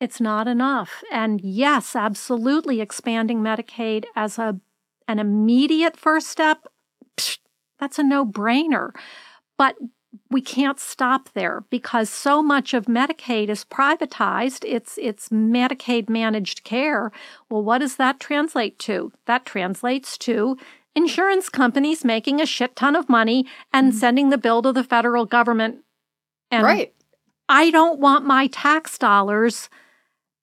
it's 0.05 0.21
not 0.21 0.47
enough. 0.47 1.03
And 1.11 1.41
yes, 1.41 1.97
absolutely 1.97 2.81
expanding 2.81 3.41
Medicaid 3.41 4.05
as 4.15 4.39
a 4.39 4.61
an 5.09 5.19
immediate 5.19 5.97
first 5.97 6.29
step, 6.29 6.67
psh, 7.17 7.39
that's 7.79 7.99
a 7.99 8.03
no-brainer. 8.03 8.93
But 9.59 9.77
we 10.31 10.41
can't 10.41 10.81
stop 10.81 11.29
there 11.35 11.65
because 11.71 12.09
so 12.09 12.43
much 12.43 12.73
of 12.73 12.87
Medicaid 12.87 13.49
is 13.49 13.65
privatized. 13.65 14.65
It's 14.65 14.99
it's 14.99 15.31
Medicaid 15.31 16.09
managed 16.09 16.65
care. 16.65 17.11
Well, 17.51 17.65
what 17.65 17.79
does 17.79 17.97
that 17.97 18.21
translate 18.21 18.79
to? 18.81 19.13
That 19.27 19.45
translates 19.45 20.17
to 20.19 20.57
insurance 20.95 21.49
companies 21.49 22.05
making 22.05 22.41
a 22.41 22.47
shit 22.47 22.77
ton 22.77 22.95
of 22.95 23.09
money 23.09 23.47
and 23.73 23.89
mm-hmm. 23.89 23.99
sending 23.99 24.31
the 24.31 24.39
bill 24.39 24.63
to 24.63 24.73
the 24.73 24.85
federal 24.85 25.25
government. 25.25 25.79
And 26.51 26.63
right. 26.63 26.95
I 27.49 27.71
don't 27.71 28.01
want 28.01 28.25
my 28.25 28.47
tax 28.47 28.97
dollars 28.97 29.69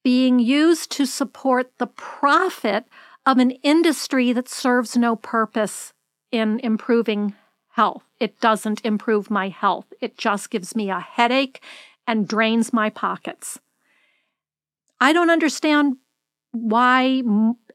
being 0.04 0.40
used 0.40 0.92
to 0.92 1.06
support 1.06 1.72
the 1.78 1.88
profit 1.88 2.86
of 3.26 3.38
an 3.38 3.52
industry 3.64 4.34
that 4.34 4.50
serves 4.50 4.98
no 4.98 5.16
purpose 5.16 5.94
in 6.32 6.60
improving 6.62 7.36
health. 7.74 8.04
It 8.20 8.40
doesn't 8.40 8.82
improve 8.84 9.30
my 9.30 9.50
health, 9.50 9.94
it 10.02 10.18
just 10.18 10.50
gives 10.50 10.76
me 10.76 10.90
a 10.90 11.00
headache 11.00 11.64
and 12.08 12.28
drains 12.28 12.74
my 12.74 12.90
pockets. 12.90 13.60
I 15.00 15.14
don't 15.14 15.30
understand 15.30 15.98
why 16.52 17.24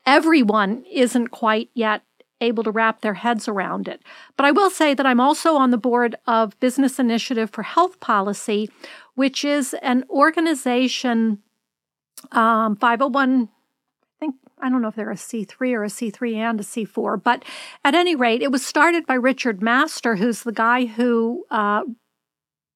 everyone 0.04 0.84
isn't 0.90 1.28
quite 1.28 1.70
yet 1.74 2.02
able 2.40 2.62
to 2.62 2.70
wrap 2.70 3.00
their 3.00 3.14
heads 3.14 3.48
around 3.48 3.88
it. 3.88 4.02
But 4.36 4.44
I 4.44 4.50
will 4.50 4.70
say 4.70 4.94
that 4.94 5.06
I'm 5.06 5.20
also 5.20 5.56
on 5.56 5.70
the 5.70 5.78
board 5.78 6.16
of 6.26 6.58
Business 6.60 6.98
Initiative 6.98 7.50
for 7.50 7.62
Health 7.62 7.98
Policy, 8.00 8.70
which 9.14 9.44
is 9.44 9.74
an 9.82 10.04
organization, 10.10 11.42
um, 12.32 12.76
501. 12.76 13.48
I 13.48 14.18
think 14.18 14.34
I 14.60 14.70
don't 14.70 14.82
know 14.82 14.88
if 14.88 14.94
they're 14.94 15.10
a 15.10 15.14
C3 15.14 15.74
or 15.74 15.84
a 15.84 15.88
C3 15.88 16.36
and 16.36 16.60
a 16.60 16.62
C4, 16.62 17.22
but 17.22 17.44
at 17.84 17.94
any 17.94 18.14
rate, 18.14 18.42
it 18.42 18.50
was 18.50 18.64
started 18.64 19.06
by 19.06 19.14
Richard 19.14 19.62
Master, 19.62 20.16
who's 20.16 20.42
the 20.42 20.52
guy 20.52 20.86
who 20.86 21.44
uh, 21.50 21.82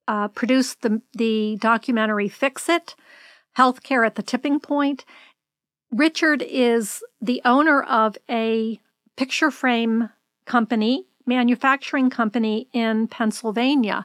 uh, 0.06 0.28
produced 0.28 0.82
the 0.82 1.00
the 1.14 1.56
documentary 1.60 2.28
"Fix 2.28 2.68
It," 2.68 2.94
healthcare 3.56 4.06
at 4.06 4.16
the 4.16 4.22
tipping 4.22 4.60
point. 4.60 5.04
Richard 5.90 6.42
is 6.42 7.02
the 7.20 7.42
owner 7.44 7.82
of 7.82 8.16
a 8.28 8.80
picture 9.16 9.50
frame 9.50 10.10
company, 10.44 11.06
manufacturing 11.26 12.10
company 12.10 12.68
in 12.72 13.08
Pennsylvania. 13.08 14.04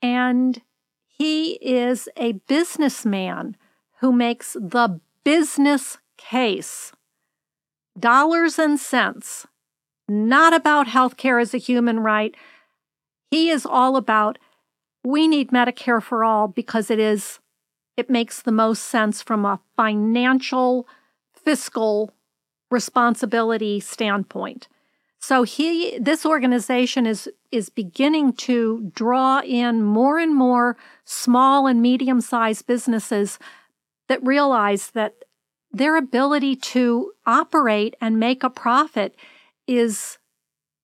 And 0.00 0.60
he 1.06 1.52
is 1.54 2.08
a 2.16 2.32
businessman 2.32 3.56
who 4.00 4.12
makes 4.12 4.54
the 4.54 5.00
business 5.24 5.98
case 6.16 6.92
dollars 7.98 8.58
and 8.58 8.78
cents, 8.78 9.46
not 10.08 10.52
about 10.52 10.86
healthcare 10.86 11.40
as 11.40 11.54
a 11.54 11.58
human 11.58 12.00
right. 12.00 12.34
He 13.30 13.50
is 13.50 13.66
all 13.66 13.96
about 13.96 14.38
we 15.04 15.28
need 15.28 15.50
Medicare 15.50 16.02
for 16.02 16.24
all 16.24 16.48
because 16.48 16.90
it 16.90 16.98
is 16.98 17.38
it 17.96 18.10
makes 18.10 18.42
the 18.42 18.52
most 18.52 18.82
sense 18.82 19.22
from 19.22 19.44
a 19.44 19.60
financial 19.76 20.86
fiscal 21.32 22.12
responsibility 22.70 23.80
standpoint. 23.80 24.68
So 25.20 25.44
he 25.44 25.98
this 25.98 26.26
organization 26.26 27.06
is 27.06 27.28
is 27.50 27.68
beginning 27.70 28.34
to 28.34 28.90
draw 28.94 29.40
in 29.40 29.82
more 29.82 30.18
and 30.18 30.34
more 30.34 30.76
small 31.04 31.66
and 31.66 31.80
medium-sized 31.80 32.66
businesses 32.66 33.38
that 34.08 34.24
realize 34.24 34.90
that 34.90 35.14
their 35.72 35.96
ability 35.96 36.56
to 36.56 37.12
operate 37.26 37.94
and 38.00 38.18
make 38.18 38.42
a 38.42 38.50
profit 38.50 39.14
is 39.66 40.18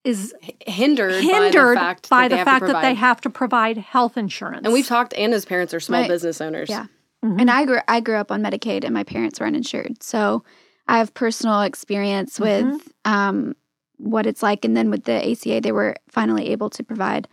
is 0.05 0.35
hindered, 0.66 1.23
hindered 1.23 1.77
by 1.77 1.93
the 1.95 2.05
fact, 2.05 2.09
that, 2.11 2.29
they, 2.29 2.37
have 2.39 2.47
to 2.61 2.66
that 2.66 2.66
they 2.66 2.73
provide- 2.73 2.97
have 2.97 3.20
to 3.20 3.31
provide 3.31 3.79
health 3.79 4.16
insurance. 4.16 4.62
And 4.64 4.73
we've 4.73 4.87
talked. 4.87 5.14
Anna's 5.14 5.45
parents 5.45 5.73
are 5.73 5.79
small 5.79 6.01
Right. 6.01 6.09
business 6.09 6.41
owners. 6.41 6.68
Yeah. 6.68 6.87
Mhm. 7.25 7.41
And 7.41 7.49
I 7.51 7.64
grew 7.64 7.79
I 7.87 8.01
grew 8.01 8.16
up 8.16 8.33
on 8.33 8.43
Medicaid, 8.43 8.83
and 8.85 8.93
my 8.93 9.05
parents 9.05 9.39
were 9.39 9.47
uninsured, 9.47 10.03
so 10.03 10.43
I 10.89 10.99
have 10.99 11.14
personal 11.14 11.61
experience 11.62 12.41
with 12.41 12.64
Mhm. 12.64 12.81
um, 13.05 13.57
what 13.99 14.27
it's 14.27 14.43
like. 14.43 14.64
And 14.64 14.77
then 14.77 14.91
with 14.91 15.05
the 15.05 15.25
ACA, 15.31 15.61
they 15.61 15.70
were 15.70 15.95
finally 16.09 16.49
able 16.49 16.68
to 16.70 16.83
provide 16.83 17.29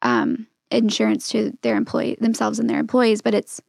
um, 0.00 0.46
insurance 0.70 1.28
to 1.30 1.52
their 1.62 1.76
employee 1.76 2.16
themselves 2.20 2.58
and 2.58 2.68
their 2.70 2.78
employees, 2.80 3.20
but 3.22 3.34
it's 3.34 3.60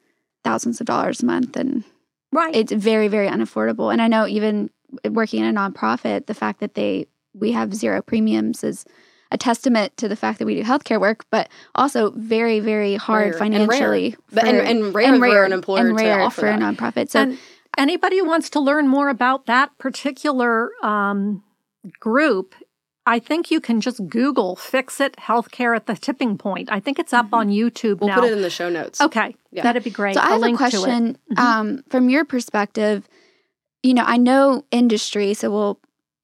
thousands 0.45 0.79
of 0.79 0.85
dollars 0.87 1.21
a 1.21 1.25
month 1.25 1.57
and 1.57 1.83
Right. 2.31 2.55
it's 2.55 2.71
very 2.71 3.07
very 3.09 3.27
unaffordable 3.27 3.91
and 3.91 4.01
i 4.01 4.07
know 4.07 4.25
even 4.27 4.69
working 5.09 5.43
in 5.43 5.47
a 5.53 5.59
nonprofit 5.59 6.27
the 6.27 6.33
fact 6.33 6.59
that 6.61 6.75
they 6.75 7.07
we 7.33 7.51
have 7.51 7.73
zero 7.73 8.01
premiums 8.01 8.63
is 8.63 8.85
a 9.31 9.37
testament 9.37 9.95
to 9.97 10.07
the 10.07 10.15
fact 10.15 10.37
that 10.39 10.45
we 10.45 10.55
do 10.55 10.63
healthcare 10.63 10.99
work 11.01 11.25
but 11.31 11.49
also 11.73 12.11
very 12.11 12.59
very 12.59 12.95
hard 12.95 13.33
Rare 13.33 13.43
and 13.43 13.53
rare. 13.53 13.67
financially 13.67 14.15
But- 14.31 14.45
and- 14.45 14.57
and 14.71 14.93
rare 14.95 15.17
for 15.17 15.43
an 15.45 15.53
employer 15.53 15.87
and 15.89 15.97
to 15.97 16.03
rare 16.05 16.21
offer 16.21 16.41
for 16.41 16.47
a 16.47 16.57
nonprofit 16.57 17.09
so 17.09 17.19
and 17.21 17.37
anybody 17.77 18.19
who 18.19 18.25
wants 18.25 18.49
to 18.51 18.59
learn 18.59 18.87
more 18.87 19.09
about 19.09 19.47
that 19.47 19.75
particular 19.79 20.71
um, 20.83 21.43
group, 21.99 22.55
I 23.07 23.19
think 23.19 23.51
you 23.51 23.61
can 23.61 23.81
just 23.81 24.07
Google 24.07 24.55
"Fix 24.55 24.99
It 24.99 25.15
Healthcare 25.17 25.75
at 25.75 25.85
the 25.85 25.95
Tipping 25.95 26.37
Point." 26.37 26.71
I 26.71 26.79
think 26.79 26.97
it's 26.99 27.13
up 27.13 27.27
on 27.33 27.49
YouTube 27.49 27.99
We'll 27.99 28.09
now. 28.09 28.15
put 28.15 28.25
it 28.25 28.33
in 28.33 28.41
the 28.41 28.49
show 28.49 28.69
notes. 28.69 28.99
okay, 29.01 29.35
Yeah. 29.51 29.63
that'd 29.63 29.83
be 29.83 29.89
great. 29.91 30.15
So 30.15 30.21
I 30.21 30.23
I'll 30.25 30.29
have 30.31 30.37
a 30.39 30.41
link 30.41 30.57
to 30.59 30.65
it. 30.65 30.69
question 30.71 31.17
Mm-hmm. 31.31 31.39
um, 31.39 31.83
from 31.89 32.09
your 32.09 32.25
perspective. 32.25 33.07
You 33.83 33.93
know, 33.93 34.03
I 34.05 34.17
know 34.17 34.65
industry, 34.71 35.33
so 35.35 35.51
we'll 35.51 35.79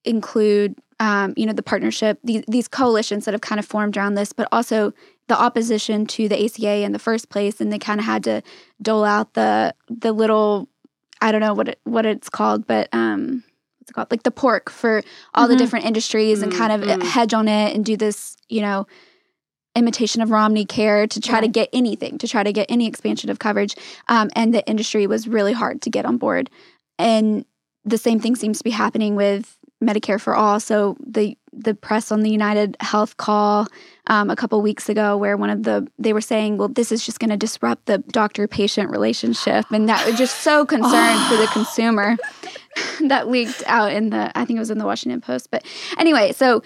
include 0.06 0.76
um, 1.00 1.34
you 1.38 1.46
know 1.46 1.54
the 1.54 1.64
partnership, 1.64 2.20
these 2.24 2.44
these 2.48 2.68
coalitions 2.68 3.26
that 3.26 3.34
have 3.34 3.42
kind 3.42 3.60
of 3.60 3.66
formed 3.66 3.98
around 3.98 4.16
this, 4.16 4.34
but 4.34 4.48
also 4.52 4.94
the 5.28 5.40
opposition 5.40 6.06
to 6.08 6.28
the 6.28 6.44
ACA 6.46 6.82
in 6.84 6.92
the 6.92 7.00
first 7.00 7.30
place, 7.30 7.62
and 7.62 7.72
they 7.72 7.80
kind 7.80 8.00
of 8.00 8.06
had 8.06 8.24
to 8.24 8.42
dole 8.82 9.04
out 9.04 9.34
the 9.36 9.74
the 9.90 10.12
little 10.12 10.68
I 11.22 11.32
don't 11.32 11.42
know 11.42 11.54
what 11.54 11.68
it, 11.68 11.80
what 11.84 12.06
it's 12.08 12.30
called, 12.30 12.66
but 12.66 12.90
um, 12.94 13.44
what's 13.82 13.90
it 13.90 13.94
called? 13.94 14.12
Like 14.12 14.24
the 14.24 14.32
pork 14.32 14.70
for 14.70 15.04
all 15.34 15.48
the 15.48 15.56
Mhm. 15.56 15.60
different 15.60 15.86
industries, 15.86 16.42
and 16.44 16.54
kind 16.54 16.72
of 16.72 16.82
Mhm. 16.82 17.04
hedge 17.04 17.34
on 17.34 17.48
it 17.48 17.76
and 17.76 17.84
do 17.84 17.98
this, 17.98 18.38
you 18.48 18.62
know, 18.62 18.86
imitation 19.76 20.22
of 20.22 20.30
Romney 20.30 20.66
care 20.66 21.08
to 21.08 21.20
try 21.20 21.40
to 21.42 21.48
get 21.48 21.70
anything, 21.74 22.18
to 22.20 22.28
try 22.28 22.44
to 22.44 22.52
get 22.54 22.66
any 22.70 22.86
expansion 22.88 23.30
of 23.30 23.40
coverage. 23.40 23.76
Um, 24.08 24.30
and 24.36 24.54
the 24.54 24.66
industry 24.68 25.08
was 25.08 25.28
really 25.28 25.54
hard 25.54 25.82
to 25.84 25.90
get 25.90 26.06
on 26.06 26.18
board. 26.18 26.50
And 27.00 27.46
the 27.86 27.98
same 27.98 28.20
thing 28.20 28.36
seems 28.36 28.58
to 28.60 28.64
be 28.64 28.70
happening 28.70 29.16
with 29.16 29.58
Medicare 29.84 30.22
for 30.22 30.36
all. 30.36 30.60
So 30.60 30.96
the 31.06 31.38
the 31.54 31.74
press 31.74 32.14
on 32.14 32.22
the 32.22 32.30
United 32.30 32.78
Health 32.80 33.18
call 33.18 33.68
um, 34.08 34.30
a 34.30 34.38
couple 34.38 34.62
weeks 34.62 34.88
ago, 34.88 35.18
where 35.18 35.36
one 35.36 35.50
of 35.50 35.64
the 35.64 35.86
they 36.00 36.14
were 36.14 36.22
saying, 36.22 36.58
"Well, 36.58 36.70
this 36.70 36.92
is 36.94 37.06
just 37.06 37.20
going 37.20 37.30
to 37.32 37.36
disrupt 37.38 37.88
the 37.88 37.98
doctor 37.98 38.48
patient 38.48 38.90
relationship," 38.90 39.66
and 39.72 39.90
that 39.90 40.06
was 40.06 40.18
just 40.18 40.42
so 40.42 40.66
concerned 40.76 41.20
for 41.28 41.36
the 41.36 41.48
consumer. 41.48 42.16
that 43.07 43.28
leaked 43.30 43.63
out 43.65 43.91
in 43.91 44.09
the 44.11 44.32
I 44.38 44.45
think 44.45 44.57
it 44.57 44.59
was 44.59 44.72
in 44.72 44.78
the 44.78 44.86
Washington 44.86 45.22
Post. 45.22 45.51
But 45.51 45.65
anyway, 45.97 46.32
so 46.34 46.61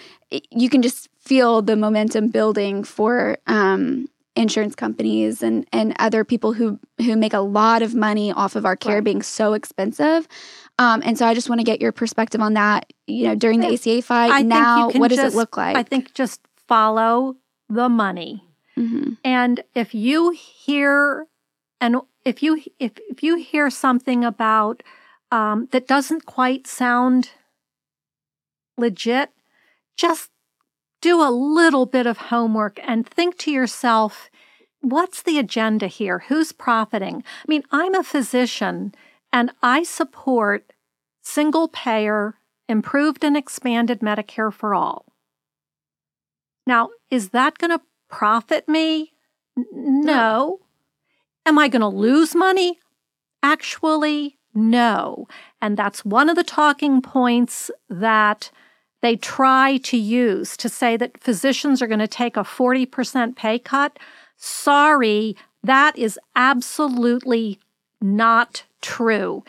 you 0.50 0.68
can 0.68 0.82
just 0.82 1.08
feel 1.20 1.62
the 1.62 1.76
momentum 1.76 2.28
building 2.28 2.84
for 2.84 3.36
um, 3.46 4.08
insurance 4.36 4.74
companies 4.74 5.42
and 5.42 5.66
and 5.72 5.94
other 5.98 6.24
people 6.24 6.52
who 6.52 6.78
who 6.98 7.16
make 7.16 7.32
a 7.32 7.40
lot 7.40 7.82
of 7.82 7.94
money 7.94 8.30
off 8.32 8.54
of 8.56 8.64
our 8.64 8.76
care 8.76 8.96
Right. 8.96 9.04
being 9.04 9.22
so 9.22 9.54
expensive. 9.54 10.28
Um, 10.78 11.00
and 11.04 11.16
so 11.18 11.26
I 11.26 11.32
just 11.34 11.48
want 11.48 11.60
to 11.60 11.64
get 11.64 11.80
your 11.80 11.92
perspective 11.92 12.40
on 12.40 12.54
that. 12.54 12.92
You 13.06 13.28
know, 13.28 13.34
during 13.34 13.60
the 13.60 13.72
ACA 13.72 14.02
fight, 14.02 14.30
I 14.32 14.42
now 14.42 14.90
what 14.90 15.08
does 15.08 15.18
just- 15.18 15.34
it 15.34 15.38
look 15.38 15.56
like? 15.56 15.76
I 15.76 15.82
think 15.82 16.12
just 16.14 16.40
follow 16.68 17.36
the 17.68 17.88
money. 17.88 18.44
hmm 18.76 19.14
And 19.24 19.62
if 19.74 19.94
you 19.94 20.30
hear 20.30 21.26
and 21.80 21.96
if 22.24 22.42
you 22.42 22.62
if 22.78 22.92
if 23.08 23.22
you 23.22 23.36
hear 23.36 23.70
something 23.70 24.24
about 24.24 24.82
um, 25.30 25.68
that 25.72 25.86
doesn't 25.86 26.26
quite 26.26 26.66
sound 26.66 27.30
legit, 28.78 29.30
just 29.96 30.30
do 31.00 31.20
a 31.22 31.30
little 31.30 31.86
bit 31.86 32.06
of 32.06 32.18
homework 32.18 32.78
and 32.82 33.06
think 33.06 33.38
to 33.38 33.50
yourself, 33.50 34.30
what's 34.80 35.22
the 35.22 35.38
agenda 35.38 35.86
here? 35.86 36.20
Who's 36.28 36.52
profiting? 36.52 37.16
I 37.26 37.44
mean, 37.48 37.62
I'm 37.70 37.94
a 37.94 38.02
physician 38.02 38.94
and 39.32 39.50
I 39.62 39.82
support 39.82 40.72
single 41.22 41.68
payer, 41.68 42.36
improved 42.68 43.24
and 43.24 43.36
expanded 43.36 44.00
Medicare 44.00 44.52
for 44.52 44.74
all. 44.74 45.06
Now, 46.66 46.90
is 47.10 47.30
that 47.30 47.58
going 47.58 47.70
to 47.70 47.84
profit 48.08 48.68
me? 48.68 49.12
N- 49.56 49.66
No. 50.04 50.60
Am 51.44 51.58
I 51.58 51.68
going 51.68 51.80
to 51.80 51.88
lose 51.88 52.34
money? 52.34 52.80
Actually, 53.42 54.35
no. 54.56 55.28
And 55.60 55.76
that's 55.76 56.04
one 56.04 56.28
of 56.28 56.36
the 56.36 56.44
talking 56.44 57.02
points 57.02 57.70
that 57.88 58.50
they 59.02 59.16
try 59.16 59.76
to 59.78 59.96
use 59.96 60.56
to 60.56 60.68
say 60.68 60.96
that 60.96 61.22
physicians 61.22 61.82
are 61.82 61.86
going 61.86 62.00
to 62.00 62.08
take 62.08 62.36
a 62.36 62.40
40% 62.40 63.36
pay 63.36 63.58
cut. 63.58 63.98
Sorry, 64.36 65.36
that 65.62 65.96
is 65.96 66.18
absolutely 66.34 67.58
not 68.00 68.64
true. 68.82 69.44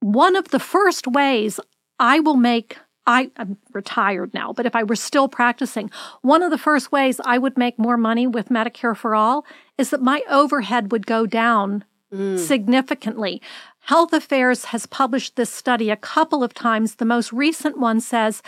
One 0.00 0.34
of 0.34 0.48
the 0.48 0.58
first 0.58 1.06
ways 1.06 1.60
I 1.98 2.20
will 2.20 2.36
make 2.36 2.78
I, 3.06 3.30
I'm 3.36 3.56
retired 3.72 4.32
now, 4.34 4.52
but 4.52 4.66
if 4.66 4.76
I 4.76 4.84
were 4.84 4.94
still 4.94 5.26
practicing, 5.26 5.90
one 6.22 6.42
of 6.42 6.50
the 6.50 6.58
first 6.58 6.92
ways 6.92 7.20
I 7.24 7.38
would 7.38 7.56
make 7.56 7.78
more 7.78 7.96
money 7.96 8.26
with 8.26 8.50
Medicare 8.50 8.96
for 8.96 9.14
All 9.14 9.44
is 9.78 9.90
that 9.90 10.02
my 10.02 10.22
overhead 10.30 10.92
would 10.92 11.06
go 11.06 11.26
down 11.26 11.84
mm. 12.12 12.38
significantly. 12.38 13.42
Health 13.80 14.12
Affairs 14.12 14.66
has 14.66 14.86
published 14.86 15.36
this 15.36 15.52
study 15.52 15.90
a 15.90 15.96
couple 15.96 16.44
of 16.44 16.54
times. 16.54 16.96
The 16.96 17.04
most 17.04 17.32
recent 17.32 17.78
one 17.78 18.00
says 18.00 18.42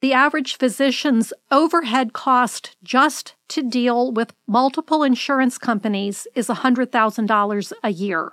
the 0.00 0.12
average 0.12 0.56
physician's 0.56 1.32
overhead 1.50 2.12
cost 2.12 2.76
just 2.82 3.34
to 3.48 3.62
deal 3.62 4.12
with 4.12 4.34
multiple 4.46 5.02
insurance 5.02 5.56
companies 5.56 6.26
is 6.34 6.48
$100,000 6.48 7.72
a 7.82 7.90
year. 7.90 8.32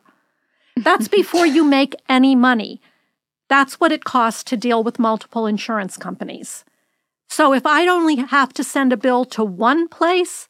That's 0.76 1.08
before 1.20 1.46
you 1.46 1.64
make 1.64 1.96
any 2.10 2.36
money. 2.36 2.82
That's 3.48 3.80
what 3.80 3.92
it 3.92 4.04
costs 4.04 4.44
to 4.46 4.58
deal 4.58 4.84
with 4.84 5.00
multiple 5.00 5.46
insurance 5.46 5.96
companies. 5.96 6.66
So 7.30 7.54
if 7.54 7.66
I'd 7.66 7.88
only 7.88 8.18
have 8.18 8.52
to 8.54 8.64
send 8.64 8.92
a 8.92 8.98
bill 8.98 9.24
to 9.26 9.44
one 9.44 9.88
place, 9.88 10.50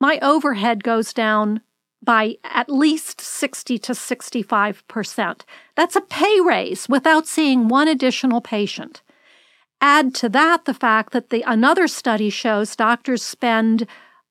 my 0.00 0.20
overhead 0.22 0.84
goes 0.84 1.12
down 1.12 1.60
by 2.02 2.36
at 2.44 2.70
least 2.70 3.20
60 3.20 3.78
to 3.78 3.92
65%. 3.92 5.40
That's 5.74 5.96
a 5.96 6.00
pay 6.00 6.40
raise 6.40 6.88
without 6.88 7.26
seeing 7.26 7.68
one 7.68 7.88
additional 7.88 8.40
patient. 8.40 9.02
Add 9.80 10.14
to 10.16 10.28
that 10.30 10.64
the 10.64 10.74
fact 10.74 11.12
that 11.12 11.30
the 11.30 11.42
another 11.42 11.86
study 11.86 12.30
shows 12.30 12.74
doctors 12.74 13.22
spend 13.22 13.86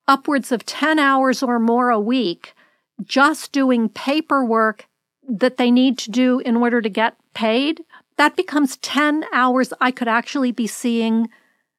upwards 0.06 0.52
of 0.52 0.66
10 0.66 0.98
hours 0.98 1.42
or 1.42 1.58
more 1.58 1.90
a 1.90 2.00
week 2.00 2.54
just 3.04 3.52
doing 3.52 3.88
paperwork 3.88 4.86
that 5.28 5.56
they 5.56 5.70
need 5.70 5.98
to 5.98 6.10
do 6.10 6.40
in 6.40 6.56
order 6.56 6.80
to 6.80 6.88
get 6.88 7.16
paid. 7.34 7.82
That 8.16 8.36
becomes 8.36 8.78
10 8.78 9.24
hours 9.32 9.72
I 9.80 9.90
could 9.90 10.08
actually 10.08 10.52
be 10.52 10.66
seeing 10.66 11.28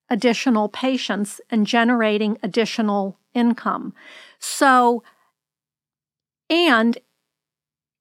additional 0.10 0.70
patients 0.70 1.42
and 1.50 1.68
generating 1.68 2.38
additional 2.42 3.18
income. 3.34 3.94
So, 4.40 5.04
and 6.50 6.98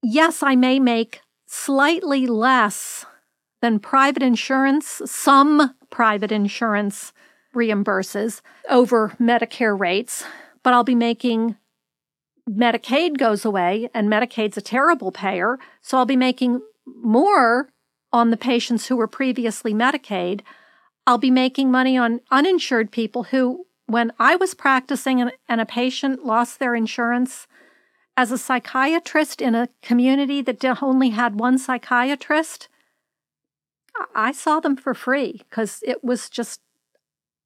yes, 0.01 0.43
I 0.43 0.55
may 0.55 0.79
make 0.79 1.21
slightly 1.47 2.27
less 2.27 3.05
than 3.61 3.79
private 3.79 4.23
insurance. 4.23 5.01
Some 5.05 5.75
private 5.89 6.31
insurance 6.31 7.13
reimburses 7.55 8.41
over 8.69 9.09
Medicare 9.19 9.77
rates, 9.77 10.23
but 10.63 10.73
I'll 10.73 10.83
be 10.83 10.95
making 10.95 11.57
Medicaid 12.49 13.17
goes 13.17 13.45
away, 13.45 13.89
and 13.93 14.09
Medicaid's 14.09 14.57
a 14.57 14.61
terrible 14.61 15.11
payer. 15.11 15.59
So 15.81 15.97
I'll 15.97 16.05
be 16.05 16.15
making 16.15 16.61
more 16.85 17.69
on 18.11 18.31
the 18.31 18.37
patients 18.37 18.87
who 18.87 18.95
were 18.95 19.07
previously 19.07 19.73
Medicaid. 19.73 20.41
I'll 21.05 21.19
be 21.19 21.31
making 21.31 21.69
money 21.69 21.97
on 21.97 22.21
uninsured 22.31 22.91
people 22.91 23.25
who, 23.25 23.65
when 23.85 24.11
I 24.17 24.35
was 24.35 24.55
practicing 24.55 25.21
and, 25.21 25.31
and 25.47 25.61
a 25.61 25.65
patient 25.65 26.25
lost 26.25 26.59
their 26.59 26.73
insurance, 26.73 27.47
as 28.15 28.31
a 28.31 28.37
psychiatrist 28.37 29.41
in 29.41 29.55
a 29.55 29.69
community 29.81 30.41
that 30.41 30.63
only 30.81 31.09
had 31.09 31.39
one 31.39 31.57
psychiatrist, 31.57 32.67
I- 34.15 34.31
saw 34.31 34.59
them 34.59 34.75
for 34.75 34.93
free 34.93 35.41
because 35.49 35.83
it 35.85 36.03
was 36.03 36.29
just 36.29 36.61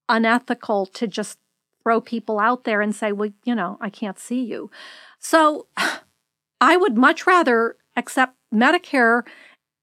unethical 0.10 0.86
to 0.88 1.08
just 1.08 1.40
throw 1.82 2.02
people 2.02 2.40
out 2.40 2.64
there 2.64 2.82
and 2.82 2.96
say, 2.96 3.12
well, 3.12 3.32
you 3.44 3.56
know, 3.56 3.78
I 3.82 3.90
can't 3.90 4.20
see 4.20 4.44
you. 4.44 4.72
So 5.20 5.68
I 6.62 6.78
would 6.78 6.98
much 6.98 7.28
rather 7.28 7.76
accept 7.96 8.36
Medicare 8.54 9.24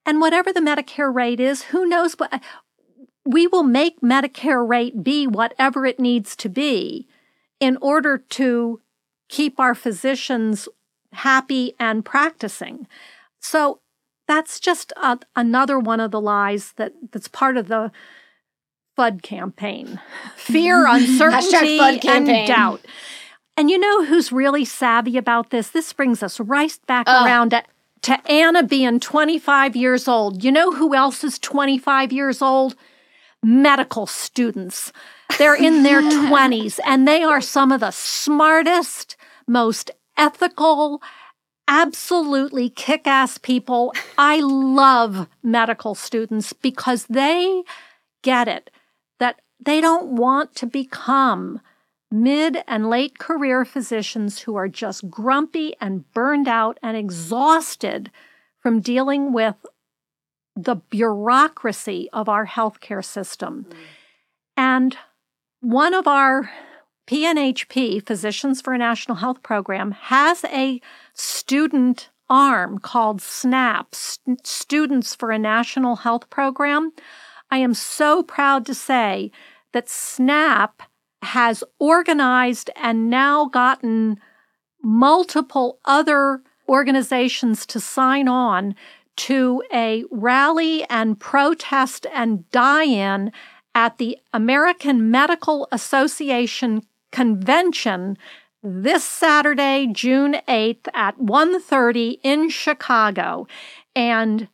and 0.07 0.21
whatever 0.21 0.53
the 0.53 0.61
Medicare 0.61 1.15
rate 1.15 1.41
is, 1.41 1.65
who 1.65 1.87
knows 1.87 2.15
what 2.15 2.33
uh, 2.33 2.39
we 3.25 3.47
will 3.47 3.63
make 3.63 4.01
Medicare 4.01 4.67
rate 4.67 5.05
be 5.05 5.27
whatever 5.27 5.85
it 5.85 6.01
needs 6.01 6.35
to 6.37 6.49
be 6.49 7.07
in 7.61 7.77
order 7.83 8.17
to 8.17 8.81
keep 9.31 9.59
our 9.59 9.75
physicians 9.75 10.69
happy 11.13 11.75
and 11.79 12.05
practicing. 12.05 12.87
So 13.41 13.81
that's 14.29 14.61
just 14.61 14.93
a, 14.97 15.19
another 15.35 15.79
one 15.79 16.01
of 16.01 16.11
the 16.11 16.21
lies 16.21 16.73
that 16.77 16.93
that's 17.13 17.29
part 17.29 17.57
of 17.57 17.69
the 17.69 17.91
FUD 18.99 19.23
campaign 19.23 20.01
fear, 20.37 20.87
uncertainty, 20.89 21.79
FUD 21.79 22.05
and 22.05 22.47
doubt. 22.47 22.85
And 23.57 23.71
you 23.71 23.79
know 23.79 24.05
who's 24.05 24.31
really 24.33 24.65
savvy 24.65 25.17
about 25.17 25.51
this? 25.51 25.71
This 25.71 25.93
brings 25.93 26.23
us 26.23 26.39
right 26.41 26.77
back 26.87 27.07
Oh. 27.09 27.25
around 27.25 27.51
to, 27.51 27.63
to 28.03 28.31
Anna 28.31 28.63
being 28.63 29.01
25 29.01 29.77
years 29.77 30.07
old. 30.09 30.43
You 30.45 30.53
know 30.53 30.73
who 30.73 30.95
else 30.95 31.23
is 31.25 31.39
25 31.39 32.13
years 32.13 32.41
old? 32.43 32.75
Medical 33.43 34.07
students. 34.07 34.93
They're 35.39 35.55
in 35.57 35.83
their 35.83 36.01
20s 36.29 36.79
and 36.87 37.07
they 37.07 37.23
are 37.23 37.41
some 37.41 37.73
of 37.73 37.81
the 37.81 37.91
smartest, 37.91 39.17
most 39.51 39.91
ethical, 40.17 41.03
absolutely 41.67 42.71
kick 42.71 43.07
ass 43.07 43.37
people. 43.37 43.93
I 44.17 44.41
love 44.41 45.29
medical 45.43 45.95
students 45.95 46.53
because 46.53 47.07
they 47.07 47.65
get 48.23 48.47
it 48.47 48.71
that 49.19 49.41
they 49.59 49.81
don't 49.81 50.17
want 50.17 50.55
to 50.57 50.67
become 50.67 51.61
mid 52.13 52.59
and 52.67 52.89
late 52.89 53.19
career 53.19 53.65
physicians 53.65 54.41
who 54.41 54.55
are 54.55 54.69
just 54.69 55.11
grumpy 55.11 55.75
and 55.81 56.11
burned 56.13 56.49
out 56.49 56.79
and 56.83 56.97
exhausted 56.97 58.11
from 58.61 58.81
dealing 58.81 59.33
with 59.33 59.57
the 60.55 60.77
bureaucracy 60.77 62.09
of 62.13 62.29
our 62.29 62.47
healthcare 62.47 63.05
system. 63.05 63.67
Mm. 63.69 63.77
And 64.57 64.97
one 65.61 65.95
of 65.95 66.07
our 66.07 66.51
PNHP, 67.11 68.07
Physicians 68.07 68.61
for 68.61 68.73
a 68.73 68.79
National 68.79 69.17
Health 69.17 69.43
Program, 69.43 69.91
has 69.91 70.45
a 70.45 70.81
student 71.13 72.09
arm 72.29 72.79
called 72.79 73.21
SNAP, 73.21 73.97
St- 73.97 74.47
Students 74.47 75.17
for 75.17 75.33
a 75.33 75.39
National 75.39 75.97
Health 75.97 76.31
Program. 76.31 76.93
I 77.51 77.59
am 77.59 77.75
so 77.75 78.23
proud 78.23 78.65
to 78.67 78.77
say 78.77 79.33
that 79.73 79.89
SNAP 79.89 80.85
has 81.23 81.65
organized 81.81 82.71
and 82.77 83.11
now 83.11 83.47
gotten 83.47 84.21
multiple 84.81 85.81
other 85.85 86.45
organizations 86.69 87.67
to 87.67 87.81
sign 87.81 88.29
on 88.29 88.77
to 89.17 89.65
a 89.75 90.05
rally 90.13 90.85
and 90.89 91.19
protest 91.19 92.07
and 92.15 92.49
die 92.53 92.85
in 92.85 93.33
at 93.75 93.99
the 93.99 94.17
American 94.33 95.11
Medical 95.11 95.67
Association 95.73 96.83
convention 97.11 98.17
this 98.63 99.05
Saturday, 99.05 99.89
June 99.91 100.37
8th 100.47 100.89
at 100.93 101.19
1:30 101.19 102.21
in 102.23 102.51
Chicago. 102.51 103.47
And 103.97 104.49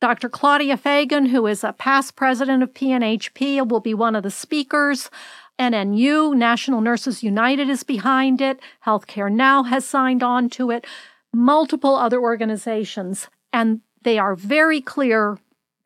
Dr. 0.00 0.28
Claudia 0.28 0.76
Fegan, 0.76 1.28
who 1.28 1.46
is 1.46 1.64
a 1.64 1.72
past 1.72 2.16
president 2.16 2.62
of 2.62 2.72
PNHP, 2.72 3.66
will 3.68 3.80
be 3.80 3.94
one 3.94 4.14
of 4.14 4.22
the 4.22 4.30
speakers. 4.30 5.10
NNU, 5.58 6.36
National 6.36 6.80
Nurses 6.80 7.24
United, 7.24 7.68
is 7.68 7.82
behind 7.82 8.40
it. 8.40 8.60
Healthcare 8.86 9.30
Now 9.30 9.64
has 9.64 9.84
signed 9.84 10.22
on 10.22 10.48
to 10.50 10.70
it. 10.70 10.86
Multiple 11.34 11.96
other 11.96 12.20
organizations. 12.20 13.28
And 13.52 13.80
they 14.02 14.18
are 14.18 14.36
very 14.36 14.80
clear 14.80 15.38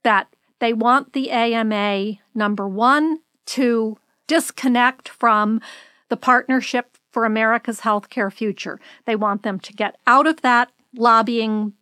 that 0.02 0.28
they 0.58 0.74
want 0.74 1.14
the 1.14 1.30
AMA, 1.30 2.18
number 2.34 2.68
one, 2.68 3.20
to 3.46 3.96
disconnect 4.26 5.08
from 5.08 5.60
the 6.08 6.16
Partnership 6.16 6.96
for 7.12 7.24
America's 7.24 7.80
Healthcare 7.80 8.32
Future. 8.32 8.80
They 9.06 9.16
want 9.16 9.42
them 9.42 9.58
to 9.60 9.72
get 9.72 9.96
out 10.06 10.26
of 10.26 10.40
that 10.42 10.70
lobbying, 10.94 11.74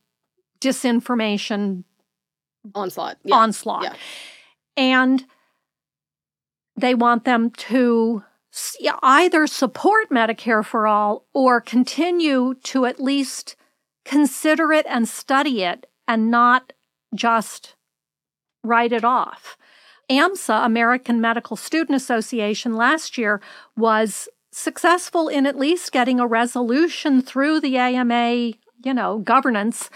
disinformation 0.60 1.84
Onslaught. 2.74 3.16
Yeah. 3.24 3.36
onslaught. 3.36 3.84
Yeah. 3.84 3.94
And 4.76 5.24
they 6.76 6.94
want 6.94 7.24
them 7.24 7.50
to 7.50 8.22
either 9.02 9.46
support 9.46 10.10
Medicare 10.10 10.64
for 10.64 10.86
all 10.86 11.24
or 11.32 11.60
continue 11.60 12.54
to 12.64 12.84
at 12.84 13.00
least 13.00 13.56
consider 14.04 14.72
it 14.72 14.86
and 14.88 15.08
study 15.08 15.62
it 15.62 15.86
and 16.08 16.30
not 16.30 16.72
just 17.14 17.76
write 18.64 18.92
it 18.92 19.04
off. 19.04 19.56
AMSA, 20.10 20.66
American 20.66 21.20
Medical 21.20 21.56
Student 21.56 21.96
Association, 21.96 22.74
last 22.74 23.16
year 23.16 23.40
was 23.76 24.28
successful 24.50 25.28
in 25.28 25.46
at 25.46 25.56
least 25.56 25.92
getting 25.92 26.18
a 26.18 26.26
resolution 26.26 27.22
through 27.22 27.60
the 27.60 27.78
AMA, 27.78 28.52
you 28.84 28.92
know, 28.92 29.18
governance 29.18 29.88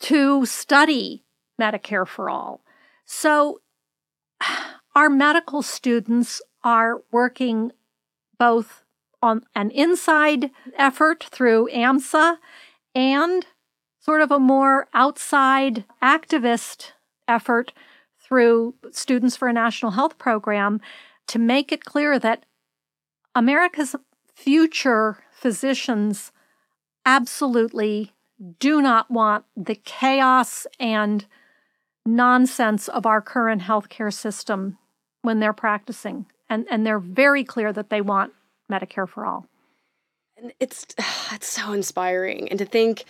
to 0.00 0.44
study 0.44 1.24
Medicare 1.60 2.06
for 2.06 2.28
all. 2.28 2.60
So 3.06 3.60
our 4.94 5.08
medical 5.08 5.62
students 5.62 6.42
are 6.62 7.02
working 7.10 7.72
both 8.38 8.84
on 9.22 9.44
an 9.54 9.70
inside 9.70 10.50
effort 10.76 11.24
through 11.24 11.68
AMSA 11.72 12.36
and 12.94 13.46
sort 14.00 14.20
of 14.20 14.30
a 14.30 14.38
more 14.38 14.88
outside 14.92 15.84
activist 16.02 16.92
effort 17.28 17.72
through 18.22 18.74
Students 18.90 19.36
for 19.36 19.48
a 19.48 19.52
National 19.52 19.92
Health 19.92 20.18
Program 20.18 20.80
to 21.28 21.38
make 21.38 21.72
it 21.72 21.84
clear 21.84 22.18
that 22.18 22.44
America's 23.34 23.96
future 24.34 25.18
physicians 25.30 26.32
absolutely 27.04 28.12
do 28.58 28.80
not 28.80 29.10
want 29.10 29.44
the 29.56 29.74
chaos 29.74 30.66
and 30.78 31.26
nonsense 32.04 32.88
of 32.88 33.06
our 33.06 33.20
current 33.20 33.62
healthcare 33.62 34.12
system 34.12 34.78
when 35.22 35.40
they're 35.40 35.52
practicing. 35.52 36.26
And, 36.48 36.66
and 36.70 36.86
they're 36.86 36.98
very 36.98 37.44
clear 37.44 37.72
that 37.72 37.90
they 37.90 38.00
want 38.00 38.32
Medicare 38.70 39.08
for 39.08 39.24
all. 39.24 39.46
And 40.36 40.52
it's 40.60 40.86
it's 41.32 41.48
so 41.48 41.72
inspiring. 41.72 42.48
And 42.48 42.58
to 42.58 42.64
think, 42.64 43.04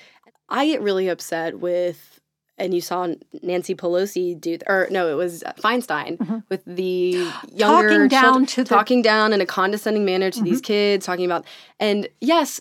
I 0.48 0.66
get 0.66 0.82
really 0.82 1.08
upset 1.08 1.58
with, 1.58 2.20
and 2.58 2.74
you 2.74 2.80
saw 2.80 3.08
Nancy 3.42 3.74
Pelosi 3.74 4.38
do, 4.40 4.58
or 4.66 4.86
no, 4.90 5.08
it 5.08 5.14
was 5.14 5.42
Feinstein 5.58 6.18
mm-hmm. 6.18 6.38
with 6.48 6.62
the 6.66 7.10
younger 7.52 7.88
Talking 7.88 8.08
down 8.08 8.22
children- 8.22 8.46
to 8.46 8.64
the- 8.64 8.68
talking 8.68 9.02
down 9.02 9.32
in 9.32 9.40
a 9.40 9.46
condescending 9.46 10.04
manner 10.04 10.30
to 10.30 10.42
these 10.42 10.60
mm-hmm. 10.60 10.66
kids, 10.66 11.06
talking 11.06 11.24
about, 11.24 11.44
and 11.80 12.08
yes, 12.20 12.60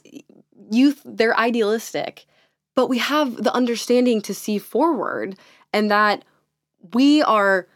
youth 0.72 1.02
they're 1.06 1.38
idealistic, 1.38 2.26
but 2.76 2.88
we 2.88 2.98
have 2.98 3.44
the 3.44 3.54
understanding 3.54 4.22
to 4.22 4.34
see 4.34 4.58
forward, 4.58 5.38
and 5.74 5.92
that 5.92 6.24
we 6.94 7.22
are 7.24 7.68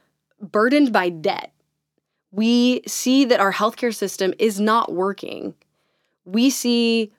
burdened 0.41 0.91
by 0.91 1.09
debt. 1.09 1.51
We 2.32 2.82
see 2.88 3.26
that 3.26 3.39
our 3.39 3.53
healthcare 3.53 3.93
system 3.93 4.34
is 4.39 4.59
not 4.59 4.91
working. 4.91 5.53
We 6.26 6.49
see 6.49 7.13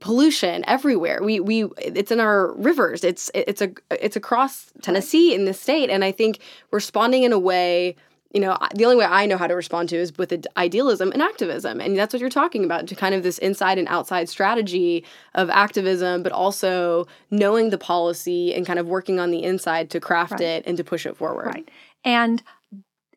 pollution 0.00 0.64
everywhere. 0.66 1.20
We 1.22 1.40
we 1.40 1.64
it's 1.78 2.10
in 2.10 2.20
our 2.20 2.52
rivers. 2.54 3.04
It's 3.04 3.30
it's 3.34 3.62
a 3.62 3.72
it's 3.90 4.16
across 4.16 4.72
Tennessee 4.82 5.34
in 5.34 5.44
this 5.44 5.60
state, 5.60 5.90
and 5.90 6.04
I 6.04 6.12
think 6.12 6.40
responding 6.70 7.22
in 7.22 7.32
a 7.32 7.38
way. 7.38 7.96
You 8.32 8.40
know, 8.40 8.58
the 8.74 8.84
only 8.84 8.96
way 8.96 9.04
I 9.04 9.26
know 9.26 9.36
how 9.36 9.46
to 9.46 9.54
respond 9.54 9.90
to 9.90 9.96
is 9.96 10.18
with 10.18 10.32
id- 10.32 10.48
idealism 10.56 11.12
and 11.12 11.22
activism. 11.22 11.80
And 11.80 11.96
that's 11.96 12.12
what 12.12 12.18
you're 12.18 12.28
talking 12.28 12.64
about 12.64 12.88
to 12.88 12.96
kind 12.96 13.14
of 13.14 13.22
this 13.22 13.38
inside 13.38 13.78
and 13.78 13.86
outside 13.86 14.28
strategy 14.28 15.04
of 15.36 15.48
activism, 15.50 16.24
but 16.24 16.32
also 16.32 17.06
knowing 17.30 17.70
the 17.70 17.78
policy 17.78 18.52
and 18.52 18.66
kind 18.66 18.80
of 18.80 18.88
working 18.88 19.20
on 19.20 19.30
the 19.30 19.44
inside 19.44 19.88
to 19.90 20.00
craft 20.00 20.32
Right. 20.32 20.40
it 20.40 20.64
and 20.66 20.76
to 20.78 20.82
push 20.82 21.06
it 21.06 21.16
forward. 21.16 21.46
Right. 21.46 21.68
And 22.04 22.42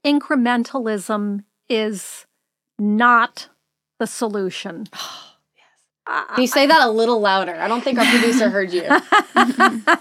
incrementalism 0.05 1.43
is 1.67 2.25
not 2.77 3.49
the 3.99 4.07
solution. 4.07 4.87
Can 6.07 6.41
you 6.41 6.47
say 6.47 6.65
that 6.67 6.81
a 6.81 6.89
little 6.89 7.19
louder? 7.19 7.55
I 7.55 7.67
don't 7.67 7.83
think 7.83 7.99
our 7.99 8.05
producer 8.05 8.49
heard 8.49 8.71
you. 8.71 8.83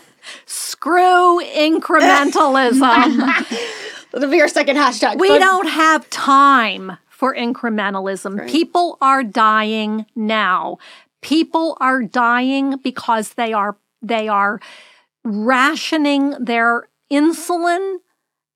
Screw 0.47 1.41
incrementalism. 1.43 2.81
That'll 4.13 4.31
be 4.31 4.41
our 4.41 4.49
second 4.49 4.77
hashtag. 4.77 5.19
we 5.19 5.29
Fuck- 5.29 5.41
don't 5.41 5.69
have 5.69 6.09
time 6.11 6.97
for 7.09 7.35
incrementalism. 7.35 8.39
Right. 8.39 8.49
People 8.51 8.99
are 9.01 9.25
dying 9.25 10.07
now. 10.15 10.79
People 11.23 11.77
are 11.81 12.03
dying 12.03 12.77
because 12.83 13.35
they 13.35 13.53
are 13.53 13.77
they 14.03 14.29
are 14.29 14.61
rationing 15.25 16.31
their 16.39 16.89
insulin 17.11 17.97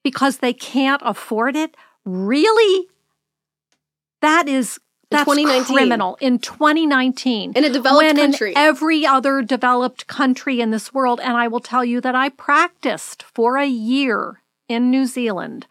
because 0.04 0.38
they 0.38 0.52
can't 0.52 1.02
afford 1.04 1.56
it. 1.56 1.76
Really? 2.04 2.86
That 4.20 4.48
is 4.48 4.78
that's 5.10 5.24
2019. 5.24 5.76
criminal 5.76 6.16
in 6.20 6.38
2019 6.38 7.52
In 7.56 7.64
a 7.64 7.70
developed 7.70 8.04
when 8.04 8.16
country. 8.16 8.50
in 8.52 8.56
every 8.58 9.04
other 9.06 9.42
developed 9.42 10.06
country 10.06 10.60
in 10.60 10.70
this 10.70 10.94
world 10.94 11.20
and 11.20 11.36
I 11.36 11.48
will 11.48 11.60
tell 11.60 11.84
you 11.84 12.00
that 12.00 12.14
I 12.14 12.28
practiced 12.28 13.22
for 13.22 13.56
a 13.56 13.66
year 13.66 14.42
in 14.68 14.90
New 14.90 15.06
Zealand 15.06 15.66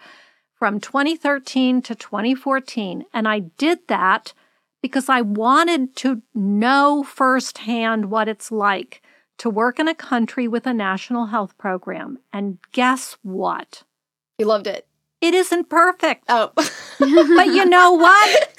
from 0.56 0.80
2013 0.80 1.82
to 1.84 1.96
2014 1.96 3.06
and 3.14 3.28
I 3.28 3.40
did 3.40 3.80
that 3.88 4.34
because 4.82 5.10
I 5.10 5.22
wanted 5.22 5.96
to 5.98 6.22
know 6.36 7.04
firsthand 7.04 8.10
what 8.12 8.28
it's 8.28 8.52
like 8.52 9.02
to 9.38 9.50
work 9.50 9.80
in 9.80 9.88
a 9.88 9.96
country 9.96 10.48
with 10.50 10.68
a 10.68 10.74
national 10.74 11.28
health 11.28 11.58
program 11.58 12.20
and 12.34 12.58
guess 12.74 13.18
what 13.24 13.84
You 14.38 14.46
loved 14.48 14.68
it. 14.68 14.86
It 15.22 15.34
isn't 15.34 15.70
perfect. 15.70 16.24
Oh, 16.30 16.52
but 16.56 17.48
you 17.48 17.66
know 17.66 17.92
what? 17.92 18.56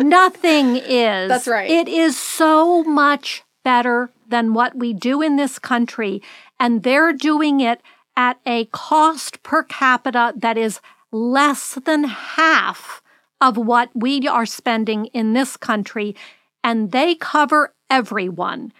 Nothing 0.00 0.76
is. 0.76 1.28
That's 1.28 1.48
right. 1.48 1.70
It 1.70 1.88
is 1.88 2.18
so 2.18 2.82
much 2.82 3.42
better 3.64 4.10
than 4.28 4.54
what 4.54 4.76
we 4.76 4.92
do 4.92 5.20
in 5.22 5.36
this 5.36 5.58
country. 5.58 6.22
And 6.58 6.82
they're 6.82 7.12
doing 7.12 7.60
it 7.60 7.80
at 8.16 8.38
a 8.46 8.66
cost 8.66 9.42
per 9.42 9.62
capita 9.62 10.32
that 10.36 10.56
is 10.56 10.80
less 11.12 11.74
than 11.84 12.04
half 12.04 13.02
of 13.40 13.56
what 13.56 13.90
we 13.94 14.26
are 14.28 14.46
spending 14.46 15.06
in 15.06 15.32
this 15.32 15.56
country. 15.56 16.14
And 16.62 16.92
they 16.92 17.14
cover 17.14 17.72
everyone 17.88 18.72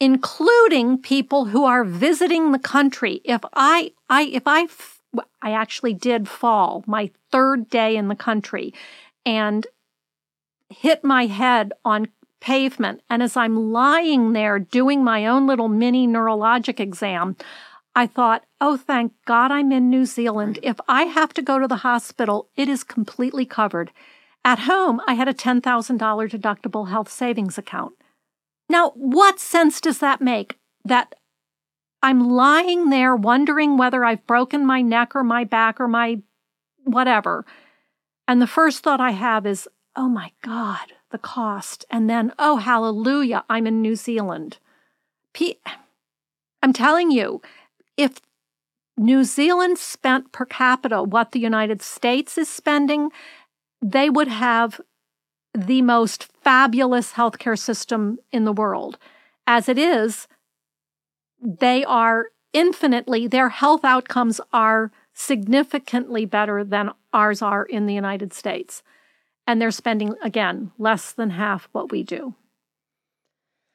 including 0.00 0.96
people 0.96 1.44
who 1.44 1.64
are 1.64 1.84
visiting 1.84 2.52
the 2.52 2.58
country. 2.58 3.20
If 3.22 3.42
I, 3.52 3.92
I, 4.08 4.22
if 4.22 4.44
I, 4.46 4.66
I 5.42 5.52
actually 5.52 5.92
did 5.92 6.26
fall 6.26 6.82
my 6.86 7.10
third 7.30 7.68
day 7.68 7.96
in 7.96 8.08
the 8.08 8.16
country 8.16 8.72
and 9.26 9.66
hit 10.70 11.04
my 11.04 11.26
head 11.26 11.72
on 11.84 12.08
pavement. 12.40 13.02
And 13.10 13.22
as 13.22 13.36
I'm 13.36 13.70
lying 13.70 14.32
there 14.32 14.58
doing 14.58 15.04
my 15.04 15.26
own 15.26 15.46
little 15.46 15.68
mini 15.68 16.06
neurologic 16.06 16.80
exam, 16.80 17.36
I 17.94 18.06
thought, 18.06 18.44
oh, 18.60 18.76
thank 18.76 19.12
God 19.26 19.50
I'm 19.50 19.72
in 19.72 19.90
New 19.90 20.06
Zealand. 20.06 20.58
If 20.62 20.76
I 20.88 21.02
have 21.02 21.34
to 21.34 21.42
go 21.42 21.58
to 21.58 21.66
the 21.66 21.76
hospital, 21.76 22.48
it 22.56 22.68
is 22.68 22.84
completely 22.84 23.44
covered. 23.44 23.90
At 24.44 24.60
home, 24.60 25.02
I 25.06 25.14
had 25.14 25.28
a 25.28 25.34
$10,000 25.34 25.60
deductible 25.60 26.88
health 26.88 27.10
savings 27.10 27.58
account. 27.58 27.92
Now, 28.68 28.90
what 28.90 29.40
sense 29.40 29.80
does 29.80 29.98
that 29.98 30.20
make? 30.20 30.58
That 30.84 31.14
I'm 32.02 32.30
lying 32.30 32.88
there 32.88 33.14
wondering 33.14 33.76
whether 33.76 34.04
I've 34.04 34.26
broken 34.26 34.64
my 34.64 34.80
neck 34.80 35.14
or 35.14 35.24
my 35.24 35.44
back 35.44 35.80
or 35.80 35.88
my 35.88 36.22
whatever. 36.84 37.44
And 38.26 38.40
the 38.40 38.46
first 38.46 38.82
thought 38.82 39.00
I 39.00 39.10
have 39.10 39.44
is, 39.44 39.68
oh 40.00 40.08
my 40.08 40.32
God, 40.40 40.94
the 41.10 41.18
cost. 41.18 41.84
And 41.90 42.08
then, 42.08 42.32
oh, 42.38 42.56
hallelujah, 42.56 43.44
I'm 43.50 43.66
in 43.66 43.82
New 43.82 43.96
Zealand. 43.96 44.56
P- 45.34 45.58
I'm 46.62 46.72
telling 46.72 47.10
you, 47.10 47.42
if 47.98 48.18
New 48.96 49.24
Zealand 49.24 49.76
spent 49.76 50.32
per 50.32 50.46
capita 50.46 51.02
what 51.02 51.32
the 51.32 51.38
United 51.38 51.82
States 51.82 52.38
is 52.38 52.48
spending, 52.48 53.10
they 53.82 54.08
would 54.08 54.28
have 54.28 54.80
the 55.52 55.82
most 55.82 56.28
fabulous 56.42 57.12
healthcare 57.12 57.58
system 57.58 58.18
in 58.32 58.44
the 58.44 58.54
world. 58.54 58.96
As 59.46 59.68
it 59.68 59.76
is, 59.76 60.26
they 61.42 61.84
are 61.84 62.28
infinitely, 62.54 63.26
their 63.26 63.50
health 63.50 63.84
outcomes 63.84 64.40
are 64.50 64.92
significantly 65.12 66.24
better 66.24 66.64
than 66.64 66.90
ours 67.12 67.42
are 67.42 67.64
in 67.66 67.84
the 67.84 67.94
United 67.94 68.32
States. 68.32 68.82
And 69.50 69.60
they're 69.60 69.72
spending, 69.72 70.14
again, 70.22 70.70
less 70.78 71.10
than 71.10 71.30
half 71.30 71.68
what 71.72 71.90
we 71.90 72.04
do. 72.04 72.36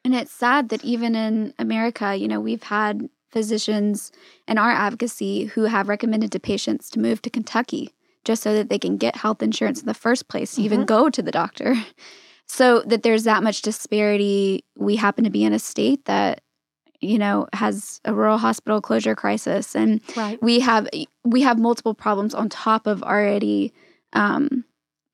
And 0.05 0.15
it's 0.15 0.32
sad 0.32 0.69
that 0.69 0.86
even 0.86 1.15
in 1.15 1.53
America, 1.59 2.15
you 2.15 2.30
know, 2.30 2.39
we've 2.39 2.63
had 2.63 3.09
physicians 3.30 4.13
in 4.47 4.57
our 4.57 4.71
advocacy 4.71 5.47
who 5.47 5.63
have 5.63 5.89
recommended 5.89 6.32
to 6.32 6.39
patients 6.39 6.89
to 6.91 6.99
move 7.01 7.21
to 7.23 7.30
Kentucky 7.30 7.93
just 8.23 8.41
so 8.41 8.53
that 8.53 8.69
they 8.69 8.80
can 8.80 8.95
get 8.95 9.17
health 9.17 9.43
insurance 9.43 9.82
in 9.82 9.86
the 9.86 9.93
first 9.93 10.30
place 10.30 10.51
to 10.51 10.61
mm-hmm. 10.61 10.65
even 10.65 10.86
go 10.86 11.09
to 11.09 11.21
the 11.21 11.32
doctor. 11.32 11.76
So 12.47 12.82
that 12.82 13.01
there's 13.01 13.23
that 13.23 13.41
much 13.41 13.63
disparity. 13.63 14.63
We 14.78 14.97
happen 14.97 15.23
to 15.23 15.32
be 15.32 15.43
in 15.43 15.51
a 15.51 15.57
state 15.57 16.05
that 16.05 16.41
you 17.01 17.17
know 17.17 17.47
has 17.53 17.99
a 18.05 18.13
rural 18.13 18.38
hospital 18.38 18.82
closure 18.82 19.15
crisis 19.15 19.76
and 19.76 19.99
right. 20.15 20.39
we 20.43 20.59
have 20.59 20.88
we 21.23 21.41
have 21.41 21.57
multiple 21.57 21.95
problems 21.95 22.36
on 22.36 22.49
top 22.49 22.86
of 22.86 23.01
already 23.01 23.73
um, 24.13 24.63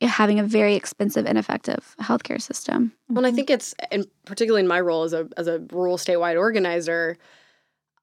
having 0.01 0.39
a 0.39 0.43
very 0.43 0.75
expensive 0.75 1.25
ineffective 1.25 1.95
healthcare 2.01 2.41
system. 2.41 2.91
Well, 3.09 3.25
I 3.25 3.31
think 3.31 3.49
it's 3.49 3.75
and 3.91 4.07
particularly 4.25 4.61
in 4.61 4.67
my 4.67 4.81
role 4.81 5.03
as 5.03 5.13
a 5.13 5.27
as 5.37 5.47
a 5.47 5.59
rural 5.71 5.97
statewide 5.97 6.37
organizer, 6.37 7.17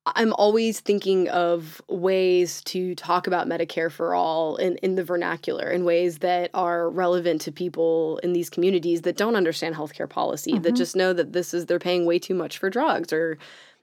I'm 0.07 0.33
always 0.35 0.81
thinking 0.81 1.29
of 1.29 1.83
ways 1.89 2.63
to 2.67 2.95
talk 2.95 3.27
about 3.27 3.47
Medicare 3.47 3.91
for 3.91 4.15
all 4.15 4.57
in, 4.57 4.77
in 4.77 4.95
the 4.95 5.05
vernacular 5.05 5.71
in 5.71 5.85
ways 5.85 6.19
that 6.19 6.51
are 6.55 6.89
relevant 6.89 7.41
to 7.43 7.53
people 7.53 8.19
in 8.23 8.33
these 8.33 8.49
communities 8.49 9.03
that 9.03 9.17
don't 9.17 9.37
understand 9.37 9.75
healthcare 9.75 10.09
policy, 10.09 10.53
mm-hmm. 10.53 10.63
that 10.63 10.77
just 10.77 10.97
know 10.97 11.13
that 11.13 11.33
this 11.33 11.53
is 11.53 11.67
they're 11.67 11.79
paying 11.79 12.07
way 12.07 12.19
too 12.19 12.35
much 12.35 12.59
for 12.59 12.71
drugs 12.71 13.13
or 13.13 13.39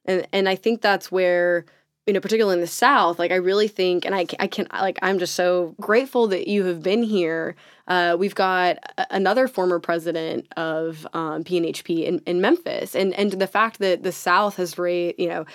and 0.06 0.28
and 0.32 0.48
I 0.48 0.56
think 0.56 0.82
that's 0.82 1.12
where 1.12 1.66
you 2.06 2.14
know, 2.14 2.20
particularly 2.20 2.56
in 2.56 2.62
the 2.62 2.68
South, 2.68 3.18
like 3.18 3.32
I 3.32 3.36
really 3.36 3.68
think, 3.68 4.06
and 4.06 4.14
I, 4.14 4.28
I 4.40 4.48
can, 4.48 4.68
like, 4.72 5.00
I'm 5.02 5.18
just 5.18 5.34
so 5.34 5.74
grateful 5.82 6.28
that 6.28 6.48
you 6.48 6.66
have 6.66 6.84
been 6.84 7.02
here. 7.02 7.56
Uh, 7.88 8.16
we've 8.18 8.36
got 8.36 8.78
a, 8.98 9.08
another 9.10 9.48
former 9.48 9.80
president 9.80 10.48
of 10.56 11.08
um, 11.14 11.44
PNHP 11.44 12.06
in, 12.06 12.20
in 12.26 12.42
Memphis, 12.42 12.96
and 12.96 13.14
and 13.16 13.34
the 13.34 13.48
fact 13.48 13.80
that 13.80 14.04
the 14.04 14.12
South 14.12 14.58
has 14.58 14.78
raised, 14.78 15.20
you 15.20 15.28
know, 15.28 15.46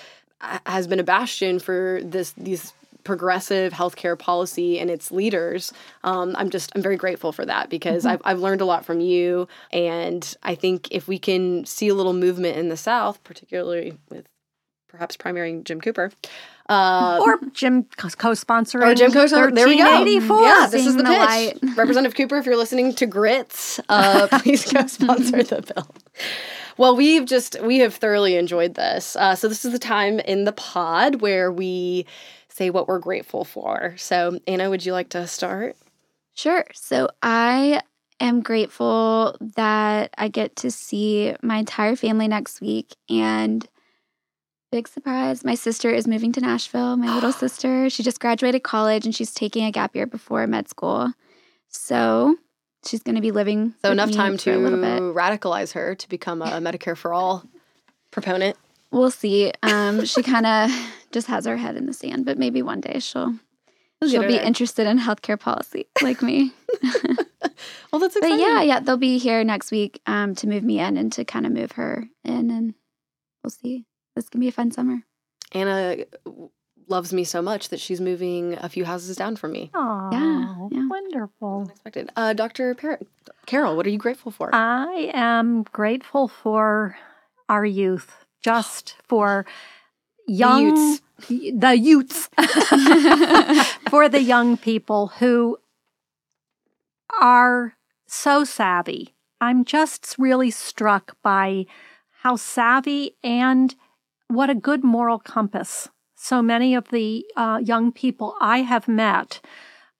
has 0.65 0.87
been 0.87 0.99
a 0.99 1.03
bastion 1.03 1.59
for 1.59 2.01
this 2.03 2.31
these 2.33 2.73
progressive 3.03 3.73
healthcare 3.73 4.17
policy 4.17 4.79
and 4.79 4.89
its 4.89 5.11
leaders. 5.11 5.73
Um, 6.03 6.35
I'm 6.37 6.49
just 6.49 6.71
I'm 6.75 6.81
very 6.81 6.97
grateful 6.97 7.31
for 7.31 7.45
that 7.45 7.69
because 7.69 8.03
mm-hmm. 8.03 8.13
I've 8.13 8.21
I've 8.25 8.39
learned 8.39 8.61
a 8.61 8.65
lot 8.65 8.85
from 8.85 8.99
you, 8.99 9.47
and 9.71 10.35
I 10.43 10.55
think 10.55 10.89
if 10.91 11.07
we 11.07 11.17
can 11.17 11.65
see 11.65 11.87
a 11.87 11.95
little 11.95 12.13
movement 12.13 12.57
in 12.57 12.69
the 12.69 12.77
South, 12.77 13.23
particularly 13.23 13.97
with 14.09 14.25
perhaps 14.91 15.15
primarying 15.15 15.63
Jim 15.63 15.79
Cooper. 15.79 16.11
Uh, 16.69 17.19
or 17.21 17.39
Jim 17.53 17.83
co-sponsoring. 17.97 18.83
Or 18.85 18.93
Jim 18.93 19.11
co-sponsoring. 19.11 19.55
There 19.55 19.67
we 19.67 19.77
go. 19.77 20.05
Yeah, 20.41 20.67
this 20.69 20.85
is 20.85 20.95
the, 20.95 21.03
the 21.03 21.57
pitch. 21.61 21.75
Representative 21.77 22.15
Cooper, 22.15 22.37
if 22.37 22.45
you're 22.45 22.57
listening 22.57 22.93
to 22.95 23.05
Grits, 23.05 23.79
uh, 23.89 24.27
please 24.39 24.65
co-sponsor 24.71 25.43
the 25.43 25.61
bill. 25.73 25.87
Well, 26.77 26.95
we've 26.95 27.25
just 27.25 27.61
we 27.61 27.79
have 27.79 27.95
thoroughly 27.95 28.35
enjoyed 28.35 28.75
this. 28.75 29.15
Uh, 29.15 29.35
so 29.35 29.47
this 29.47 29.65
is 29.65 29.71
the 29.71 29.79
time 29.79 30.19
in 30.19 30.45
the 30.45 30.51
pod 30.51 31.21
where 31.21 31.51
we 31.51 32.05
say 32.47 32.69
what 32.69 32.87
we're 32.87 32.99
grateful 32.99 33.43
for. 33.45 33.95
So 33.97 34.39
Anna, 34.47 34.69
would 34.69 34.85
you 34.85 34.93
like 34.93 35.09
to 35.09 35.27
start? 35.27 35.75
Sure. 36.33 36.65
So 36.73 37.09
I 37.21 37.81
am 38.19 38.41
grateful 38.41 39.35
that 39.55 40.13
I 40.17 40.27
get 40.27 40.55
to 40.57 40.71
see 40.71 41.35
my 41.41 41.57
entire 41.57 41.95
family 41.95 42.27
next 42.27 42.61
week 42.61 42.95
and 43.09 43.67
big 44.71 44.87
surprise 44.87 45.43
my 45.43 45.55
sister 45.55 45.89
is 45.89 46.07
moving 46.07 46.31
to 46.31 46.41
nashville 46.41 46.97
my 46.97 47.13
little 47.13 47.31
sister 47.43 47.89
she 47.89 48.03
just 48.03 48.19
graduated 48.19 48.63
college 48.63 49.05
and 49.05 49.13
she's 49.13 49.33
taking 49.33 49.65
a 49.65 49.71
gap 49.71 49.95
year 49.95 50.05
before 50.05 50.47
med 50.47 50.69
school 50.69 51.13
so 51.67 52.35
she's 52.85 53.03
going 53.03 53.15
to 53.15 53.21
be 53.21 53.31
living. 53.31 53.73
So 53.81 53.91
enough 53.91 54.11
time 54.11 54.37
to 54.37 54.49
radicalize 54.57 55.73
her 55.73 55.95
to 55.95 56.09
become 56.09 56.41
a 56.41 56.45
Medicare 56.61 56.97
for 56.97 57.13
all 57.13 57.43
proponent. 58.11 58.57
We'll 58.91 59.11
see. 59.11 59.51
Um, 59.63 60.05
she 60.05 60.23
kind 60.23 60.45
of 60.45 60.71
just 61.11 61.27
has 61.27 61.45
her 61.45 61.57
head 61.57 61.75
in 61.75 61.85
the 61.85 61.93
sand, 61.93 62.25
but 62.25 62.37
maybe 62.37 62.61
one 62.61 62.81
day 62.81 62.99
she'll 62.99 63.35
she'll 64.07 64.23
be 64.23 64.33
there. 64.33 64.43
interested 64.43 64.87
in 64.87 64.99
healthcare 64.99 65.39
policy 65.39 65.87
like 66.01 66.21
me. 66.21 66.51
well, 67.91 67.99
that's 67.99 68.15
exciting. 68.15 68.37
But 68.37 68.39
yeah, 68.39 68.61
yeah, 68.61 68.79
they'll 68.79 68.97
be 68.97 69.17
here 69.17 69.43
next 69.43 69.71
week 69.71 70.01
um, 70.07 70.35
to 70.35 70.47
move 70.47 70.63
me 70.63 70.79
in 70.79 70.97
and 70.97 71.11
to 71.13 71.23
kind 71.23 71.45
of 71.45 71.51
move 71.51 71.73
her 71.73 72.07
in, 72.23 72.49
and 72.51 72.73
we'll 73.43 73.51
see. 73.51 73.85
This 74.15 74.29
can 74.29 74.39
be 74.39 74.47
a 74.47 74.51
fun 74.51 74.71
summer. 74.71 75.03
Anna 75.51 75.97
loves 76.87 77.13
me 77.13 77.23
so 77.23 77.41
much 77.41 77.69
that 77.69 77.79
she's 77.79 78.01
moving 78.01 78.57
a 78.59 78.69
few 78.69 78.85
houses 78.85 79.15
down 79.15 79.35
from 79.35 79.51
me. 79.51 79.71
Oh, 79.73 80.09
yeah, 80.11 80.55
yeah, 80.71 80.87
wonderful. 80.87 81.61
Unexpected. 81.65 82.09
Uh, 82.15 82.33
Dr. 82.33 82.75
Par- 82.75 82.99
Carol, 83.45 83.75
what 83.75 83.85
are 83.85 83.89
you 83.89 83.97
grateful 83.97 84.31
for? 84.31 84.49
I 84.53 85.11
am 85.13 85.63
grateful 85.63 86.27
for 86.27 86.97
our 87.49 87.65
youth, 87.65 88.25
just 88.43 88.95
for 89.07 89.45
young 90.27 90.97
the 91.27 91.33
youths, 91.33 91.59
the 91.59 91.77
youths. 91.77 92.29
for 93.89 94.09
the 94.09 94.21
young 94.21 94.57
people 94.57 95.07
who 95.19 95.57
are 97.19 97.75
so 98.07 98.43
savvy. 98.43 99.15
I'm 99.39 99.65
just 99.65 100.15
really 100.19 100.51
struck 100.51 101.17
by 101.23 101.65
how 102.21 102.35
savvy 102.35 103.15
and 103.23 103.73
what 104.31 104.49
a 104.49 104.55
good 104.55 104.83
moral 104.83 105.19
compass 105.19 105.89
so 106.21 106.39
many 106.39 106.75
of 106.75 106.87
the 106.89 107.25
uh, 107.35 107.59
young 107.63 107.91
people 107.91 108.35
I 108.39 108.59
have 108.59 108.87
met 108.87 109.41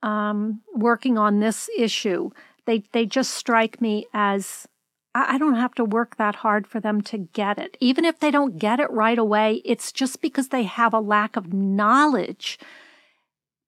um, 0.03 0.61
working 0.71 1.17
on 1.17 1.39
this 1.39 1.67
issue, 1.75 2.29
they, 2.67 2.83
they 2.91 3.07
just 3.07 3.31
strike 3.33 3.81
me 3.81 4.05
as 4.13 4.67
I 5.15 5.39
don't 5.39 5.55
have 5.55 5.73
to 5.75 5.83
work 5.83 6.17
that 6.17 6.35
hard 6.35 6.67
for 6.67 6.79
them 6.79 7.01
to 7.01 7.17
get 7.17 7.57
it. 7.57 7.75
Even 7.79 8.05
if 8.05 8.19
they 8.19 8.29
don't 8.29 8.59
get 8.59 8.79
it 8.79 8.89
right 8.91 9.17
away, 9.17 9.63
it's 9.65 9.91
just 9.91 10.21
because 10.21 10.49
they 10.49 10.63
have 10.63 10.93
a 10.93 10.99
lack 10.99 11.35
of 11.35 11.51
knowledge. 11.51 12.59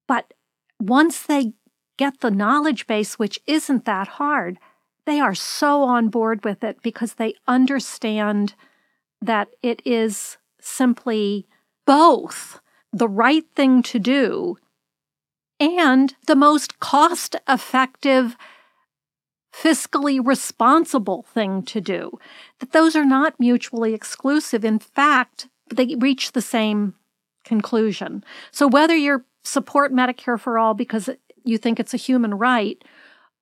But 0.08 0.34
once 0.80 1.24
they 1.24 1.54
get 1.98 2.22
the 2.22 2.32
knowledge 2.32 2.86
base, 2.86 3.18
which 3.18 3.40
isn't 3.48 3.86
that 3.86 4.08
hard, 4.08 4.60
they 5.06 5.20
are 5.20 5.36
so 5.36 5.82
on 5.84 6.10
board 6.10 6.46
with 6.46 6.64
it 6.64 6.84
because 6.84 7.16
they 7.16 7.34
understand 7.48 8.54
that 9.22 9.50
it 9.64 9.82
is 9.84 10.38
simply 10.64 11.46
both 11.86 12.60
the 12.92 13.08
right 13.08 13.46
thing 13.56 13.84
to 13.84 14.00
do 14.00 14.58
and 15.60 16.16
the 16.28 16.36
most 16.36 16.80
cost 16.80 17.36
effective, 17.48 18.36
fiscally 19.54 20.26
responsible 20.26 21.24
thing 21.24 21.64
to 21.64 21.82
do. 21.82 22.18
That 22.60 22.72
those 22.72 22.96
are 22.96 23.06
not 23.06 23.40
mutually 23.40 23.94
exclusive. 23.94 24.66
In 24.66 24.80
fact, 24.80 25.48
they 25.74 25.96
reach 25.96 26.32
the 26.32 26.42
same 26.42 26.96
conclusion. 27.44 28.24
So 28.52 28.68
whether 28.68 28.96
you 28.96 29.26
support 29.44 29.94
Medicare 29.94 30.40
for 30.40 30.58
all 30.58 30.74
because 30.74 31.10
you 31.44 31.58
think 31.58 31.80
it's 31.80 31.94
a 31.94 31.98
human 31.98 32.34
right, 32.36 32.84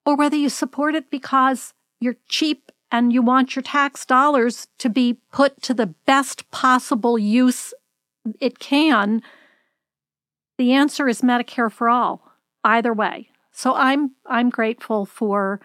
or 0.06 0.16
whether 0.16 0.36
you 0.36 0.50
support 0.50 0.96
it 0.96 1.12
because 1.12 1.74
you're 2.00 2.18
cheap 2.28 2.71
and 2.92 3.14
you 3.14 3.22
want 3.22 3.56
your 3.56 3.64
tax 3.64 4.06
dollars 4.06 4.68
to 4.78 4.90
be 4.90 5.18
put 5.32 5.62
to 5.64 5.74
the 5.74 5.88
best 6.06 6.50
possible 6.52 7.18
use 7.18 7.74
it 8.40 8.60
can, 8.60 9.22
the 10.58 10.74
answer 10.74 11.08
is 11.08 11.22
Medicare 11.22 11.72
for 11.72 11.90
all, 11.90 12.32
either 12.64 12.94
way. 12.94 13.30
So 13.52 13.74
I'm 13.76 14.12
I'm 14.26 14.50
grateful 14.50 15.06
for 15.06 15.60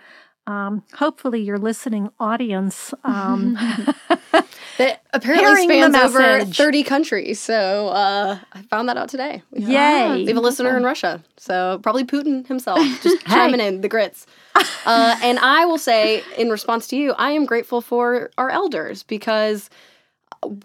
um, 0.46 0.82
hopefully 0.94 1.40
your 1.42 1.58
listening 1.58 2.08
audience 2.20 2.94
um, 3.04 3.54
that 4.78 5.02
apparently 5.12 5.64
spans 5.64 5.94
over 5.96 6.44
30 6.44 6.82
countries. 6.84 7.40
So 7.40 7.88
uh, 7.88 8.38
I 8.52 8.62
found 8.62 8.88
that 8.88 8.96
out 8.96 9.08
today. 9.08 9.42
We 9.50 9.62
have- 9.62 9.70
Yay. 9.70 10.22
We 10.22 10.26
have 10.28 10.36
a 10.36 10.40
listener 10.40 10.76
in 10.76 10.82
Russia. 10.84 11.22
So 11.36 11.80
probably 11.82 12.04
Putin 12.04 12.46
himself 12.46 12.78
just 13.02 13.24
chiming 13.26 13.60
in 13.60 13.80
the 13.80 13.88
grits. 13.88 14.26
Uh, 14.86 15.16
and 15.20 15.38
I 15.40 15.66
will 15.66 15.76
say, 15.78 16.22
in 16.38 16.48
response 16.48 16.86
to 16.88 16.96
you, 16.96 17.12
I 17.18 17.32
am 17.32 17.44
grateful 17.44 17.80
for 17.82 18.30
our 18.38 18.48
elders 18.50 19.02
because 19.02 19.68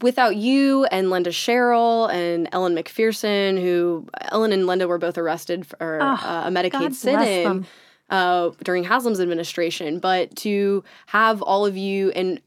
without 0.02 0.36
you 0.36 0.86
and 0.86 1.10
Linda 1.10 1.32
Sherrill 1.32 2.06
and 2.06 2.48
Ellen 2.52 2.76
McPherson, 2.76 3.60
who 3.60 4.08
Ellen 4.32 4.54
and 4.54 4.68
Linda 4.68 4.88
were 4.88 5.00
both 5.00 5.18
arrested 5.18 5.66
for 5.66 6.00
Oh, 6.02 6.06
uh, 6.06 6.44
a 6.46 6.50
Medicaid 6.52 6.94
sit-in. 6.94 7.66
Uh, 8.12 8.52
during 8.64 8.84
Haslam's 8.84 9.20
administration, 9.20 10.00
but 10.00 10.36
to 10.38 10.84
have 11.08 11.42
all 11.42 11.66
of 11.66 11.76
you 11.76 12.10
in 12.10 12.40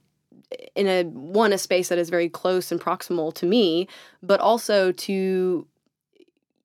in 0.77 0.87
a 0.87 1.03
one 1.05 1.53
a 1.53 1.59
space 1.59 1.89
that 1.89 1.99
is 1.99 2.11
very 2.11 2.29
close 2.29 2.71
and 2.71 2.81
proximal 2.81 3.35
to 3.35 3.47
me, 3.47 3.89
but 4.23 4.39
also 4.41 4.93
to 4.93 5.67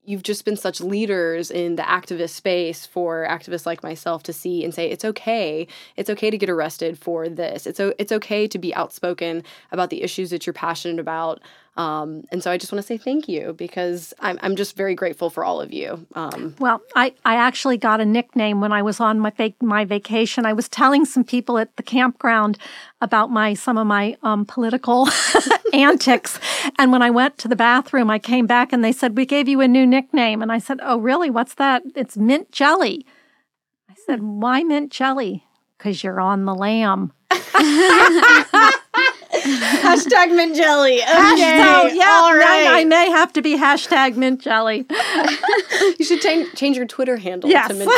you've 0.03 0.23
just 0.23 0.43
been 0.43 0.57
such 0.57 0.81
leaders 0.81 1.51
in 1.51 1.75
the 1.75 1.83
activist 1.83 2.31
space 2.31 2.83
for 2.83 3.27
activists 3.29 3.67
like 3.67 3.83
myself 3.83 4.23
to 4.23 4.33
see 4.33 4.63
and 4.63 4.73
say 4.73 4.89
it's 4.89 5.05
okay. 5.05 5.67
It's 5.97 6.09
okay 6.09 6.31
to 6.31 6.37
get 6.37 6.49
arrested 6.49 6.97
for 6.97 7.29
this. 7.29 7.67
It's 7.67 7.79
o- 7.79 7.93
it's 7.99 8.11
okay 8.11 8.47
to 8.47 8.57
be 8.57 8.73
outspoken 8.73 9.43
about 9.71 9.91
the 9.91 10.01
issues 10.01 10.31
that 10.31 10.47
you're 10.47 10.53
passionate 10.53 10.99
about 10.99 11.41
um, 11.80 12.25
and 12.30 12.43
so 12.43 12.51
I 12.51 12.57
just 12.57 12.73
want 12.73 12.82
to 12.84 12.86
say 12.88 12.97
thank 12.97 13.30
you 13.30 13.53
because 13.53 14.13
I'm, 14.19 14.38
I'm 14.41 14.57
just 14.57 14.75
very 14.75 14.95
grateful 14.95 15.30
for 15.30 15.45
all 15.45 15.61
of 15.61 15.71
you 15.71 16.05
um, 16.13 16.53
Well, 16.59 16.82
I, 16.93 17.13
I 17.23 17.36
actually 17.36 17.77
got 17.77 18.01
a 18.01 18.05
nickname 18.05 18.59
when 18.59 18.73
I 18.73 18.82
was 18.82 18.99
on 18.99 19.17
my 19.21 19.30
vac- 19.30 19.61
my 19.61 19.86
vacation. 19.86 20.45
I 20.45 20.51
was 20.51 20.67
telling 20.67 21.05
some 21.05 21.23
people 21.23 21.57
at 21.57 21.73
the 21.77 21.84
campground 21.84 22.57
about 22.99 23.32
my 23.32 23.53
some 23.53 23.77
of 23.77 23.88
my 23.88 24.17
um, 24.23 24.43
political 24.45 25.07
antics, 25.73 26.38
and 26.77 26.91
when 26.91 27.01
I 27.01 27.09
went 27.11 27.38
to 27.38 27.47
the 27.47 27.55
bathroom, 27.55 28.09
I 28.09 28.19
came 28.19 28.45
back 28.45 28.73
and 28.73 28.84
they 28.84 28.91
said 28.91 29.15
we 29.15 29.25
gave 29.25 29.47
you 29.47 29.61
a 29.61 29.67
new 29.67 29.88
nickname, 29.88 30.41
and 30.41 30.51
I 30.51 30.59
said, 30.59 30.80
"Oh, 30.84 30.97
really? 30.97 31.30
What's 31.30 31.53
that? 31.53 31.84
It's 31.95 32.17
mint 32.17 32.51
jelly." 32.51 33.05
I 33.89 33.93
said, 34.05 34.21
"Why 34.21 34.63
mint 34.63 34.91
jelly? 34.91 35.45
Because 35.77 36.03
you're 36.03 36.19
on 36.19 36.43
the 36.43 36.53
lam." 36.53 37.13
hashtag 39.34 40.36
mint 40.36 40.55
jelly 40.55 40.99
Hashtag, 40.99 41.95
yeah, 41.95 42.09
all 42.09 42.32
I- 42.34 42.67
I 42.80 42.86
may 42.86 43.09
have 43.11 43.32
to 43.34 43.41
be 43.41 43.57
hashtag 43.57 44.15
mint 44.15 44.41
jelly. 44.41 44.86
You 45.97 46.05
should 46.05 46.21
change 46.21 46.53
change 46.55 46.77
your 46.77 46.86
Twitter 46.86 47.15
handle 47.17 47.49
Yes. 47.49 47.67
to 47.69 47.73
Mint 47.73 47.91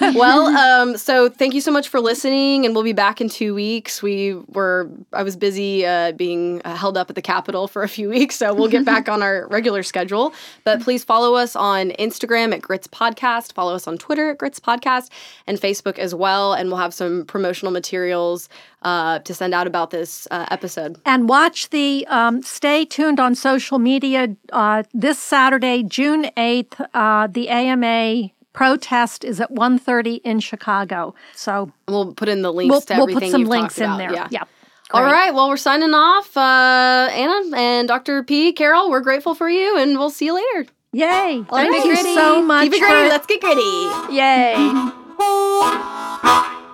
Jelly. 0.00 0.14
well, 0.18 0.46
um, 0.56 0.96
so 0.96 1.28
thank 1.28 1.54
you 1.54 1.60
so 1.60 1.70
much 1.70 1.88
for 1.88 2.00
listening, 2.00 2.64
and 2.64 2.74
we'll 2.74 2.84
be 2.84 2.92
back 2.92 3.20
in 3.20 3.28
two 3.28 3.54
weeks. 3.54 4.02
We 4.02 4.34
were 4.34 4.90
I 5.12 5.22
was 5.22 5.36
busy 5.36 5.86
uh, 5.86 6.12
being 6.12 6.60
uh, 6.64 6.74
held 6.76 6.96
up 6.96 7.08
at 7.10 7.16
the 7.16 7.22
Capitol 7.22 7.66
for 7.68 7.82
a 7.82 7.88
few 7.88 8.08
weeks, 8.08 8.36
so 8.36 8.52
we'll 8.54 8.68
get 8.68 8.84
back 8.84 9.08
on 9.08 9.22
our 9.22 9.46
regular 9.48 9.82
schedule. 9.82 10.32
But 10.64 10.80
please 10.82 11.02
follow 11.04 11.34
us 11.34 11.54
on 11.56 11.90
Instagram 11.92 12.52
at 12.54 12.62
Grits 12.62 12.86
Podcast, 12.88 13.52
follow 13.52 13.74
us 13.74 13.86
on 13.86 13.96
Twitter 13.98 14.30
at 14.30 14.38
Grits 14.38 14.60
Podcast, 14.60 15.10
and 15.46 15.58
Facebook 15.58 15.98
as 15.98 16.14
well. 16.14 16.52
And 16.54 16.68
we'll 16.68 16.78
have 16.78 16.94
some 16.94 17.24
promotional 17.26 17.72
materials 17.72 18.48
uh, 18.82 19.18
to 19.20 19.34
send 19.34 19.54
out 19.54 19.66
about 19.66 19.90
this 19.90 20.26
uh, 20.30 20.46
episode. 20.50 21.00
and 21.04 21.28
watch 21.28 21.70
the 21.70 22.06
um, 22.08 22.42
stay 22.42 22.84
tuned 22.84 23.20
on 23.20 23.34
social 23.34 23.78
media 23.78 24.28
uh, 24.52 24.82
this 24.94 25.18
saturday 25.18 25.82
june 25.82 26.24
8th 26.36 26.86
uh, 26.94 27.26
the 27.26 27.48
ama 27.48 28.30
protest 28.52 29.24
is 29.24 29.40
at 29.40 29.50
1.30 29.52 30.20
in 30.24 30.40
chicago 30.40 31.14
so 31.34 31.70
We'll 31.88 32.14
put 32.14 32.28
in 32.28 32.42
the 32.42 32.52
links 32.52 32.70
we'll, 32.70 32.80
to 32.82 32.94
we'll 32.94 33.02
everything 33.02 33.20
put 33.20 33.30
some 33.30 33.40
you've 33.42 33.48
links 33.50 33.78
in 33.78 33.84
about. 33.84 33.98
there 33.98 34.12
Yeah. 34.12 34.28
yeah 34.30 34.44
All 34.90 35.02
Great. 35.02 35.12
right. 35.12 35.34
Well, 35.34 35.50
we're 35.50 35.58
signing 35.58 35.92
off. 35.92 36.34
Uh, 36.34 37.08
Anna 37.12 37.54
and 37.56 37.86
Dr. 37.88 38.22
P. 38.22 38.54
Carol, 38.54 38.88
we're 38.90 39.02
grateful 39.02 39.34
for 39.34 39.46
you, 39.50 39.76
and 39.76 39.98
we'll 39.98 40.08
see 40.08 40.24
you 40.26 40.34
later. 40.34 40.70
yay 40.92 41.40
Keep 41.44 41.48
thank 41.50 41.74
it 41.74 41.84
you 41.84 41.94
gritty. 41.94 42.14
so 42.14 42.40
much 42.42 42.64
Keep 42.64 42.72
it 42.72 42.80
gritty. 42.80 42.94
for- 42.94 43.08
Let's 43.08 43.26
get 43.26 43.40
gritty. 43.42 44.14
yay 44.16 44.54